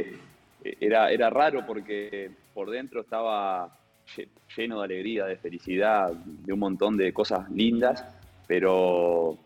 eh, 0.64 0.76
era, 0.80 1.10
era 1.10 1.30
raro 1.30 1.64
porque 1.66 2.30
por 2.52 2.70
dentro 2.70 3.00
estaba 3.00 3.68
lle- 4.14 4.28
lleno 4.54 4.78
de 4.80 4.84
alegría, 4.84 5.24
de 5.24 5.36
felicidad, 5.36 6.12
de 6.12 6.52
un 6.52 6.58
montón 6.58 6.98
de 6.98 7.10
cosas 7.14 7.50
lindas, 7.50 8.04
pero 8.46 9.38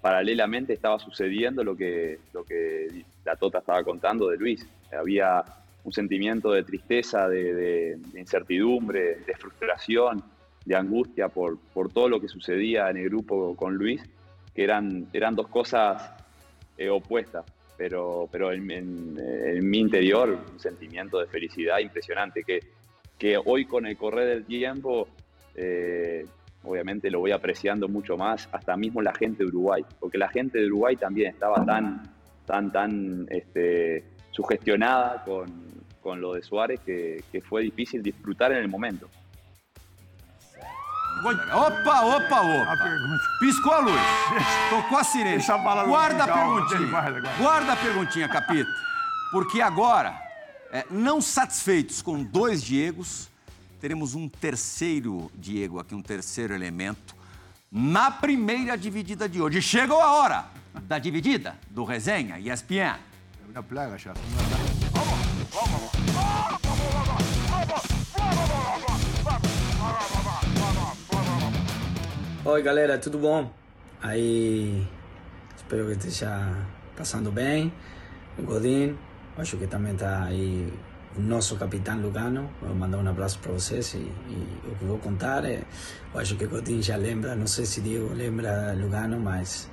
paralelamente 0.00 0.72
estaba 0.72 0.98
sucediendo 0.98 1.62
lo 1.62 1.76
que, 1.76 2.20
lo 2.32 2.44
que 2.44 3.04
la 3.26 3.36
Tota 3.36 3.58
estaba 3.58 3.84
contando 3.84 4.28
de 4.28 4.38
Luis. 4.38 4.66
Había 4.98 5.44
un 5.84 5.92
sentimiento 5.92 6.52
de 6.52 6.62
tristeza, 6.62 7.28
de 7.28 7.98
incertidumbre, 8.14 9.16
de 9.26 9.34
frustración, 9.34 10.22
de 10.68 10.76
angustia 10.76 11.28
por, 11.28 11.58
por 11.72 11.90
todo 11.90 12.08
lo 12.10 12.20
que 12.20 12.28
sucedía 12.28 12.90
en 12.90 12.98
el 12.98 13.08
grupo 13.08 13.56
con 13.56 13.74
Luis, 13.74 14.02
que 14.54 14.62
eran, 14.64 15.06
eran 15.14 15.34
dos 15.34 15.48
cosas 15.48 16.12
eh, 16.76 16.90
opuestas, 16.90 17.46
pero, 17.76 18.28
pero 18.30 18.52
en, 18.52 18.70
en- 18.70 19.16
en 19.18 19.68
mi 19.70 19.78
interior 19.78 20.28
un 20.52 20.60
sentimiento 20.60 21.18
de 21.18 21.26
felicidad 21.26 21.78
impresionante, 21.78 22.42
que, 22.44 22.60
que 23.18 23.38
hoy 23.42 23.64
con 23.64 23.86
el 23.86 23.96
correr 23.96 24.28
del 24.28 24.44
tiempo 24.44 25.08
eh, 25.54 26.26
obviamente 26.64 27.10
lo 27.10 27.20
voy 27.20 27.30
apreciando 27.32 27.88
mucho 27.88 28.16
más, 28.18 28.46
hasta 28.52 28.76
mismo 28.76 29.00
la 29.00 29.14
gente 29.14 29.42
de 29.44 29.48
Uruguay, 29.48 29.82
porque 29.98 30.18
la 30.18 30.28
gente 30.28 30.58
de 30.58 30.66
Uruguay 30.66 30.96
también 30.96 31.30
estaba 31.30 31.64
tan, 31.64 32.02
tan, 32.46 32.70
tan 32.70 33.26
este, 33.30 34.04
sugestionada 34.32 35.22
con, 35.24 35.46
con 36.02 36.20
lo 36.20 36.34
de 36.34 36.42
Suárez 36.42 36.80
que, 36.84 37.22
que 37.32 37.40
fue 37.40 37.62
difícil 37.62 38.02
disfrutar 38.02 38.52
en 38.52 38.58
el 38.58 38.68
momento. 38.68 39.08
Opa, 41.24 42.00
opa, 42.02 42.40
opa. 42.40 42.74
Piscou 43.40 43.72
a 43.72 43.78
luz. 43.80 44.00
Tocou 44.70 44.98
a 44.98 45.04
sirene. 45.04 45.42
Guarda 45.86 46.24
a 46.24 46.28
perguntinha. 46.28 46.86
guarda, 47.38 47.72
a 47.72 47.76
perguntinha, 47.76 48.28
Capita. 48.28 48.70
Porque 49.30 49.60
agora, 49.60 50.14
é, 50.72 50.86
não 50.90 51.20
satisfeitos 51.20 52.00
com 52.00 52.22
dois 52.22 52.62
Diegos, 52.62 53.28
teremos 53.80 54.14
um 54.14 54.28
terceiro 54.28 55.30
Diego 55.34 55.78
aqui, 55.78 55.94
um 55.94 56.02
terceiro 56.02 56.54
elemento, 56.54 57.14
na 57.70 58.10
primeira 58.10 58.76
dividida 58.76 59.28
de 59.28 59.40
hoje. 59.40 59.60
Chegou 59.60 60.00
a 60.00 60.12
hora 60.12 60.46
da 60.82 60.98
dividida 60.98 61.56
do 61.70 61.84
Resenha 61.84 62.38
ESPN. 62.38 62.96
É 62.96 62.98
uma 63.52 63.62
plaga 63.62 63.98
já. 63.98 64.14
Oi 72.50 72.62
galera, 72.62 72.96
tudo 72.96 73.18
bom? 73.18 73.52
Aí 74.00 74.82
espero 75.54 75.84
que 75.84 75.92
esteja 75.92 76.50
passando 76.96 77.30
bem. 77.30 77.70
O 78.38 78.42
Godin, 78.42 78.96
acho 79.36 79.58
que 79.58 79.66
também 79.66 79.92
está 79.92 80.24
aí 80.24 80.72
o 81.14 81.20
nosso 81.20 81.56
capitão 81.56 82.00
Lugano. 82.00 82.48
Vou 82.62 82.74
mandar 82.74 82.96
um 82.96 83.06
abraço 83.06 83.38
para 83.40 83.52
vocês 83.52 83.92
e, 83.92 83.98
e 83.98 84.62
o 84.66 84.74
que 84.76 84.84
vou 84.86 84.96
contar 84.96 85.44
é, 85.44 85.62
eu 86.14 86.18
acho 86.18 86.36
que 86.36 86.46
o 86.46 86.48
Godin 86.48 86.80
já 86.80 86.96
lembra, 86.96 87.36
não 87.36 87.46
sei 87.46 87.66
se 87.66 87.82
Diego 87.82 88.14
lembra 88.14 88.72
Lugano, 88.72 89.20
mas 89.20 89.68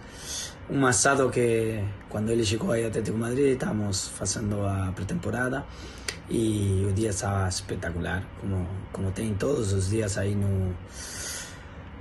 um 0.70 0.86
assado 0.86 1.30
que 1.30 1.82
quando 2.10 2.30
ele 2.30 2.44
chegou 2.44 2.74
aí 2.74 2.84
a 2.84 2.90
Atlético 2.90 3.18
Madrid, 3.18 3.54
estávamos 3.54 4.10
fazendo 4.10 4.68
a 4.68 4.92
pré-temporada 4.94 5.66
e 6.30 6.86
o 6.90 6.92
dia 6.92 7.12
estava 7.12 7.48
espetacular, 7.48 8.22
como, 8.42 8.68
como 8.92 9.12
tem 9.12 9.34
todos 9.34 9.72
os 9.72 9.92
dias 9.92 10.18
aí 10.18 10.36
no, 10.36 10.76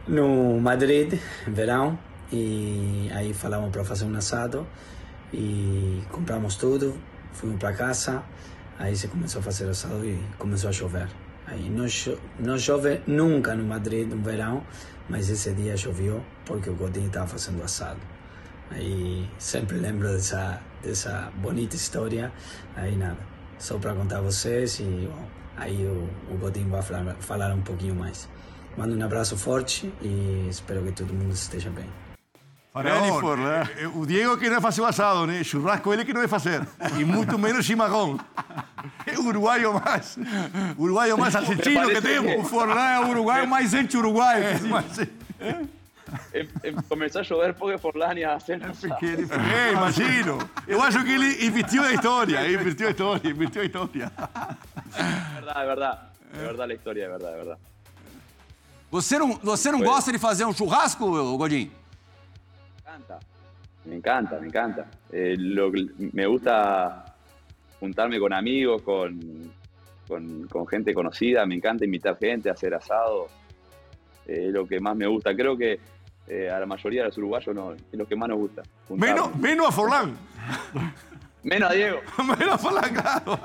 no 0.07 0.61
Madrid, 0.61 1.19
verão, 1.47 1.99
e 2.31 3.11
aí 3.15 3.33
falamos 3.33 3.71
para 3.71 3.85
fazer 3.85 4.05
um 4.05 4.17
assado 4.17 4.67
e 5.33 6.03
compramos 6.11 6.57
tudo, 6.57 6.95
fomos 7.33 7.59
para 7.59 7.73
casa, 7.73 8.23
aí 8.79 8.95
se 8.97 9.09
começou 9.09 9.41
a 9.41 9.43
fazer 9.43 9.69
assado 9.69 10.05
e 10.05 10.19
começou 10.39 10.71
a 10.71 10.73
chover. 10.73 11.09
Aí 11.47 11.69
não, 11.69 11.87
cho 11.89 12.19
não 12.39 12.59
chove 12.59 13.01
nunca 13.07 13.55
no 13.55 13.65
Madrid 13.65 14.09
no 14.09 14.23
verão, 14.23 14.63
mas 15.09 15.29
esse 15.29 15.53
dia 15.53 15.77
choveu 15.77 16.23
porque 16.45 16.71
o 16.71 16.75
Godinho 16.75 17.07
estava 17.07 17.27
fazendo 17.27 17.63
assado. 17.63 18.01
Aí 18.71 19.29
sempre 19.39 19.79
lembro 19.79 20.09
dessa, 20.09 20.61
dessa 20.83 21.31
bonita 21.37 21.77
história, 21.77 22.33
aí 22.75 22.97
nada, 22.97 23.19
só 23.59 23.79
para 23.79 23.95
contar 23.95 24.19
a 24.19 24.23
vocês 24.23 24.81
e 24.81 25.09
bom, 25.11 25.29
aí 25.57 25.85
o, 25.85 26.09
o 26.33 26.39
Godinho 26.39 26.71
vai 26.71 26.83
falar, 26.83 27.15
falar 27.21 27.55
um 27.55 27.63
pouquinho 27.63 27.95
mais. 27.95 28.29
Mando 28.77 28.97
um 28.97 29.05
abraço 29.05 29.37
forte 29.37 29.93
e 30.03 30.49
espero 30.51 30.83
que 30.83 30.93
todo 30.93 31.13
mundo 31.15 31.33
esteja 31.33 31.71
bem. 31.71 31.87
Faraón, 32.73 33.21
Forlán. 33.21 33.63
eh, 33.79 33.87
o 33.87 34.05
Diego 34.05 34.37
que 34.37 34.49
não 34.51 34.57
é 34.57 34.61
fazer 34.61 34.81
o 34.81 34.85
assado, 34.85 35.29
né? 35.29 35.45
Churrasco 35.45 35.93
ele 35.95 36.05
que 36.05 36.13
não 36.13 36.23
é 36.23 36.27
fazer. 36.27 36.67
E 36.99 37.05
muito 37.05 37.39
menos 37.39 37.65
chimarrão. 37.65 38.19
É 39.07 39.17
o 39.17 39.27
uruguaio 39.27 39.73
mais. 39.79 40.19
Uruguaio 40.77 41.17
mais 41.17 41.37
assassino 41.37 41.89
que 41.89 42.03
temos. 42.03 42.33
que- 42.33 42.39
O 42.41 42.45
Forlan 42.45 42.81
é 42.85 42.99
o 43.01 43.11
uruguaio 43.11 43.47
mais 43.47 43.73
anti-uruguaio. 43.75 44.43
É, 44.45 44.59
mas, 44.69 44.99
comenzó 46.89 47.21
a 47.21 47.23
llover 47.23 47.55
porque 47.55 47.79
Forlán 47.79 48.19
iba 48.19 48.33
a 48.33 48.37
hacer 48.37 48.61
asado. 48.65 48.99
é, 49.07 49.73
imagino. 49.73 50.39
Eu 50.67 50.83
acho 50.83 51.05
que 51.05 51.13
ele 51.13 51.47
investiu 51.47 51.81
na 51.83 51.93
história. 51.93 52.51
Investiu 52.53 52.89
a 52.89 52.91
história, 52.91 53.31
investiu 53.31 53.63
a 53.63 53.65
história. 53.67 54.13
Es 54.97 55.35
verdad, 55.35 55.61
es 55.63 55.67
verdad. 55.69 55.99
Es 56.35 56.41
verdad 56.41 56.67
la 56.67 56.75
historia, 56.75 57.05
es 57.05 57.11
verdad, 57.13 57.31
es 57.31 57.37
verdad. 57.37 57.59
Você 58.95 59.19
não, 59.19 59.33
você 59.43 59.73
não 59.73 59.81
gosta 59.81 60.13
de 60.13 60.21
fazer 60.21 60.45
um 60.45 60.53
churrasco, 60.53 61.37
Godinho? 61.37 61.69
Me 61.75 62.87
encanta, 62.87 63.19
me 63.85 63.97
encanta, 63.97 64.41
me 64.41 64.47
encanta. 64.47 64.87
Eh, 65.13 65.35
lo 65.37 65.73
me 66.13 66.27
gusta 66.27 67.05
juntarme 67.81 68.21
con 68.21 68.33
amigos, 68.33 68.83
con, 68.83 69.53
con, 70.07 70.47
con 70.47 70.65
gente 70.69 70.95
conocida, 70.95 71.45
me 71.45 71.57
encanta 71.57 71.85
invitar 71.85 72.17
gente 72.17 72.49
hacer 72.49 72.73
asado. 72.73 73.27
Eh, 74.29 74.51
lo 74.53 74.65
que 74.65 74.79
más 74.79 74.95
me 74.95 75.09
gusta. 75.09 75.35
Creo 75.35 75.57
que 75.57 75.81
eh, 76.29 76.49
a 76.49 76.61
la 76.61 76.67
mayoría 76.67 77.03
de 77.03 77.09
los 77.09 77.19
uruguayos 77.19 77.53
no, 77.53 77.73
es 77.73 77.83
lo 77.91 78.07
que 78.07 78.15
más 78.15 78.29
nos 78.29 78.39
gusta. 78.39 78.63
Menos, 78.91 79.35
menos 79.35 79.67
a 79.71 79.73
Forlán. 79.73 80.17
Menos 81.43 81.69
a 81.69 81.75
Diego. 81.75 81.99
Menos 82.39 82.55
a 82.55 82.59
Forlán, 82.59 82.95
claro. 82.95 83.41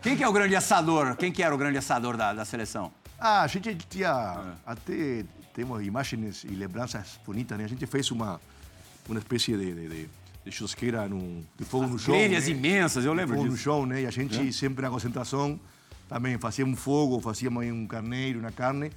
Quem 0.00 0.16
que 0.16 0.22
é 0.22 0.28
o 0.28 0.32
grande 0.32 0.54
assador? 0.54 1.16
Quem 1.16 1.32
que 1.32 1.42
era 1.42 1.52
o 1.52 1.58
grande 1.58 1.78
assador 1.78 2.16
da, 2.16 2.32
da 2.32 2.44
seleção? 2.44 2.92
Ah, 3.18 3.42
a 3.42 3.46
gente 3.46 3.74
tinha. 3.74 4.54
Até 4.64 5.24
temos 5.52 5.84
imagens 5.84 6.44
e 6.44 6.54
lembranças 6.54 7.18
bonitas, 7.26 7.58
né? 7.58 7.64
A 7.64 7.68
gente 7.68 7.84
fez 7.86 8.10
uma, 8.10 8.40
uma 9.08 9.18
espécie 9.18 9.56
de, 9.56 9.74
de, 9.74 9.88
de, 9.88 10.08
de 10.44 10.52
churrasqueira 10.52 11.08
no, 11.08 11.44
de 11.58 11.64
fogo 11.64 11.88
no 11.88 11.98
chão. 11.98 12.14
Grelhas 12.14 12.44
né? 12.46 12.52
imensas, 12.52 13.04
eu 13.04 13.12
lembro 13.12 13.34
fogo 13.34 13.46
no 13.48 13.52
disso. 13.54 13.64
chão, 13.64 13.84
né? 13.84 14.02
E 14.02 14.06
a 14.06 14.10
gente 14.10 14.52
sempre 14.52 14.82
na 14.82 14.90
concentração 14.90 15.58
também 16.08 16.38
fazia 16.38 16.64
um 16.64 16.76
fogo, 16.76 17.20
aí 17.60 17.72
um 17.72 17.86
carneiro, 17.86 18.38
uma 18.38 18.52
carne. 18.52 18.92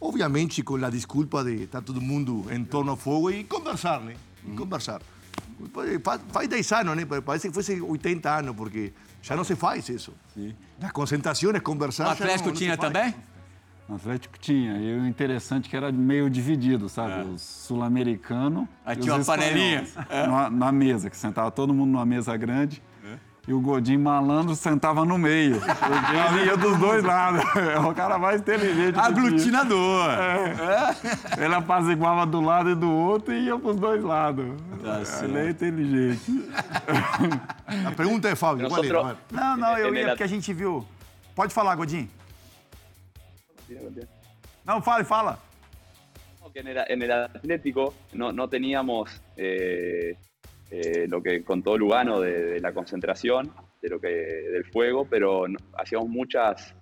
Obviamente 0.00 0.62
com 0.62 0.76
a 0.84 0.90
desculpa 0.90 1.44
de 1.44 1.64
estar 1.64 1.80
todo 1.82 2.00
mundo 2.00 2.46
em 2.50 2.64
torno 2.64 2.90
ao 2.90 2.96
fogo 2.96 3.30
e 3.30 3.44
conversar, 3.44 4.00
né? 4.00 4.14
E 4.44 4.50
conversar. 4.56 5.00
Faz, 6.02 6.20
faz 6.32 6.48
10 6.48 6.72
anos, 6.72 6.96
né? 6.96 7.04
Parece 7.24 7.48
que 7.48 7.54
fosse 7.54 7.80
80 7.80 8.38
anos, 8.38 8.56
porque 8.56 8.92
já 9.22 9.36
não 9.36 9.44
se 9.44 9.54
faz 9.54 9.88
isso. 9.90 10.12
Nas 10.80 10.90
concentrações, 10.90 11.60
conversar. 11.60 12.06
O 12.08 12.10
Atlético 12.10 12.46
não- 12.46 12.52
não 12.52 12.58
tinha 12.58 12.76
também? 12.76 13.14
No 13.90 13.96
Atlético 13.96 14.38
tinha. 14.38 14.76
E 14.78 15.00
o 15.00 15.04
interessante 15.06 15.66
é 15.66 15.70
que 15.70 15.76
era 15.76 15.90
meio 15.90 16.30
dividido, 16.30 16.88
sabe? 16.88 17.12
É. 17.12 17.22
O 17.24 17.36
sul-americano. 17.36 18.68
Aí 18.86 18.96
e 18.96 19.00
tinha 19.00 19.16
os 19.16 19.26
uma 19.26 19.36
panelinha. 19.36 19.82
espanhóis. 19.82 20.28
Na, 20.28 20.48
na 20.48 20.70
mesa, 20.72 21.10
que 21.10 21.16
sentava 21.16 21.50
todo 21.50 21.74
mundo 21.74 21.90
numa 21.90 22.06
mesa 22.06 22.36
grande. 22.36 22.80
E 23.48 23.52
o 23.52 23.60
Godinho 23.60 23.98
malandro 23.98 24.54
sentava 24.54 25.04
no 25.04 25.18
meio. 25.18 25.56
Ele 26.36 26.44
ia 26.46 26.56
dos 26.56 26.78
dois 26.78 27.02
lados. 27.02 27.42
É 27.56 27.80
o 27.80 27.92
cara 27.92 28.16
mais 28.16 28.40
inteligente. 28.42 28.96
Aglutinador. 28.96 30.10
É. 30.10 31.44
Ele 31.44 31.54
apaziguava 31.56 32.24
do 32.26 32.40
lado 32.40 32.70
e 32.70 32.74
do 32.76 32.88
outro 32.88 33.34
e 33.34 33.46
ia 33.46 33.58
pros 33.58 33.74
dois 33.74 34.04
lados. 34.04 34.44
Tá 34.84 35.24
ele 35.24 35.38
é 35.38 35.50
inteligente. 35.50 36.44
La 37.82 37.90
pregunta 37.90 38.30
es 38.30 38.38
Fabio. 38.38 38.68
¿cuál 38.68 38.84
era? 38.84 38.92
Nosotros- 38.92 39.04
A 39.04 39.14
ver. 39.14 39.16
Não, 39.32 39.56
não, 39.56 39.78
eu 39.78 39.88
En 39.92 39.98
ia 39.98 40.06
porque 40.08 40.22
a 40.22 40.28
gente 40.28 40.52
viu. 40.52 40.86
Pode 41.34 41.52
falar, 41.52 41.74
Godinho. 41.74 42.08
Não, 44.64 44.80
fala, 44.82 45.04
fala. 45.04 45.38
que 46.52 46.60
en 46.60 46.66
el, 46.68 46.78
en 46.88 47.02
el 47.02 47.12
Atlético 47.12 47.94
no, 48.12 48.32
no 48.32 48.48
teníamos 48.48 49.22
eh, 49.36 50.16
eh, 50.70 51.06
lo 51.08 51.22
que 51.22 51.44
contó 51.44 51.78
Lugano 51.78 52.18
de, 52.20 52.32
de 52.54 52.60
la 52.60 52.72
concentración, 52.72 53.52
de 53.80 53.88
lo 53.88 54.00
que, 54.00 54.08
del 54.08 54.64
fuego, 54.64 55.06
pero 55.08 55.46
no- 55.46 55.58
hacíamos 55.78 56.08
muchas, 56.08 56.74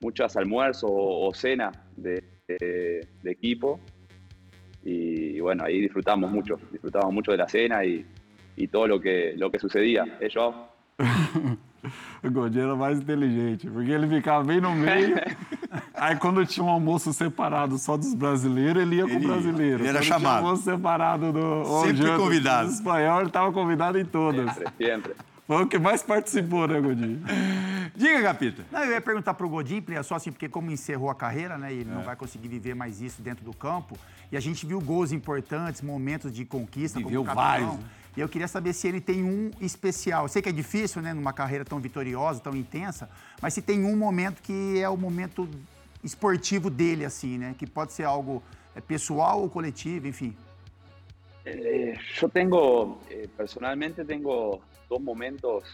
muchas 0.00 0.36
almuerzos 0.36 0.90
o, 0.92 1.28
o 1.28 1.34
cenas 1.34 1.76
de, 1.96 2.22
de- 2.48 3.06
de 3.22 3.30
equipo 3.30 3.78
y, 4.84 5.38
bueno, 5.38 5.62
ahí 5.64 5.80
disfrutamos 5.80 6.30
mucho, 6.32 6.56
disfrutamos 6.72 7.12
mucho 7.14 7.30
de 7.30 7.36
la 7.38 7.48
cena 7.48 7.84
y, 7.84 8.04
y 8.56 8.66
todo 8.66 8.88
lo 8.88 9.00
que, 9.00 9.34
lo 9.36 9.50
que 9.52 9.58
sucedía. 9.60 10.18
Ellos 10.20 10.52
O 12.24 12.30
Godinho 12.30 12.64
era 12.64 12.74
mais 12.76 12.98
inteligente, 13.00 13.68
porque 13.68 13.90
ele 13.92 14.06
ficava 14.08 14.44
bem 14.44 14.60
no 14.60 14.72
meio. 14.72 15.16
Aí 16.02 16.16
quando 16.16 16.44
tinha 16.44 16.64
um 16.64 16.68
almoço 16.68 17.12
separado 17.12 17.78
só 17.78 17.96
dos 17.96 18.12
brasileiros, 18.12 18.82
ele 18.82 18.96
ia 18.96 19.06
com 19.08 19.14
o 19.16 19.20
brasileiro. 19.20 19.82
Ele 19.82 19.88
era 19.88 19.98
Quando 19.98 20.04
chamado. 20.08 20.38
Tinha 20.38 20.48
almoço 20.48 20.62
separado 20.64 21.32
do 21.32 21.80
Sempre 21.82 21.96
janta 21.98 22.16
convidado. 22.18 22.66
dos 22.66 22.74
espanhol, 22.76 23.18
ele 23.20 23.28
estava 23.28 23.52
convidado 23.52 23.98
em 24.00 24.04
todas. 24.04 24.52
siempre, 24.52 24.72
siempre. 24.76 25.12
Foi 25.46 25.62
o 25.62 25.66
que 25.68 25.78
mais 25.78 26.02
participou, 26.02 26.66
né, 26.66 26.80
Godinho? 26.80 27.20
Diga, 27.94 28.22
Capita. 28.22 28.64
Não, 28.72 28.82
eu 28.84 28.92
ia 28.92 29.00
perguntar 29.00 29.34
pro 29.34 29.48
Godinho, 29.48 29.80
Plia, 29.82 30.02
só 30.02 30.16
assim, 30.16 30.32
porque 30.32 30.48
como 30.48 30.70
encerrou 30.72 31.08
a 31.10 31.14
carreira, 31.14 31.56
né, 31.56 31.72
e 31.72 31.78
ele 31.78 31.90
É. 31.90 31.94
não 31.94 32.02
vai 32.02 32.16
conseguir 32.16 32.48
viver 32.48 32.74
mais 32.74 33.00
isso 33.00 33.22
dentro 33.22 33.44
do 33.44 33.54
campo, 33.54 33.96
e 34.32 34.36
a 34.36 34.40
gente 34.40 34.66
viu 34.66 34.80
gols 34.80 35.12
importantes, 35.12 35.82
momentos 35.82 36.32
de 36.32 36.44
conquista 36.44 36.98
Viveu 36.98 37.22
como 37.24 37.34
vários, 37.34 37.74
né? 37.74 37.78
E 38.16 38.20
eu 38.20 38.28
queria 38.28 38.48
saber 38.48 38.72
se 38.72 38.86
ele 38.88 39.00
tem 39.00 39.22
um 39.24 39.50
especial. 39.60 40.24
Eu 40.24 40.28
sei 40.28 40.42
que 40.42 40.48
é 40.48 40.52
difícil, 40.52 41.00
né, 41.00 41.12
numa 41.14 41.32
carreira 41.32 41.64
tão 41.64 41.78
vitoriosa, 41.78 42.40
tão 42.40 42.54
intensa, 42.56 43.08
mas 43.40 43.54
se 43.54 43.62
tem 43.62 43.84
um 43.84 43.96
momento 43.96 44.42
que 44.42 44.78
é 44.80 44.88
o 44.88 44.96
momento 44.96 45.48
esportivo 46.02 46.70
dele, 46.70 47.04
assim, 47.04 47.38
né, 47.38 47.54
que 47.58 47.66
pode 47.66 47.92
ser 47.92 48.04
algo 48.04 48.42
pessoal 48.86 49.42
ou 49.42 49.48
coletivo, 49.48 50.06
enfim. 50.08 50.34
Eh, 51.44 51.94
yo 52.20 52.28
tengo, 52.28 53.00
eh, 53.10 53.28
personalmente 53.36 54.04
tengo 54.04 54.60
dos 54.88 55.00
momentos 55.00 55.64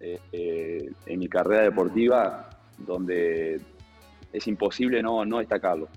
eh, 0.00 0.18
eh, 0.32 0.90
en 1.06 1.18
mi 1.18 1.28
carrera 1.28 1.62
deportiva 1.62 2.48
donde 2.78 3.60
es 4.32 4.46
imposible 4.46 5.02
no, 5.02 5.24
no 5.24 5.38
destacarlo. 5.38 5.88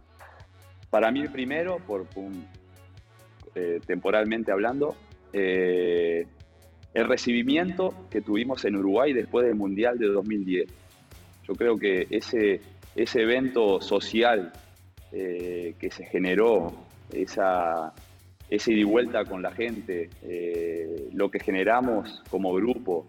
Para 0.89 1.11
mí 1.11 1.21
el 1.21 1.31
primero, 1.31 1.77
por, 1.79 2.05
eh, 3.55 3.79
temporalmente 3.85 4.51
hablando, 4.51 4.95
eh, 5.33 6.27
el 6.93 7.07
recibimiento 7.07 8.07
que 8.09 8.21
tuvimos 8.21 8.63
en 8.65 8.75
Uruguay 8.75 9.13
después 9.13 9.45
del 9.45 9.55
Mundial 9.55 9.97
de 9.97 10.07
2010. 10.07 10.67
Yo 11.47 11.53
creo 11.55 11.77
que 11.77 12.07
ese, 12.09 12.61
ese 12.95 13.21
evento 13.21 13.81
social 13.81 14.53
eh, 15.11 15.75
que 15.79 15.91
se 15.91 16.05
generó, 16.05 16.73
esa, 17.11 17.93
ese 18.49 18.71
ida 18.71 18.79
y 18.81 18.83
vuelta 18.83 19.25
con 19.25 19.41
la 19.41 19.51
gente, 19.51 20.09
eh, 20.23 21.09
lo 21.13 21.29
que 21.29 21.39
generamos 21.39 22.23
como 22.29 22.53
grupo, 22.53 23.05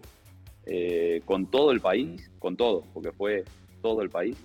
eh, 0.65 1.21
con 1.25 1.47
todo 1.47 1.71
el 1.71 1.79
país, 1.81 2.29
con 2.39 2.55
todo, 2.57 2.83
porque 2.93 3.11
fue 3.11 3.43
todo 3.81 4.01
el 4.01 4.09
país, 4.09 4.35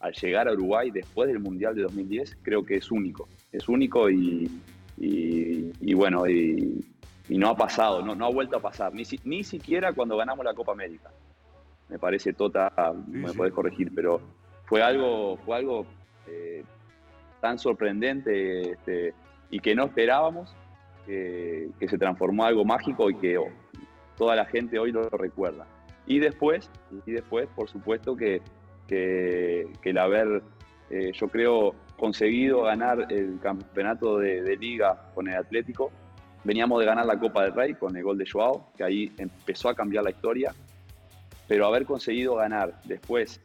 al 0.00 0.12
llegar 0.12 0.48
a 0.48 0.52
Uruguay 0.52 0.90
después 0.90 1.28
del 1.28 1.40
Mundial 1.40 1.74
de 1.74 1.82
2010, 1.82 2.36
creo 2.42 2.64
que 2.64 2.76
es 2.76 2.90
único. 2.90 3.28
Es 3.52 3.68
único 3.68 4.08
y, 4.10 4.48
y- 4.98 5.72
y 5.80 5.94
bueno, 5.94 6.28
y, 6.28 6.84
y 7.28 7.38
no 7.38 7.48
ha 7.48 7.56
pasado, 7.56 8.02
no, 8.02 8.14
no 8.14 8.26
ha 8.26 8.30
vuelto 8.30 8.56
a 8.56 8.60
pasar, 8.60 8.94
ni, 8.94 9.04
si- 9.04 9.20
ni 9.24 9.42
siquiera 9.42 9.92
cuando 9.92 10.16
ganamos 10.16 10.44
la 10.44 10.54
Copa 10.54 10.72
América. 10.72 11.10
Me 11.88 11.98
parece 11.98 12.32
Tota, 12.32 12.72
me 13.06 13.32
podés 13.32 13.52
corregir, 13.52 13.90
pero 13.94 14.20
fue 14.66 14.82
algo, 14.82 15.38
fue 15.38 15.56
algo 15.56 15.86
eh, 16.26 16.64
tan 17.40 17.58
sorprendente 17.58 18.72
este, 18.72 19.14
y 19.50 19.60
que 19.60 19.74
no 19.74 19.84
esperábamos, 19.84 20.54
que, 21.06 21.70
se 21.88 21.98
transformó 21.98 22.44
algo 22.44 22.64
mágico 22.64 23.08
y 23.08 23.14
que 23.16 23.38
oh, 23.38 23.48
toda 24.16 24.34
la 24.34 24.44
gente 24.44 24.78
hoy 24.78 24.92
lo 24.92 25.08
recuerda. 25.08 25.66
Y 26.06 26.18
después, 26.18 26.70
y 27.06 27.12
después 27.12 27.48
por 27.54 27.68
supuesto, 27.68 28.16
que, 28.16 28.42
que, 28.88 29.68
que 29.80 29.90
el 29.90 29.98
haber, 29.98 30.42
eh, 30.90 31.12
yo 31.12 31.28
creo, 31.28 31.74
conseguido 31.96 32.62
ganar 32.62 33.06
el 33.10 33.38
campeonato 33.40 34.18
de, 34.18 34.42
de 34.42 34.56
liga 34.56 35.10
con 35.14 35.28
el 35.28 35.36
Atlético. 35.36 35.90
Veníamos 36.44 36.80
de 36.80 36.86
ganar 36.86 37.06
la 37.06 37.18
Copa 37.18 37.42
del 37.44 37.54
Rey 37.54 37.74
con 37.74 37.96
el 37.96 38.02
gol 38.02 38.18
de 38.18 38.28
Joao, 38.28 38.70
que 38.76 38.84
ahí 38.84 39.12
empezó 39.16 39.68
a 39.68 39.74
cambiar 39.74 40.04
la 40.04 40.10
historia. 40.10 40.52
Pero 41.48 41.66
haber 41.66 41.86
conseguido 41.86 42.34
ganar 42.34 42.80
después 42.84 43.40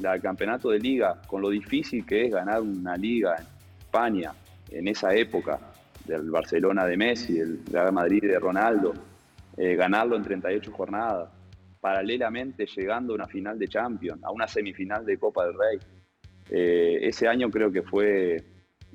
la- 0.00 0.18
campeonato 0.18 0.70
de 0.70 0.78
liga, 0.78 1.20
con 1.26 1.42
lo 1.42 1.50
difícil 1.50 2.04
que 2.06 2.26
es 2.26 2.30
ganar 2.32 2.60
una 2.62 2.96
liga 2.96 3.36
en 3.38 3.46
España 3.80 4.32
en 4.70 4.88
esa 4.88 5.14
época, 5.14 5.58
del 6.06 6.30
Barcelona 6.30 6.84
de 6.86 6.96
Messi, 6.96 7.34
del 7.34 7.60
Real 7.70 7.92
Madrid 7.92 8.22
de 8.22 8.38
Ronaldo, 8.38 8.92
eh, 9.56 9.76
ganarlo 9.76 10.16
en 10.16 10.22
38 10.22 10.72
jornadas, 10.72 11.28
paralelamente 11.80 12.66
llegando 12.66 13.12
a 13.12 13.16
una 13.16 13.26
final 13.26 13.58
de 13.58 13.68
Champions, 13.68 14.22
a 14.24 14.30
una 14.30 14.48
semifinal 14.48 15.04
de 15.04 15.18
Copa 15.18 15.44
del 15.46 15.54
Rey. 15.54 15.78
Eh, 16.50 16.98
ese 17.02 17.28
año 17.28 17.50
creo 17.50 17.70
que 17.70 17.82
fue 17.82 18.42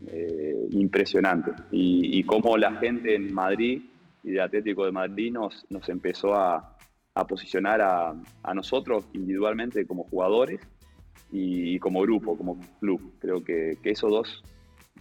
eh, 0.08 0.68
impresionante. 0.72 1.52
Y, 1.72 2.20
y 2.20 2.24
cómo 2.24 2.58
la 2.58 2.74
gente 2.76 3.16
en 3.16 3.34
Madrid 3.34 3.82
y 4.24 4.32
del 4.32 4.42
Atlético 4.42 4.86
de 4.86 4.92
Madrid 4.92 5.32
nos, 5.32 5.66
nos 5.70 5.88
empezó 5.90 6.34
a, 6.36 6.76
a 7.14 7.28
posicionar 7.28 7.82
a, 7.82 8.14
a 8.44 8.54
nosotros 8.54 9.06
individualmente 9.14 9.86
como 9.86 10.04
jugadores 10.04 10.60
y, 11.32 11.80
como 11.80 12.02
grupo, 12.02 12.38
como 12.38 12.58
club. 12.80 13.02
Creo 13.20 13.44
que, 13.44 13.78
que 13.82 13.92
esos 13.92 14.10
dos 14.10 14.44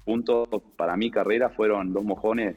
puntos 0.04 0.48
para 0.76 0.96
mi 0.96 1.10
carrera 1.10 1.50
fueron 1.50 1.92
dos 1.92 2.04
mojones 2.04 2.56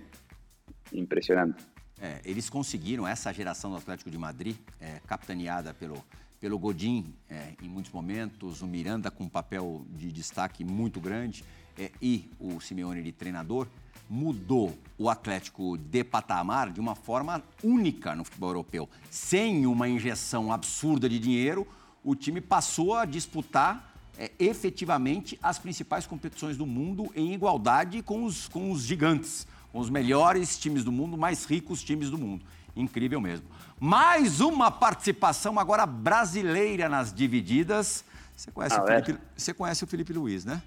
impresionantes. 0.91 1.65
É, 2.01 2.21
eles 2.23 2.49
conseguiram, 2.49 3.05
essa 3.05 3.33
geração 3.33 3.71
do 3.71 3.77
Atlético 3.77 4.09
de 4.09 4.17
Madrid, 4.17 4.55
é, 4.79 5.01
capitaneada 5.05 5.73
pelo, 5.73 5.97
pelo 6.39 6.57
Godin 6.57 7.13
é, 7.29 7.53
em 7.61 7.67
muitos 7.67 7.91
momentos, 7.91 8.61
o 8.61 8.67
Miranda 8.67 9.11
com 9.11 9.25
um 9.25 9.29
papel 9.29 9.85
de 9.89 10.11
destaque 10.11 10.63
muito 10.63 11.01
grande 11.01 11.43
é, 11.77 11.91
e 12.01 12.29
o 12.39 12.61
Simeone 12.61 13.03
de 13.03 13.11
treinador, 13.11 13.67
mudou 14.09 14.75
o 14.97 15.09
Atlético 15.09 15.77
de 15.77 16.03
patamar 16.03 16.71
de 16.71 16.79
uma 16.79 16.95
forma 16.95 17.43
única 17.63 18.15
no 18.15 18.23
futebol 18.23 18.49
europeu. 18.49 18.89
Sem 19.11 19.67
uma 19.67 19.87
injeção 19.87 20.51
absurda 20.51 21.07
de 21.07 21.19
dinheiro, 21.19 21.67
o 22.03 22.15
time 22.15 22.41
passou 22.41 22.95
a 22.95 23.05
disputar 23.05 23.93
é, 24.17 24.31
efetivamente 24.39 25.39
as 25.41 25.57
principais 25.57 26.05
competições 26.05 26.57
do 26.57 26.65
mundo 26.65 27.11
em 27.15 27.33
igualdade 27.33 28.01
com 28.01 28.23
os, 28.25 28.47
com 28.47 28.71
os 28.71 28.83
gigantes, 28.83 29.47
com 29.71 29.79
os 29.79 29.89
melhores 29.89 30.57
times 30.57 30.83
do 30.83 30.91
mundo, 30.91 31.17
mais 31.17 31.45
ricos 31.45 31.83
times 31.83 32.09
do 32.09 32.17
mundo. 32.17 32.43
Incrível 32.75 33.19
mesmo. 33.19 33.45
Mais 33.79 34.41
uma 34.41 34.69
participação 34.71 35.59
agora 35.59 35.85
brasileira 35.85 36.87
nas 36.89 37.13
divididas. 37.13 38.03
Você 38.35 38.51
conhece, 38.51 38.75
Ah, 38.75 38.83
o, 38.83 38.89
é? 38.89 39.03
Felipe, 39.03 39.23
você 39.35 39.53
conhece 39.53 39.83
o 39.83 39.87
Felipe 39.87 40.13
Luiz, 40.13 40.45
né? 40.45 40.61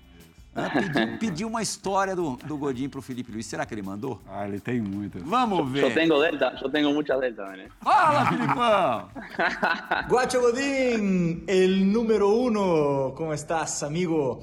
Pediu, 0.55 1.19
pediu 1.19 1.49
uma 1.49 1.63
história 1.63 2.15
do, 2.15 2.37
do 2.37 2.59
Godinho 2.59 2.91
pro 2.91 3.01
Felipe 3.01 3.33
Luiz. 3.33 3.47
Será 3.47 3.65
que 3.65 3.73
ele 3.73 3.83
mandou? 3.83 4.21
Ah, 4.29 4.47
ele 4.47 4.61
tem 4.61 4.83
muitas. 4.83 5.23
Vamos 5.23 5.71
ver. 5.73 5.95
Tengo 5.95 6.21
Delta, 6.21 6.55
yo 6.61 6.71
tengo 6.71 6.93
muchas 6.93 7.19
Delta 7.21 7.45
también. 7.45 7.67
¿eh? 7.67 7.73
Fala, 7.83 8.27
Filipão! 8.27 9.09
Guacho 10.09 10.41
Godín, 10.43 11.45
el 11.47 11.91
número 11.91 12.29
uno. 12.29 13.15
Como 13.17 13.33
estás, 13.33 13.83
amigo? 13.83 14.43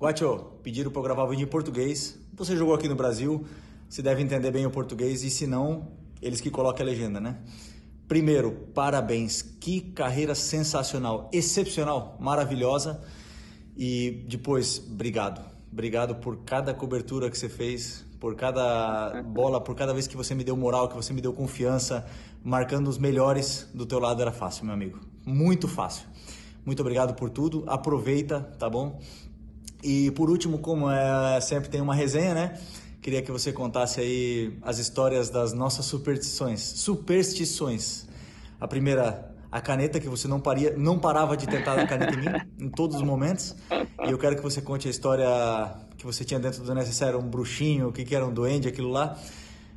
Guacho, 0.00 0.58
pediram 0.64 0.90
para 0.90 0.98
eu 0.98 1.04
gravar 1.04 1.22
o 1.22 1.28
vídeo 1.28 1.44
em 1.44 1.48
português. 1.48 2.18
Você 2.32 2.56
jogou 2.56 2.74
aqui 2.74 2.88
no 2.88 2.96
Brasil, 2.96 3.46
você 3.88 4.02
deve 4.02 4.22
entender 4.22 4.50
bem 4.50 4.66
o 4.66 4.70
português 4.70 5.22
e 5.22 5.30
se 5.30 5.46
não, 5.46 5.86
eles 6.20 6.40
que 6.40 6.50
colocam 6.50 6.84
a 6.84 6.88
legenda, 6.88 7.20
né? 7.20 7.36
Primeiro, 8.08 8.50
parabéns. 8.74 9.40
Que 9.40 9.80
carreira 9.80 10.34
sensacional, 10.34 11.30
excepcional, 11.32 12.16
maravilhosa. 12.18 13.00
E 13.76 14.24
depois, 14.28 14.82
obrigado. 14.90 15.40
Obrigado 15.72 16.14
por 16.16 16.44
cada 16.44 16.72
cobertura 16.72 17.28
que 17.28 17.36
você 17.36 17.48
fez, 17.48 18.04
por 18.20 18.36
cada 18.36 19.22
bola, 19.22 19.60
por 19.60 19.74
cada 19.74 19.92
vez 19.92 20.06
que 20.06 20.16
você 20.16 20.34
me 20.34 20.44
deu 20.44 20.56
moral, 20.56 20.88
que 20.88 20.94
você 20.94 21.12
me 21.12 21.20
deu 21.20 21.32
confiança, 21.32 22.06
marcando 22.42 22.88
os 22.88 22.96
melhores 22.96 23.68
do 23.74 23.84
teu 23.84 23.98
lado 23.98 24.22
era 24.22 24.30
fácil, 24.30 24.64
meu 24.64 24.74
amigo. 24.74 25.00
Muito 25.26 25.66
fácil. 25.66 26.06
Muito 26.64 26.80
obrigado 26.80 27.14
por 27.14 27.28
tudo. 27.28 27.64
Aproveita, 27.66 28.40
tá 28.58 28.70
bom? 28.70 29.00
E 29.82 30.10
por 30.12 30.30
último, 30.30 30.58
como 30.60 30.90
é, 30.90 31.40
sempre 31.40 31.68
tem 31.68 31.80
uma 31.80 31.94
resenha, 31.94 32.34
né? 32.34 32.58
Queria 33.02 33.20
que 33.20 33.30
você 33.30 33.52
contasse 33.52 34.00
aí 34.00 34.56
as 34.62 34.78
histórias 34.78 35.28
das 35.28 35.52
nossas 35.52 35.84
superstições. 35.84 36.60
Superstições. 36.60 38.06
A 38.58 38.66
primeira, 38.66 39.33
a 39.54 39.60
caneta, 39.60 40.00
que 40.00 40.08
você 40.08 40.26
não, 40.26 40.40
paria, 40.40 40.76
não 40.76 40.98
parava 40.98 41.36
de 41.36 41.46
tentar 41.46 41.76
dar 41.76 41.86
caneta 41.86 42.12
em 42.12 42.16
mim, 42.16 42.26
em 42.66 42.68
todos 42.68 42.96
os 42.96 43.02
momentos. 43.02 43.54
E 44.04 44.10
eu 44.10 44.18
quero 44.18 44.34
que 44.34 44.42
você 44.42 44.60
conte 44.60 44.88
a 44.88 44.90
história 44.90 45.24
que 45.96 46.04
você 46.04 46.24
tinha 46.24 46.40
dentro 46.40 46.64
do 46.64 46.74
necessário, 46.74 47.20
um 47.20 47.28
bruxinho, 47.28 47.86
o 47.86 47.92
que, 47.92 48.04
que 48.04 48.16
era 48.16 48.26
um 48.26 48.34
duende, 48.34 48.66
aquilo 48.66 48.90
lá. 48.90 49.16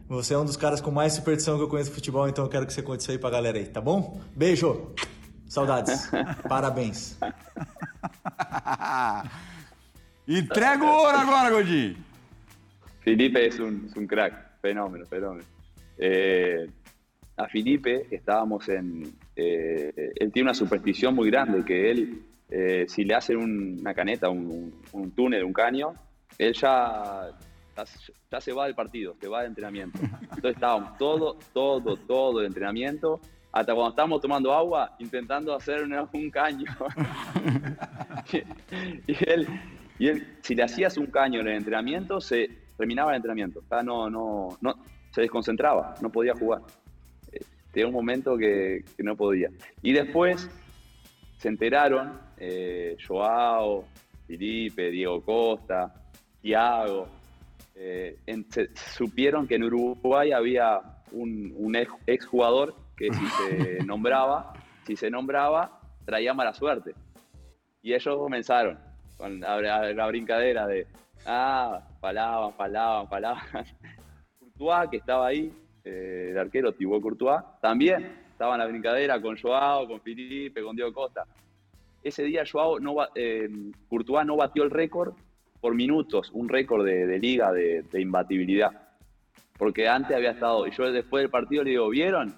Você 0.09 0.33
é 0.33 0.37
um 0.39 0.45
dos 0.45 0.57
caras 0.57 0.81
com 0.81 0.89
mais 0.89 1.13
superstição 1.13 1.57
que 1.57 1.63
eu 1.63 1.67
conheço 1.67 1.91
no 1.91 1.95
futebol, 1.95 2.27
então 2.27 2.43
eu 2.45 2.49
quero 2.49 2.65
que 2.65 2.73
você 2.73 2.81
conte 2.81 3.01
isso 3.01 3.11
aí 3.11 3.19
pra 3.19 3.29
galera 3.29 3.55
aí, 3.55 3.67
tá 3.67 3.79
bom? 3.79 4.19
Beijo! 4.35 4.93
Saudades. 5.45 6.09
Parabéns. 6.49 7.15
Entrega 10.27 10.83
o 10.83 10.87
ouro 10.87 11.17
agora, 11.17 11.51
Godinho. 11.51 11.97
Felipe 13.01 13.47
un, 13.61 13.85
es 13.85 13.95
un 13.95 14.07
crack, 14.07 14.59
fenómeno, 14.59 15.05
fenómeno. 15.05 15.45
Eh, 15.99 16.67
a 17.37 17.47
Felipe 17.47 18.07
estábamos 18.09 18.67
en... 18.69 19.26
eh, 19.37 20.11
él 20.15 20.31
tiene 20.31 20.47
una 20.47 20.53
superstición 20.53 21.13
muy 21.15 21.29
grande, 21.29 21.63
que 21.63 21.91
él, 21.91 22.23
eh, 22.49 22.85
si 22.87 23.03
le 23.03 23.13
hacen 23.15 23.37
un- 23.37 23.77
una 23.79 23.93
caneta, 23.93 24.29
un, 24.29 24.73
un 24.91 25.11
túnel, 25.11 25.43
un 25.43 25.53
caño, 25.53 25.93
él 26.37 26.53
ya, 26.53 27.29
ya, 28.31 28.41
se 28.41 28.51
va 28.53 28.65
del 28.65 28.75
partido, 28.75 29.15
se 29.21 29.27
va 29.27 29.39
del 29.41 29.49
entrenamiento. 29.49 29.99
Entonces 30.21 30.55
estábamos 30.55 30.97
todo, 30.97 31.37
todo, 31.53 31.95
todo 31.97 32.39
el 32.41 32.47
entrenamiento, 32.47 33.19
hasta 33.51 33.73
cuando 33.73 33.89
estábamos 33.91 34.21
tomando 34.21 34.53
agua, 34.53 34.95
intentando 34.99 35.53
hacer 35.55 35.83
un 35.83 36.29
caño. 36.31 36.65
y, 39.07 39.15
él, 39.29 39.47
y 39.99 40.07
él, 40.07 40.37
si 40.41 40.55
le 40.55 40.63
hacías 40.63 40.97
un 40.97 41.07
caño 41.07 41.41
en 41.41 41.47
el 41.47 41.55
entrenamiento, 41.57 42.19
se 42.21 42.49
terminaba 42.77 43.11
el 43.11 43.17
entrenamiento. 43.17 43.61
Ya 43.69 43.83
no, 43.83 44.09
no, 44.09 44.49
no, 44.61 44.75
se 45.11 45.21
desconcentraba, 45.21 45.95
no 46.01 46.09
podía 46.11 46.33
jugar. 46.33 46.61
Tenía 47.77 47.89
un 47.89 47.93
momento 47.93 48.35
que, 48.35 48.83
que 48.97 49.03
no 49.03 49.15
podía. 49.15 49.51
Y 49.83 49.93
después 49.93 50.49
se 51.37 51.47
enteraron 51.47 52.19
eh, 52.39 52.97
Joao, 53.07 53.85
Felipe, 54.25 54.89
Diego 54.89 55.21
Costa, 55.23 55.93
Thiago. 56.41 57.07
eh, 57.75 58.17
en- 58.25 58.51
se- 58.51 58.75
supieron 58.75 59.47
que 59.47 59.53
en 59.57 59.65
Uruguay 59.65 60.31
había 60.31 60.81
un, 61.11 61.53
un 61.55 61.75
ex, 61.75 61.91
exjugador 62.07 62.73
que 62.95 63.13
si 63.13 63.25
se 63.27 63.83
nombraba, 63.85 64.53
si 64.87 64.95
se 64.95 65.11
nombraba, 65.11 65.79
traía 66.03 66.33
mala 66.33 66.55
suerte. 66.55 66.95
Y 67.83 67.93
ellos 67.93 68.17
comenzaron 68.17 68.79
con 69.19 69.39
la, 69.39 69.61
la- 69.61 69.93
la 69.93 70.07
brincadera 70.07 70.65
de, 70.65 70.87
ah, 71.27 71.87
palaban, 72.01 72.53
palaban, 72.53 73.07
palaban. 73.07 73.43
Courtois, 74.57 74.89
que 74.89 74.97
estaba 74.97 75.27
ahí, 75.27 75.53
eh, 75.87 76.27
el 76.31 76.37
arquero 76.37 76.73
Thibaut 76.73 77.01
Courtois, 77.01 77.41
también 77.61 78.11
estaba 78.31 78.53
en 78.55 78.59
la 78.59 78.67
brincadera 78.67 79.21
con 79.21 79.37
Joao, 79.37 79.87
con 79.87 80.01
Felipe, 80.01 80.61
con 80.61 80.75
Diego 80.75 80.93
Costa. 80.93 81.23
Ese 82.03 82.23
día 82.23 82.43
Joao 82.49 82.79
no, 82.79 82.95
eh, 83.15 83.49
Courtois 83.89 84.25
no 84.25 84.35
batió 84.35 84.63
el 84.63 84.69
récord 84.71 85.13
por 85.59 85.73
minutos, 85.73 86.29
un 86.33 86.47
récord 86.49 86.85
de, 86.85 87.07
de 87.07 87.19
liga 87.19 87.51
de, 87.51 87.81
de 87.83 88.01
imbatibilidad. 88.01 88.71
Porque 89.57 89.87
antes 89.89 90.15
había 90.15 90.31
estado, 90.31 90.67
y 90.67 90.71
yo 90.71 90.91
después 90.91 91.23
del 91.23 91.31
partido 91.31 91.63
le 91.63 91.71
digo, 91.71 91.89
¿vieron? 91.89 92.35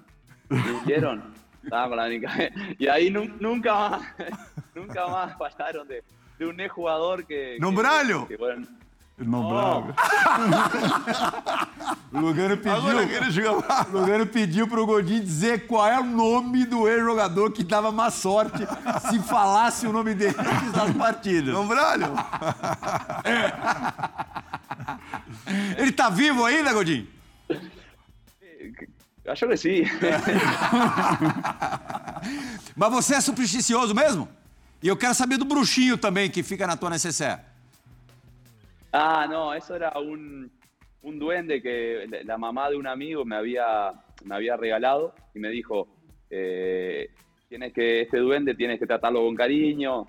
¿Vieron? 0.86 1.34
Estaba 1.64 1.90
con 1.90 1.98
la 1.98 2.08
brincadera. 2.08 2.56
Y 2.78 2.88
ahí 2.88 3.12
nu- 3.12 3.36
nunca 3.40 3.74
más, 3.90 4.16
nunca 4.76 5.06
más 5.08 5.38
fallaron 5.38 5.86
de, 5.88 6.02
de 6.38 6.46
un 6.46 6.58
ex 6.62 6.72
jugador 6.72 7.26
que... 7.28 7.56
que- 7.56 7.58
Nombralo. 7.60 8.26
que, 8.28 8.38
bueno, 8.38 8.66
Ele 9.20 9.30
não 9.30 9.50
brava. 9.50 9.94
O 12.12 12.20
Lugano 12.20 12.58
pediu. 12.58 13.54
O 13.54 13.92
Lugano 13.92 14.26
pediu 14.26 14.68
pro 14.68 14.86
Godinho 14.86 15.22
dizer 15.22 15.68
qual 15.68 15.88
é 15.88 16.00
o 16.00 16.06
nome 16.06 16.66
do 16.66 16.88
ex-jogador 16.88 17.52
que 17.52 17.64
dava 17.64 17.92
má 17.92 18.10
sorte 18.10 18.66
se 19.10 19.20
falasse 19.20 19.86
o 19.86 19.92
nome 19.92 20.14
dele 20.16 20.36
nas 20.74 20.96
partidas. 20.96 21.54
Nombralo. 21.54 22.06
Ele 25.78 25.92
tá 25.92 26.10
vivo 26.10 26.46
ainda, 26.46 26.74
Godinho? 26.74 27.08
yo 29.26 29.48
que 29.48 29.58
sí. 29.58 29.84
Mas 32.76 32.92
você 32.92 33.16
é 33.16 33.22
supersticioso 33.22 33.94
mesmo? 33.94 34.28
E 34.82 34.88
eu 34.88 34.98
quero 34.98 35.14
saber 35.14 35.38
do 35.38 35.46
bruxinho 35.46 35.98
também 35.98 36.30
que 36.30 36.42
fica 36.42 36.66
na 36.66 36.78
tua 36.78 36.90
necessaire. 36.90 37.42
Ah, 38.92 39.28
no, 39.30 39.54
eso 39.54 39.76
era 39.76 39.92
un, 40.00 40.52
un 41.04 41.20
duende 41.20 41.62
que 41.62 42.08
la- 42.26 42.38
mamá 42.38 42.70
de 42.70 42.76
un 42.76 42.88
amigo 42.88 43.24
me 43.26 43.36
había, 43.36 43.94
me 44.26 44.36
había 44.36 44.58
regalado 44.58 45.14
y 45.36 45.40
me 45.40 45.50
dijo, 45.50 45.88
eh, 46.30 47.10
tienes 47.48 47.74
que, 47.74 48.02
este 48.02 48.18
duende 48.18 48.56
tienes 48.56 48.80
que 48.80 48.88
tratarlo 48.88 49.22
con 49.22 49.36
cariño, 49.36 50.08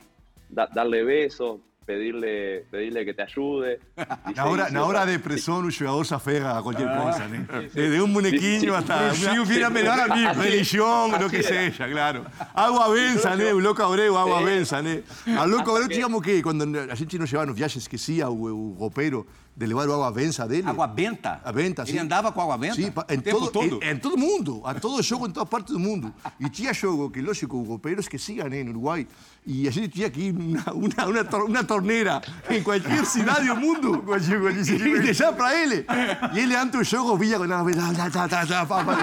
da- 0.49 0.69
darle 0.73 1.05
besos, 1.05 1.61
pedirle, 1.91 2.65
pedirle 2.71 3.05
que 3.05 3.15
te 3.15 3.23
ayude. 3.23 3.81
Y 4.31 4.35
Na 4.35 4.45
sí, 4.45 4.49
hora, 4.49 4.69
sí, 4.69 4.75
na 4.75 4.83
o 4.83 4.87
hora 4.89 5.05
sea, 5.05 5.13
de 5.13 5.19
pressão, 5.19 5.59
o 5.59 5.71
jogador 5.71 6.07
se 6.07 6.15
afega 6.15 6.59
a 6.59 6.63
qualquer 6.63 6.87
coisa, 6.87 7.27
né? 7.29 7.47
Desde 7.75 8.01
um 8.01 8.13
bonequinho 8.13 8.75
até 8.75 9.09
Bruxinho 9.09 9.45
vira 9.45 9.71
melhor 9.71 9.99
amigo. 9.99 10.41
religião, 10.41 11.11
o 11.11 11.31
que 11.31 11.43
seja, 11.43 11.89
claro. 11.89 12.25
Água 12.55 12.89
bença, 12.95 13.35
né? 13.37 13.53
O 13.53 13.59
louco 13.59 13.83
Abreu, 13.83 14.17
água 14.17 14.43
bença, 14.43 14.81
né? 14.81 15.03
A 15.37 15.45
louco 15.45 15.71
Abreu 15.71 15.89
tínhamos 15.89 16.23
que, 16.23 16.43
quando 16.43 16.63
a 16.91 16.95
gente 16.95 17.19
nos 17.19 17.31
levava 17.31 17.47
nos 17.47 17.57
viagens, 17.57 17.83
esquecia 17.83 18.29
o, 18.29 18.73
o 18.73 18.73
roupeiro 18.75 19.27
de 19.61 19.67
levar 19.67 19.87
o 19.91 19.93
água 19.93 20.11
bença 20.11 20.49
dele. 20.49 20.67
Água 20.67 20.87
benta? 20.87 21.39
A 21.45 21.53
benta, 21.53 21.83
Ele 21.83 21.93
sim. 21.93 21.99
andava 21.99 22.33
com 22.33 22.41
água 22.41 22.57
benta? 22.57 22.77
Sim, 22.77 22.91
pa- 22.91 23.05
em 23.11 23.19
o 23.19 23.21
tempo 23.23 23.41
todo, 23.41 23.51
todo? 23.53 23.85
Em, 23.85 23.91
em 23.91 23.97
todo 23.99 24.17
mundo, 24.17 24.63
a 24.65 24.73
todo 24.73 25.03
jogo, 25.03 25.27
em 25.27 25.31
toda 25.31 25.45
parte 25.45 25.71
do 25.71 25.79
mundo. 25.79 26.15
E 26.41 26.49
tinha 26.49 26.73
jogo 26.73 27.11
que, 27.11 27.21
lógico, 27.21 27.59
o 27.59 27.63
roupeiro 27.65 28.01
esquecia, 28.01 28.49
né, 28.49 28.65
no 28.65 28.71
Uruguai. 28.71 29.07
E 29.47 29.69
a 29.69 29.71
gente 29.71 29.89
tinha 29.89 30.09
que 30.11 30.21
ir 30.29 30.35
uma, 30.35 30.65
uma, 30.73 31.07
uma, 31.07 31.25
tor- 31.25 31.45
uma 31.45 31.63
torneira 31.65 32.23
em 32.49 32.63
qualquer 32.63 33.05
cidade 33.05 33.47
do 33.49 33.57
mundo 33.57 34.03
e 34.97 35.01
deixar 35.01 35.33
para 35.35 35.55
ele. 35.55 35.85
E 36.33 36.39
ele, 36.39 36.57
antes 36.57 36.73
do 36.79 36.83
jogo, 36.85 37.17
via 37.19 37.37
com 37.39 37.45
a 37.45 37.49
tá, 37.49 38.11
tá, 38.11 38.29
tá, 38.29 38.47
tá, 38.47 38.67
pá, 38.67 38.83
pá. 38.85 38.97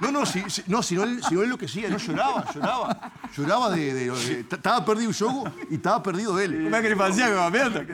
Não, 0.00 0.12
não, 0.12 0.24
se, 0.26 0.44
se, 0.48 0.64
não, 0.68 0.82
senão 0.82 1.02
ele, 1.04 1.20
senão 1.22 1.40
ele 1.40 1.46
enlouquecia, 1.46 1.88
não 1.88 1.98
chorava, 1.98 2.44
chorava. 2.52 2.96
Chorava 3.32 3.74
de. 3.74 4.10
Estava 4.52 4.80
perdido 4.82 5.10
o 5.10 5.12
jogo 5.12 5.48
e 5.70 5.74
estava 5.74 5.98
perdido 6.00 6.40
ele. 6.40 6.62
Como 6.64 6.76
é 6.76 6.80
que 6.80 6.86
ele 6.86 6.96
fazia 6.96 7.32
com 7.32 7.40
a 7.40 7.50
benta? 7.50 7.84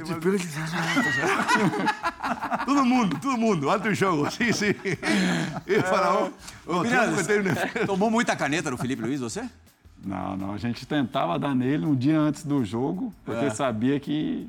Todo 2.67 2.85
mundo, 2.85 3.19
todo 3.21 3.37
mundo, 3.39 3.69
antes 3.71 3.83
do 3.83 3.95
jogo, 3.95 4.31
sim, 4.33 4.53
sim. 4.53 4.75
E 5.67 5.81
faraó. 5.83 6.29
Oh, 6.67 6.81
Miranda, 6.81 7.25
ter 7.25 7.41
um- 7.83 7.87
tomou 7.87 8.11
muita 8.11 8.37
caneta 8.37 8.71
no 8.71 8.77
Felipe 8.77 9.03
Luiz, 9.03 9.21
você? 9.21 9.49
Não, 10.05 10.37
não. 10.37 10.55
A 10.55 10.59
gente 10.59 10.87
tentava 10.87 11.39
dar 11.39 11.55
nele 11.55 11.85
um 11.87 11.95
dia 11.95 12.19
antes 12.19 12.45
do 12.45 12.65
jogo, 12.65 13.13
porque 13.25 13.47
É. 13.47 13.51
sabia 13.51 13.99
que 13.99 14.49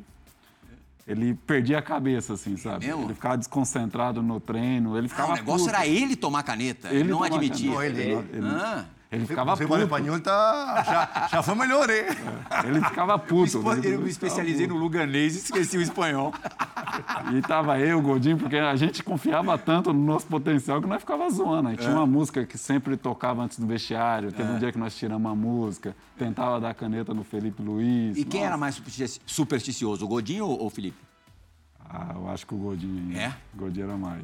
ele 1.08 1.34
perdia 1.48 1.80
a 1.80 1.82
cabeça, 1.82 2.34
assim, 2.34 2.56
sabe? 2.58 2.86
mesmo? 2.86 3.04
Ele 3.06 3.14
ficava 3.16 3.38
desconcentrado 3.38 4.22
no 4.22 4.40
treino, 4.40 4.98
ele 4.98 5.08
Ah, 5.08 5.10
ficava 5.10 5.32
o 5.32 5.36
negócio 5.36 5.66
puto. 5.66 5.76
era 5.76 5.88
ele 5.88 6.16
tomar 6.16 6.44
caneta, 6.44 6.90
ele, 6.90 7.06
não 7.10 7.18
tomava 7.20 7.36
admitia. 7.36 7.72
caneta. 7.76 7.86
Ele- 8.00 8.12
ele, 8.12 8.46
Ah. 8.46 8.76
ele 8.78 8.86
ficava 9.26 9.56
Você 9.56 9.64
puto. 9.66 9.74
fala 9.74 9.84
espanhol, 9.84 10.20
tá, 10.22 10.84
já, 10.86 11.28
já 11.30 11.44
foi 11.44 11.56
melhor, 11.56 11.90
hein? 11.90 12.06
Ele 12.66 12.82
ficava 12.82 13.20
puto. 13.20 13.58
Eu 13.58 13.74
ele 13.84 13.98
me 13.98 14.10
especializei 14.10 14.68
no 14.68 14.78
luganês 14.78 15.36
e 15.36 15.40
esqueci 15.40 15.78
o 15.78 15.82
espanhol. 15.82 16.34
E 17.36 17.42
tava 17.42 17.78
eu, 17.80 18.00
o 18.00 18.02
Godinho, 18.02 18.38
porque 18.38 18.56
a 18.58 18.76
gente 18.76 19.04
confiava 19.04 19.58
tanto 19.58 19.92
no 19.92 20.02
nosso 20.02 20.26
potencial 20.28 20.82
que 20.82 20.88
nós 20.88 21.02
ficava 21.02 21.30
zoando. 21.30 21.68
Aí 21.70 21.76
É. 21.76 21.78
tinha 21.78 21.92
uma 21.94 22.06
música 22.08 22.46
que 22.46 22.58
sempre 22.58 22.96
tocava 22.96 23.42
antes 23.44 23.60
do 23.60 23.68
vestiário. 23.68 24.32
Teve 24.32 24.50
um 24.52 24.58
dia 24.60 24.72
que 24.72 24.78
nós 24.78 24.96
tiramos 24.96 25.22
uma 25.30 25.36
música, 25.36 25.96
tentava 26.18 26.60
dar 26.62 26.74
caneta 26.74 27.14
no 27.14 27.24
Felipe 27.24 27.62
Luiz. 27.62 28.18
E 28.18 28.24
quem 28.24 28.40
Nossa. 28.42 28.48
era 28.48 28.58
mais 28.58 28.76
superstici- 28.76 29.20
supersticioso, 29.26 30.06
o 30.06 30.08
Godinho 30.08 30.46
ou 30.46 30.66
o 30.66 30.70
Felipe? 30.70 30.98
Ah, 31.94 32.14
eu 32.16 32.30
acho 32.30 32.48
que 32.48 32.54
o 32.54 32.58
Godinho. 32.58 33.18
É? 33.18 33.34
O 33.54 33.58
Godinho 33.58 33.88
era 33.88 33.98
mais. 33.98 34.24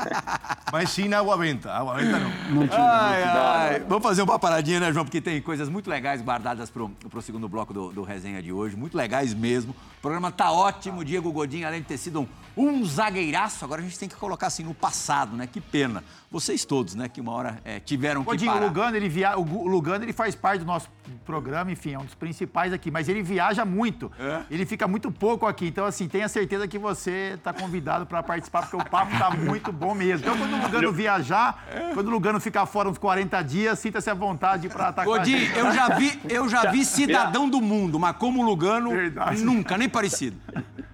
Mas 0.70 0.90
sim 0.90 1.08
na 1.08 1.20
água 1.20 1.38
benta, 1.38 1.72
água 1.72 1.94
benta 1.94 2.18
não. 2.18 2.30
Ai, 2.70 3.22
ai. 3.24 3.80
Vamos 3.88 4.02
fazer 4.02 4.20
uma 4.20 4.38
paradinha, 4.38 4.78
né, 4.78 4.92
João? 4.92 5.06
Porque 5.06 5.20
tem 5.20 5.40
coisas 5.40 5.70
muito 5.70 5.88
legais 5.88 6.20
guardadas 6.20 6.68
pro, 6.68 6.90
pro 6.90 7.22
segundo 7.22 7.48
bloco 7.48 7.72
do, 7.72 7.92
do 7.92 8.02
resenha 8.02 8.42
de 8.42 8.52
hoje. 8.52 8.76
Muito 8.76 8.94
legais 8.94 9.32
mesmo. 9.32 9.74
O 10.02 10.08
programa 10.10 10.32
tá 10.32 10.50
ótimo. 10.50 11.04
Diego 11.04 11.30
Godinho, 11.30 11.64
além 11.64 11.80
de 11.80 11.86
ter 11.86 11.96
sido 11.96 12.22
um, 12.22 12.26
um 12.56 12.84
zagueiraço, 12.84 13.64
agora 13.64 13.80
a 13.80 13.84
gente 13.84 13.96
tem 13.96 14.08
que 14.08 14.16
colocar 14.16 14.48
assim 14.48 14.64
no 14.64 14.74
passado, 14.74 15.36
né? 15.36 15.46
Que 15.46 15.60
pena. 15.60 16.02
Vocês 16.28 16.64
todos, 16.64 16.96
né? 16.96 17.08
Que 17.08 17.20
uma 17.20 17.30
hora 17.30 17.60
é, 17.64 17.78
tiveram 17.78 18.22
que 18.24 18.30
Godinho, 18.30 18.50
o 18.50 18.54
parar. 18.54 18.66
Lugano, 18.66 18.96
ele 18.96 19.08
via... 19.08 19.38
o 19.38 19.68
Lugano 19.68 20.04
ele 20.04 20.12
faz 20.12 20.34
parte 20.34 20.58
do 20.58 20.64
nosso 20.64 20.90
programa, 21.24 21.70
enfim, 21.70 21.92
é 21.94 21.98
um 21.98 22.04
dos 22.04 22.16
principais 22.16 22.72
aqui. 22.72 22.90
Mas 22.90 23.08
ele 23.08 23.22
viaja 23.22 23.64
muito. 23.64 24.10
É? 24.18 24.42
Ele 24.50 24.66
fica 24.66 24.88
muito 24.88 25.08
pouco 25.12 25.46
aqui. 25.46 25.68
Então, 25.68 25.84
assim, 25.84 26.08
tenha 26.08 26.28
certeza 26.28 26.66
que 26.66 26.78
você 26.78 27.34
está 27.36 27.52
convidado 27.52 28.04
para 28.04 28.24
participar, 28.24 28.62
porque 28.62 28.76
o 28.76 28.84
papo 28.84 29.16
tá 29.16 29.30
muito 29.30 29.70
bom 29.70 29.94
mesmo. 29.94 30.26
Então, 30.26 30.36
quando 30.36 30.54
o 30.54 30.62
Lugano 30.62 30.92
viajar, 30.92 31.64
quando 31.94 32.08
o 32.08 32.10
Lugano 32.10 32.40
ficar 32.40 32.66
fora 32.66 32.88
uns 32.88 32.98
40 32.98 33.40
dias, 33.42 33.78
sinta-se 33.78 34.10
à 34.10 34.14
vontade 34.14 34.68
para 34.68 34.88
atacar. 34.88 35.04
Godinho, 35.04 35.52
eu 35.54 35.72
já 35.72 35.90
vi, 35.90 36.20
eu 36.28 36.48
já 36.48 36.70
vi 36.72 36.82
cidadão 36.84 37.48
do 37.48 37.60
mundo, 37.60 38.00
mas 38.00 38.16
como 38.16 38.42
Lugano, 38.42 38.90
Verdade. 38.90 39.44
nunca, 39.44 39.78
nem 39.78 39.91
parecido. 39.92 40.36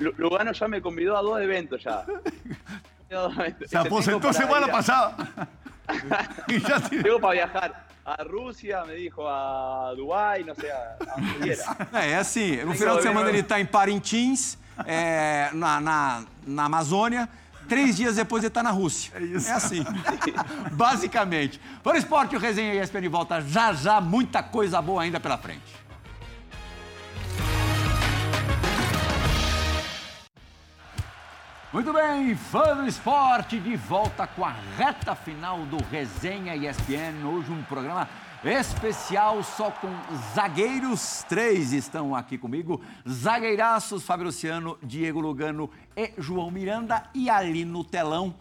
Lu- 0.01 0.14
Lugano 0.18 0.53
ya 0.53 0.68
me 0.68 0.80
convidó 0.80 1.16
a 1.16 1.22
dos 1.22 1.40
eventos 1.40 1.82
ya. 1.82 2.05
Se 3.66 3.76
aposentó 3.76 4.32
semana 4.32 4.68
pasada. 4.68 5.16
Y 6.49 6.61
ya 6.61 6.80
tiene- 6.80 7.03
Tengo 7.03 7.18
para 7.20 7.32
viajar 7.32 7.86
a 8.05 8.22
Rusia, 8.24 8.84
me 8.84 8.94
dijo, 8.94 9.26
a 9.26 9.92
Dubái, 9.96 10.44
no 10.44 10.55
sé, 10.55 10.70
a, 10.70 10.96
a. 11.94 12.03
É, 12.03 12.11
é 12.12 12.16
assim, 12.16 12.57
no 12.64 12.74
final 12.74 12.96
de 12.96 13.03
semana 13.03 13.28
ele 13.30 13.38
está 13.40 13.59
em 13.61 13.66
Parintins, 13.66 14.59
é, 14.86 15.51
na, 15.55 15.80
na, 15.80 16.24
na 16.46 16.64
Amazônia, 16.64 17.28
três 17.68 17.96
dias 17.96 18.16
depois 18.16 18.42
ele 18.42 18.49
está 18.49 18.62
na 18.62 18.70
Rússia. 18.70 19.12
É 19.14 19.22
isso. 19.22 19.49
É 19.49 19.53
assim, 19.53 19.84
basicamente. 20.72 21.61
Para 21.82 21.94
o 21.94 21.99
esporte, 21.99 22.36
o 22.36 22.38
Resenha 22.38 22.74
ESPN 22.82 23.09
volta 23.09 23.40
já 23.40 23.72
já, 23.72 24.01
muita 24.01 24.42
coisa 24.42 24.80
boa 24.82 25.03
ainda 25.03 25.18
pela 25.20 25.38
frente. 25.38 25.62
Muito 31.70 31.92
bem, 31.92 32.34
fã 32.34 32.74
do 32.74 32.86
esporte, 32.86 33.60
de 33.60 33.76
volta 33.76 34.26
com 34.26 34.42
a 34.42 34.54
reta 34.78 35.14
final 35.14 35.66
do 35.66 35.76
Resenha 35.84 36.56
ESPN. 36.56 37.26
Hoje 37.26 37.52
um 37.52 37.62
programa 37.62 38.08
especial 38.42 39.42
só 39.42 39.70
com 39.70 39.90
zagueiros. 40.34 41.26
Três 41.28 41.74
estão 41.74 42.14
aqui 42.16 42.38
comigo. 42.38 42.80
Zagueiraços, 43.06 44.02
Fábio 44.02 44.24
Luciano, 44.24 44.78
Diego 44.82 45.20
Lugano 45.20 45.68
e 45.94 46.14
João 46.16 46.50
Miranda. 46.50 47.02
E 47.14 47.28
ali 47.28 47.66
no 47.66 47.84
telão, 47.84 48.34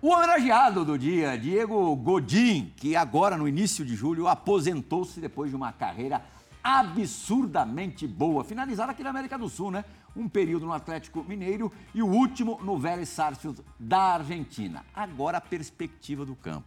o 0.00 0.08
homenageado 0.08 0.86
do 0.86 0.98
dia, 0.98 1.36
Diego 1.36 1.94
Godin, 1.96 2.72
que 2.78 2.96
agora, 2.96 3.36
no 3.36 3.46
início 3.46 3.84
de 3.84 3.94
julho, 3.94 4.26
aposentou-se 4.26 5.20
depois 5.20 5.50
de 5.50 5.56
uma 5.56 5.70
carreira 5.70 6.22
absurdamente 6.62 8.06
boa, 8.06 8.42
finalizada 8.42 8.92
aqui 8.92 9.02
na 9.02 9.10
América 9.10 9.36
do 9.36 9.50
Sul, 9.50 9.70
né? 9.70 9.84
Um 10.16 10.28
período 10.28 10.66
no 10.66 10.72
Atlético 10.72 11.24
Mineiro 11.24 11.72
e 11.94 12.02
o 12.02 12.06
último 12.06 12.60
no 12.62 12.78
Vélez 12.78 13.08
Sarsfield 13.08 13.60
da 13.78 14.14
Argentina. 14.14 14.84
Agora 14.94 15.38
a 15.38 15.40
perspectiva 15.40 16.24
do 16.24 16.34
campo. 16.36 16.64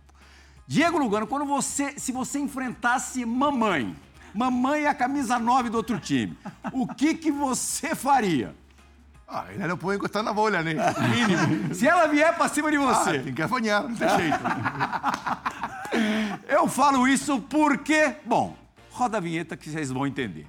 Diego 0.67 0.97
Lugano, 0.97 1.25
quando 1.27 1.45
você, 1.45 1.97
se 1.97 2.11
você 2.11 2.39
enfrentasse 2.39 3.25
mamãe, 3.25 3.95
mamãe 4.33 4.83
é 4.83 4.89
a 4.89 4.93
camisa 4.93 5.39
9 5.39 5.69
do 5.69 5.77
outro 5.77 5.97
time, 5.97 6.37
o 6.73 6.85
que 6.85 7.13
que 7.13 7.31
você 7.31 7.95
faria? 7.95 8.53
Ah, 9.25 9.45
ela 9.53 9.69
não 9.69 9.77
pode 9.77 9.97
encostar 9.97 10.23
na 10.23 10.33
bola, 10.33 10.61
né? 10.61 10.73
Mínimo. 11.09 11.73
Se 11.73 11.87
ela 11.87 12.07
vier 12.07 12.35
pra 12.35 12.49
cima 12.49 12.69
de 12.69 12.75
Ah, 12.77 12.81
você. 12.81 13.19
tem 13.19 13.33
que 13.33 13.41
afanhar, 13.41 13.83
não 13.83 13.95
tem 13.95 14.09
jeito. 14.09 14.39
Eu 16.49 16.67
falo 16.67 17.07
isso 17.07 17.39
porque, 17.41 18.15
bom, 18.25 18.55
roda 18.91 19.17
a 19.17 19.21
vinheta 19.21 19.55
que 19.57 19.69
vocês 19.69 19.89
vão 19.91 20.05
entender. 20.05 20.45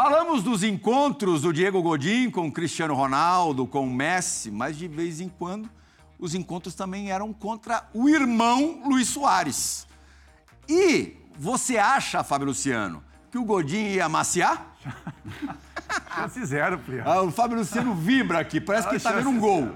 Falamos 0.00 0.44
dos 0.44 0.62
encontros 0.62 1.42
do 1.42 1.52
Diego 1.52 1.82
Godin 1.82 2.30
com 2.30 2.46
o 2.46 2.52
Cristiano 2.52 2.94
Ronaldo, 2.94 3.66
com 3.66 3.82
o 3.84 3.90
Messi, 3.90 4.48
mas 4.48 4.78
de 4.78 4.86
vez 4.86 5.20
em 5.20 5.28
quando 5.28 5.68
os 6.20 6.36
encontros 6.36 6.72
também 6.72 7.10
eram 7.10 7.32
contra 7.32 7.82
o 7.92 8.08
irmão 8.08 8.80
Luiz 8.86 9.08
Soares. 9.08 9.88
E 10.68 11.16
você 11.36 11.78
acha, 11.78 12.22
Fábio 12.22 12.46
Luciano, 12.46 13.02
que 13.28 13.38
o 13.38 13.44
Godin 13.44 13.86
ia 13.88 14.04
amaciar? 14.04 14.72
Chance 16.14 16.44
zero, 16.44 16.78
Plea. 16.78 17.02
Ah, 17.04 17.22
o 17.22 17.32
Fábio 17.32 17.58
Luciano 17.58 17.92
vibra 17.92 18.38
aqui, 18.38 18.60
parece 18.60 18.88
que 18.88 18.94
está 18.94 19.10
vendo 19.10 19.30
um 19.30 19.40
gol. 19.40 19.68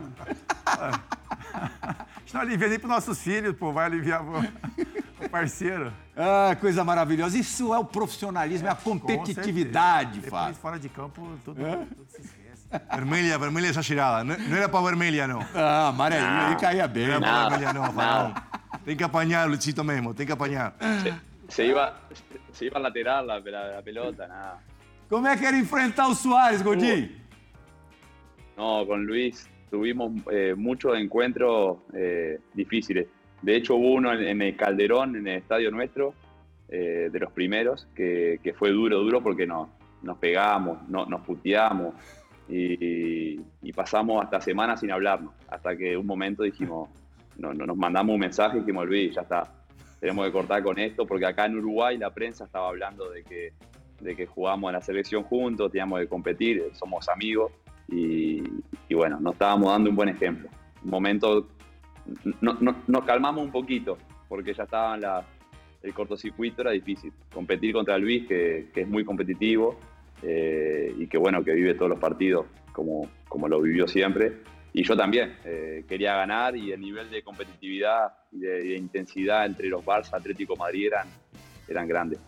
Isso 2.25 2.31
não 2.33 2.43
alivia 2.43 2.69
nem 2.69 2.79
para 2.79 2.91
nossos 2.91 3.19
filhos, 3.19 3.57
pô. 3.57 3.73
Vai 3.73 3.87
aliviar 3.87 4.23
parceiro. 5.29 5.93
Ah, 6.17 6.57
coisa 6.61 6.85
maravilhosa. 6.85 7.39
Isso 7.39 7.73
é 7.75 7.79
o 7.79 7.85
profissionalismo, 7.85 8.69
é 8.69 8.71
a 8.71 8.75
Com 8.75 8.99
competitividade. 8.99 10.21
Fábio. 10.23 10.55
Fora 10.55 10.79
de 10.79 10.89
campo, 10.89 11.27
tudo, 11.45 11.61
tudo 11.63 12.07
se 12.09 12.21
esquece. 12.21 12.81
Vermelha, 12.91 13.39
vermelha 13.39 13.67
exagerada. 13.69 14.25
Não, 14.25 14.37
não 14.39 14.57
era 14.57 14.69
para 14.69 14.85
vermelha, 14.85 15.27
não. 15.27 15.41
Ah, 15.55 15.89
amarelinho 15.89 16.31
aí 16.49 16.57
caía 16.57 16.87
bem. 16.89 17.07
Não 17.07 17.15
era 17.15 17.21
para 17.21 17.49
vermelha, 17.49 17.73
não, 17.73 17.83
Rafael. 17.83 18.35
Tem 18.85 18.97
que 18.97 19.05
apanhar, 19.05 19.49
Luchito 19.49 19.85
mesmo, 19.85 20.13
tem 20.15 20.27
que 20.27 20.33
apanhar. 20.33 20.75
Se 21.49 21.65
iba, 21.67 21.95
se 22.53 22.67
iba 22.67 22.79
a 22.79 22.83
lateral 22.83 23.27
la, 23.27 23.39
la- 23.39 23.77
la 23.77 23.83
pelota, 23.83 24.27
nada. 24.27 24.59
Como 25.09 25.27
é 25.29 25.37
que 25.37 25.45
era 25.45 25.57
enfrentar 25.59 26.07
o 26.09 26.15
Soares, 26.15 26.63
Godinho? 26.63 27.11
No, 28.57 28.87
con 28.87 29.05
Luis 29.07 29.49
tuvimos 29.71 30.13
eh, 30.31 30.55
muchos 30.57 30.99
encuentros 30.99 31.79
eh, 31.95 32.41
difíciles. 32.55 33.07
De 33.43 33.57
hecho, 33.57 33.75
hubo 33.77 33.93
uno 33.95 34.13
en, 34.13 34.41
el 34.41 34.57
Calderón, 34.57 35.17
en 35.17 35.27
el 35.27 35.39
estadio 35.39 35.71
nuestro, 35.71 36.15
eh, 36.69 37.11
de 37.13 37.19
los 37.21 37.33
primeros, 37.33 37.87
que, 37.95 38.39
fue 38.57 38.71
duro, 38.71 38.99
duro 39.01 39.21
porque 39.23 39.47
nos, 39.47 39.69
pegamos, 40.21 40.89
no- 40.89 41.07
nos 41.07 41.21
puteamos 41.23 41.95
y, 42.49 43.37
pasamos 43.75 44.23
hasta 44.23 44.41
semanas 44.41 44.81
sin 44.81 44.91
hablarnos. 44.93 45.33
Hasta 45.49 45.77
que 45.77 45.97
un 45.97 46.07
momento 46.07 46.43
dijimos, 46.43 46.89
no, 47.39 47.53
no- 47.53 47.67
nos 47.67 47.77
mandamos 47.77 48.15
un 48.15 48.21
mensaje 48.21 48.59
y 48.59 48.61
dijimos, 48.61 48.87
Luis, 48.87 49.15
ya 49.15 49.23
está, 49.23 49.53
tenemos 50.01 50.27
que 50.27 50.33
cortar 50.33 50.63
con 50.63 50.79
esto, 50.79 51.07
porque 51.07 51.27
acá 51.27 51.47
en 51.47 51.57
Uruguay 51.59 51.99
la 51.99 52.11
prensa 52.11 52.45
estaba 52.45 52.69
hablando 52.69 53.11
de 53.11 53.25
que, 53.25 53.53
de 54.01 54.17
que 54.17 54.27
jugamos 54.27 54.69
en 54.71 54.75
la 54.75 54.83
selección 54.83 55.23
juntos, 55.25 55.71
teníamos 55.73 56.01
que 56.01 56.07
competir, 56.09 56.63
somos 56.75 57.09
amigos 57.09 57.53
y, 57.89 58.43
y 58.89 58.95
bueno, 58.95 59.19
nos 59.21 59.35
estábamos 59.35 59.71
dando 59.73 59.91
un 59.91 59.97
buen 59.97 60.09
ejemplo. 60.09 60.49
Un 60.85 60.91
momento, 60.91 61.49
no- 62.41 62.55
no- 62.61 62.77
nos 62.87 63.05
calmamos 63.05 63.45
un 63.45 63.51
poquito, 63.53 63.99
porque 64.29 64.55
ya 64.55 64.65
estaba 64.65 64.97
la- 64.97 65.25
el 65.83 65.93
cortocircuito, 65.95 66.63
era 66.63 66.71
difícil. 66.71 67.13
Competir 67.33 67.73
contra 67.73 67.99
Luis, 67.99 68.27
que, 68.29 68.71
que 68.73 68.83
es 68.83 68.89
muy 68.89 69.05
competitivo 69.05 69.79
eh, 70.23 70.95
y 70.99 71.07
que 71.09 71.19
bueno, 71.19 71.43
que 71.43 71.53
vive 71.53 71.75
todos 71.75 71.91
los 71.91 71.99
partidos 71.99 72.47
como, 72.73 73.09
como 73.29 73.49
lo 73.49 73.61
vivió 73.61 73.89
siempre. 73.89 74.43
Y 74.73 74.85
yo 74.85 74.97
también, 74.97 75.37
eh, 75.45 75.85
quería 75.89 76.15
ganar 76.15 76.57
y 76.57 76.73
el 76.73 76.81
nivel 76.81 77.11
de 77.11 77.23
competitividad 77.23 78.13
y 78.31 78.39
de, 78.39 78.63
de 78.63 78.77
intensidad 78.77 79.45
entre 79.45 79.69
los 79.69 79.85
Barça, 79.85 80.15
Atlético 80.15 80.57
Madrid 80.57 80.87
eran, 80.87 81.09
eran 81.69 81.87
grandes. 81.89 82.19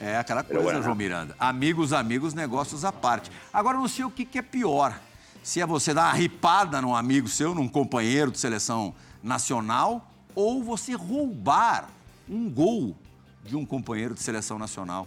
É 0.00 0.16
aquela 0.16 0.42
coisa, 0.42 0.60
bueno, 0.62 0.82
João 0.82 0.96
Miranda. 0.96 1.36
Amigos, 1.38 1.92
amigos, 1.92 2.34
negócios 2.34 2.84
à 2.84 2.90
parte. 2.90 3.30
Agora, 3.52 3.78
não 3.78 3.86
sei 3.86 4.04
o 4.04 4.10
que, 4.10 4.24
que 4.24 4.36
é 4.38 4.42
pior. 4.42 4.98
Se 5.44 5.60
é 5.60 5.66
você 5.66 5.94
dar 5.94 6.06
uma 6.06 6.12
ripada 6.14 6.80
num 6.82 6.96
amigo 6.96 7.28
seu, 7.28 7.54
num 7.54 7.68
companheiro 7.68 8.32
de 8.32 8.38
seleção 8.38 8.92
nacional, 9.22 10.08
ou 10.34 10.62
você 10.62 10.94
roubar 10.94 11.88
um 12.28 12.48
gol 12.50 12.96
de 13.44 13.56
um 13.56 13.64
companheiro 13.66 14.14
de 14.14 14.20
seleção 14.20 14.58
nacional. 14.58 15.06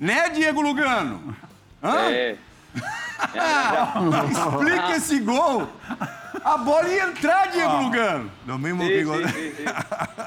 Né, 0.00 0.30
Diego 0.30 0.60
Lugano? 0.60 1.36
Hã? 1.82 2.10
Ya. 3.34 3.94
Explica 4.30 4.96
esse 4.96 5.20
gol. 5.20 5.68
A 6.44 6.56
bola 6.58 6.88
ia 6.88 7.04
entrar, 7.08 7.50
Diego 7.52 7.76
Lugano. 7.82 8.30
Lo 8.46 8.58
mismo 8.58 8.82
Sí, 8.82 8.88
que 8.88 8.98
sí, 8.98 9.04
Godín. 9.04 9.28
sí, 9.28 9.54
sí. 9.56 9.64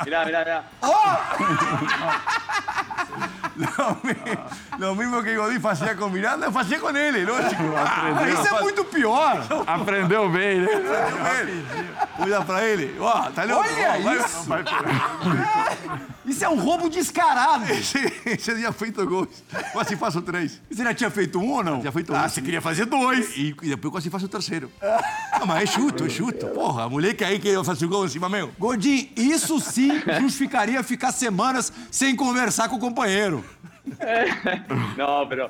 Mirá, 0.05 0.25
mirá, 0.25 0.39
mirá. 0.45 0.63
Mi- 0.81 2.44
lo 4.77 4.95
mismo 4.95 5.21
que 5.21 5.35
Godín 5.35 5.65
hacía 5.65 5.95
con 5.95 6.11
Miranda, 6.11 6.47
hacía 6.53 6.79
con 6.79 6.95
él, 6.95 7.25
lógico. 7.25 7.63
Ah, 7.77 8.25
isso 8.27 8.55
é 8.55 8.61
muito 8.61 8.85
pior. 8.85 9.43
Aprendeu 9.67 10.29
bem, 10.29 10.61
né? 10.61 10.67
Cuida 12.17 12.45
para 12.45 12.63
él. 12.65 12.95
Ó, 12.99 13.31
tá 13.31 13.45
louco. 13.45 13.63
Olha 13.69 13.99
Ó, 13.99 14.43
vai- 14.45 14.63
isso. 14.63 16.05
Isso 16.25 16.43
é 16.43 16.49
um 16.49 16.59
roubo 16.59 16.89
descarado. 16.89 17.65
Esse 17.71 18.55
dia 18.55 18.71
feito 18.71 19.05
gols. 19.05 19.29
Quase 19.71 19.95
faço 19.95 20.21
três. 20.21 20.59
Você 20.69 20.83
já 20.83 20.93
tinha 20.93 21.09
feito 21.11 21.39
um 21.39 21.51
ou 21.51 21.63
não? 21.63 21.81
Já 21.83 21.91
feito 21.91 22.13
ah, 22.15 22.23
um, 22.25 22.29
você 22.29 22.35
sim. 22.35 22.41
queria 22.41 22.61
fazer 22.61 22.85
dois. 22.85 23.37
E, 23.37 23.55
e 23.61 23.69
depois 23.69 23.91
quase 23.91 24.09
faço 24.09 24.25
o 24.25 24.29
terceiro. 24.29 24.71
Ah, 24.81 25.45
mas 25.45 25.63
é 25.63 25.65
chuto, 25.67 26.05
é 26.05 26.09
chuto. 26.09 26.47
Porra, 26.47 26.89
moleque 26.89 27.23
aí 27.23 27.39
que 27.39 27.63
faz 27.63 27.81
o 27.81 27.87
gol 27.87 28.05
em 28.05 28.09
cima 28.09 28.27
meu. 28.27 28.51
Godinho, 28.57 29.07
isso 29.15 29.59
sim 29.59 30.01
justificaria 30.19 30.81
ficar 30.81 31.11
semanas 31.11 31.71
sem 31.91 32.15
conversar 32.15 32.69
com 32.69 32.77
o 32.77 32.79
companheiro. 32.79 33.45
No, 34.97 35.27
pero 35.29 35.49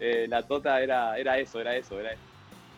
eh, 0.00 0.26
la 0.28 0.42
tota 0.42 0.80
era, 0.80 1.16
era 1.18 1.38
eso, 1.38 1.60
era 1.60 1.74
eso. 1.76 1.98
Era, 2.00 2.10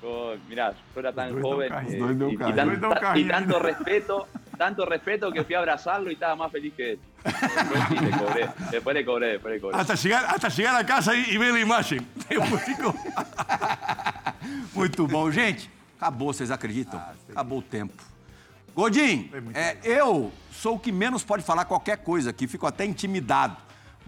yo, 0.03 0.37
mirá, 0.49 0.73
yo 0.95 1.01
era 1.01 1.13
tan 1.13 1.41
joven 1.43 1.69
dão 1.71 2.29
eh, 2.31 2.33
y, 2.33 2.37
tan- 2.55 2.81
ta- 2.81 3.15
tanto 3.29 3.59
respeto, 3.59 4.29
tanto 4.57 4.85
respeto 4.87 5.33
que 5.33 5.43
fui 5.45 5.55
a 5.55 5.59
abrazarlo 5.59 6.11
y 6.11 6.15
estaba 6.15 6.37
más 6.37 6.53
feliz 6.53 6.73
que 6.75 6.93
él. 6.93 6.99
Después 7.25 7.83
sí, 7.89 7.97
le 7.99 8.11
cobré, 8.13 8.49
después 8.71 8.95
le 8.95 9.05
cobré, 9.05 9.27
después 9.33 9.55
le 9.55 9.61
cobré. 9.61 9.77
Hasta 9.79 9.95
llegar, 9.97 10.25
hasta 10.27 10.49
llegar 10.49 10.77
a 10.77 10.87
casa 10.87 11.15
y, 11.17 11.25
y 11.31 11.37
ver 11.37 11.53
la 11.53 11.61
imagen. 11.61 12.07
Depois 12.29 12.63
fico- 12.65 12.95
Muito 14.75 15.07
bom, 15.07 15.31
gente. 15.33 15.69
Acabou, 16.01 16.33
vocês 16.33 16.51
acreditam? 16.51 17.01
Acabou 17.31 17.59
o 17.59 17.63
tempo. 17.63 17.95
Godinho, 18.75 19.29
é, 19.55 19.77
eu 19.83 20.31
sou 20.53 20.77
o 20.77 20.79
que 20.79 20.93
menos 20.93 21.25
pode 21.25 21.43
falar 21.43 21.65
qualquer 21.65 21.99
coisa 21.99 22.31
aqui, 22.31 22.47
fico 22.47 22.67
até 22.67 22.85
intimidado. 22.85 23.57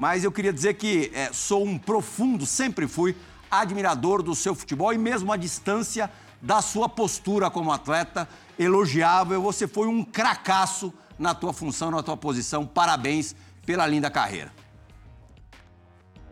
Mas 0.00 0.24
eu 0.24 0.32
queria 0.32 0.50
dizer 0.50 0.74
que 0.74 1.12
é, 1.14 1.30
sou 1.30 1.62
um 1.62 1.76
profundo, 1.76 2.46
sempre 2.46 2.88
fui, 2.88 3.14
admirador 3.50 4.22
do 4.22 4.34
seu 4.34 4.54
futebol 4.54 4.90
e 4.94 4.96
mesmo 4.96 5.30
à 5.30 5.36
distância 5.36 6.10
da 6.40 6.62
sua 6.62 6.88
postura 6.88 7.50
como 7.50 7.70
atleta, 7.70 8.26
elogiável. 8.58 9.42
Você 9.42 9.68
foi 9.68 9.88
um 9.88 10.02
cracaço 10.02 10.90
na 11.18 11.34
tua 11.34 11.52
função, 11.52 11.90
na 11.90 12.02
tua 12.02 12.16
posição. 12.16 12.66
Parabéns 12.66 13.36
pela 13.66 13.86
linda 13.86 14.10
carreira. 14.10 14.50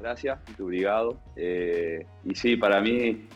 Gracias, 0.00 0.38
obrigado. 0.58 1.20
Eh, 1.36 2.06
y 2.24 2.34
sí, 2.34 2.56
para 2.56 2.80
mí 2.80 3.28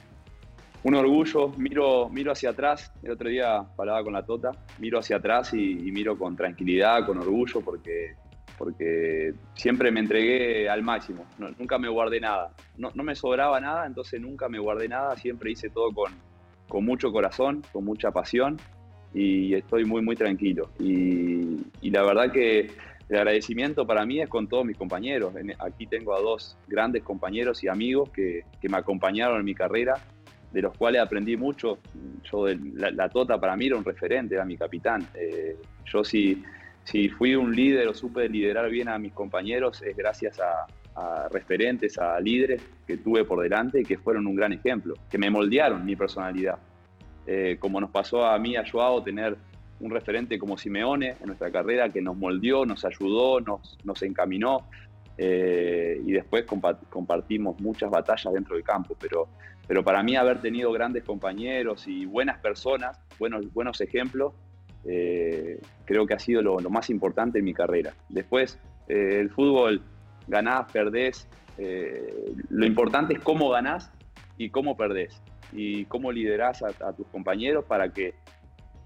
un 0.83 0.95
orgullo, 0.95 1.53
miro, 1.59 2.09
miro 2.09 2.33
hacia 2.33 2.51
atrás, 2.51 2.91
el 3.03 3.11
otro 3.11 3.29
día 3.29 3.67
hablaba 3.77 4.03
con 4.03 4.15
la 4.15 4.25
Tota, 4.25 4.53
miro 4.79 4.99
hacia 4.99 5.17
atrás 5.17 5.53
y 5.53 5.93
miro 5.93 6.17
con 6.17 6.35
tranquilidad, 6.37 7.05
con 7.05 7.19
orgullo, 7.19 7.61
porque, 7.61 8.15
porque 8.63 9.35
siempre 9.57 9.91
me 9.91 9.99
entregué 9.99 10.69
al 10.69 10.85
máximo, 10.85 11.27
No- 11.37 11.51
nunca 11.59 11.79
me 11.79 11.89
guardé 11.89 12.21
nada, 12.21 12.53
no, 12.77 12.93
no 12.95 13.03
me 13.03 13.17
sobraba 13.17 13.59
nada, 13.61 13.87
entonces 13.89 14.21
nunca 14.21 14.49
me 14.49 14.61
guardé 14.61 14.87
nada, 14.87 15.17
siempre 15.17 15.51
hice 15.51 15.69
todo 15.69 15.91
con, 15.91 16.13
con 16.69 16.85
mucho 16.85 17.11
corazón, 17.11 17.65
con 17.73 17.85
mucha 17.85 18.13
pasión 18.13 18.59
y 19.13 19.53
estoy 19.55 19.85
muy, 19.85 20.01
muy 20.01 20.15
tranquilo. 20.15 20.71
Y, 20.79 21.57
y 21.81 21.91
la 21.91 22.05
verdad 22.05 22.31
que 22.31 22.71
el 23.09 23.17
agradecimiento 23.17 23.85
para 23.85 24.07
mí 24.07 24.21
es 24.21 24.29
con 24.29 24.47
todos 24.47 24.65
mis 24.65 24.77
compañeros. 24.77 25.35
Aquí 25.59 25.89
tengo 25.89 26.15
a 26.15 26.21
dos 26.21 26.57
grandes 26.69 27.03
compañeros 27.03 27.65
y 27.65 27.69
amigos 27.69 28.11
que, 28.11 28.45
que 28.61 28.69
me 28.69 28.77
acompañaron 28.79 29.41
en 29.41 29.45
mi 29.45 29.57
carrera, 29.57 29.95
de 30.53 30.63
los 30.63 30.77
cuales 30.77 31.03
aprendí 31.03 31.37
mucho. 31.37 31.81
Yo, 32.31 32.47
la, 32.75 32.93
la 32.93 33.09
Tota 33.09 33.41
para 33.41 33.57
mí 33.57 33.67
era 33.67 33.77
un 33.77 33.85
referente, 33.85 34.37
era 34.37 34.45
mi 34.45 34.57
capitán. 34.57 35.05
Eh, 35.15 35.57
yo 35.85 36.05
si, 36.05 36.41
si 36.85 37.09
fui 37.09 37.35
un 37.35 37.55
líder 37.55 37.89
o 37.89 37.95
supe 37.95 38.29
liderar 38.29 38.69
bien 38.71 38.89
a 38.89 38.99
mis 38.99 39.13
compañeros 39.13 39.83
es 39.83 39.97
gracias 39.97 40.41
a, 40.41 40.67
a 40.95 41.29
referentes, 41.29 41.99
a 41.99 42.19
líderes 42.21 42.63
que 42.87 42.97
tuve 42.97 43.25
por 43.25 43.41
delante 43.43 43.81
y 43.81 43.85
que 43.85 43.99
fueron 43.99 44.27
un 44.27 44.35
gran 44.35 44.53
ejemplo, 44.53 44.95
que 45.11 45.19
me 45.19 45.31
moldearon 45.31 45.85
mi 45.85 45.97
personalidad. 45.97 46.59
Eh, 47.27 47.57
como 47.61 47.81
nos 47.81 47.91
pasó 47.91 48.27
a 48.27 48.37
mí, 48.39 48.57
a 48.57 48.65
Joao, 48.69 49.03
tener 49.03 49.37
un 49.81 49.91
referente 49.91 50.39
como 50.39 50.59
Simeone 50.59 51.17
en 51.21 51.27
nuestra 51.27 51.51
carrera 51.51 51.89
que 51.89 52.01
nos 52.03 52.17
moldeó, 52.17 52.67
nos 52.67 52.85
ayudó, 52.85 53.41
nos, 53.41 53.79
nos 53.85 54.03
encaminó 54.03 54.69
eh, 55.19 56.01
y 56.05 56.13
después 56.13 56.47
compa- 56.47 56.79
compartimos 56.89 57.61
muchas 57.61 57.91
batallas 57.91 58.33
dentro 58.33 58.57
del 58.57 58.65
campo. 58.65 58.97
Pero, 59.01 59.29
pero 59.69 59.85
para 59.85 60.03
mí 60.03 60.17
haber 60.17 60.41
tenido 60.41 60.73
grandes 60.73 61.05
compañeros 61.05 61.87
y 61.87 62.07
buenas 62.07 62.39
personas, 62.39 63.01
buenos, 63.19 63.53
buenos 63.53 63.81
ejemplos, 63.81 64.33
eh, 64.85 65.61
creo 65.85 66.07
que 66.07 66.15
ha 66.15 66.19
sido 66.19 66.43
lo, 66.43 66.59
más 66.71 66.91
importante 66.91 67.39
en 67.39 67.45
mi 67.45 67.55
carrera. 67.55 67.93
Después, 68.09 68.59
eh, 68.89 69.19
el 69.21 69.31
fútbol, 69.31 69.83
ganás, 70.27 70.71
perdés, 70.73 71.29
eh, 71.59 72.33
lo 72.51 72.67
importante 72.67 73.15
es 73.15 73.21
cómo 73.21 73.51
ganás 73.51 73.91
y 74.39 74.51
cómo 74.51 74.77
perdés 74.77 75.21
y 75.53 75.85
cómo 75.85 76.11
liderás 76.11 76.63
a, 76.63 76.69
a 76.87 76.93
tus 76.95 77.07
compañeros 77.09 77.65
para 77.67 77.93
que 77.93 78.15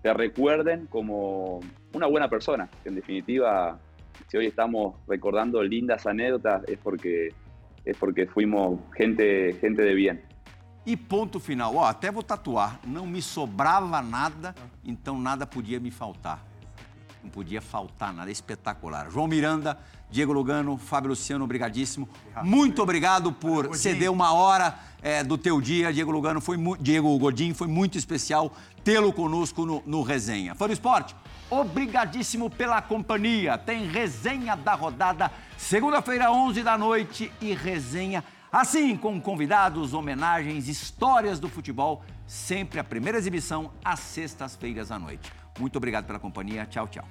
te 0.03 0.13
recuerden 0.13 0.87
como 0.87 1.61
una 1.93 2.07
buena 2.07 2.29
persona. 2.29 2.69
En 2.85 2.95
definitiva, 2.95 3.79
si 4.29 4.37
hoy 4.37 4.47
estamos 4.47 4.97
recordando 5.07 5.63
lindas 5.63 6.07
anécdotas 6.07 6.63
es 6.69 6.79
porque, 6.79 7.29
es 7.85 7.97
porque 7.97 8.27
fuimos 8.27 8.81
gente, 8.95 9.55
gente 9.55 9.83
de 9.83 9.95
bien. 9.95 10.23
E 10.87 10.97
ponto 10.97 11.41
final. 11.41 11.75
Ó, 11.75 11.85
até 11.85 12.11
vou 12.13 12.23
tatuar. 12.23 12.79
Não 12.87 13.07
me 13.07 13.21
sobrava 13.21 14.01
nada, 14.01 14.55
então 14.85 15.19
nada 15.19 15.45
podia 15.47 15.81
me 15.81 15.91
faltar. 15.91 16.43
Não 17.23 17.29
podia 17.31 17.61
faltar 17.61 18.13
nada. 18.15 18.31
Espetacular. 18.31 19.11
João 19.11 19.27
Miranda, 19.27 19.77
Diego 20.09 20.33
Lugano, 20.33 20.77
Fábio 20.79 21.11
Luciano, 21.11 21.45
obrigadíssimo. 21.45 22.09
Muito 22.45 22.81
obrigado 22.83 23.33
por 23.33 23.75
ceder 23.75 24.13
uma 24.13 24.33
hora 24.33 24.79
é, 25.03 25.25
do 25.25 25.37
teu 25.37 25.61
dia. 25.61 25.93
Diego 25.93 26.13
Lugano 26.13 26.41
foi 26.41 26.57
mu- 26.57 26.77
Diego 26.77 27.19
Godin, 27.19 27.53
foi 27.53 27.67
muito 27.67 27.99
especial 27.99 28.53
tê-lo 28.85 29.13
conosco 29.13 29.67
no, 29.67 29.83
no 29.85 30.03
Resenha. 30.03 30.55
Fã 30.55 30.69
do 30.69 30.73
Esporte, 30.73 31.17
obrigadíssimo 31.51 32.49
pela 32.49 32.81
companhia. 32.81 33.59
Tem 33.59 33.89
resenha 33.89 34.55
da 34.55 34.75
rodada, 34.75 35.33
segunda-feira, 35.57 36.31
11 36.31 36.63
da 36.63 36.79
noite, 36.79 37.33
e 37.41 37.53
resenha 37.53 38.23
assim 38.61 38.97
com 38.97 39.21
convidados, 39.21 39.93
homenagens, 39.93 40.67
histórias 40.67 41.39
do 41.39 41.49
futebol, 41.49 42.03
sempre 42.27 42.81
a 42.81 42.85
primeira 42.85 43.19
exibição 43.19 43.71
às 43.85 44.01
sextas-feiras 44.01 44.91
à 44.91 44.99
noite. 44.99 45.31
Muito 45.59 45.77
obrigado 45.77 46.07
pela 46.07 46.19
companhia. 46.19 46.65
Tchau, 46.65 46.89
tchau. 46.89 47.05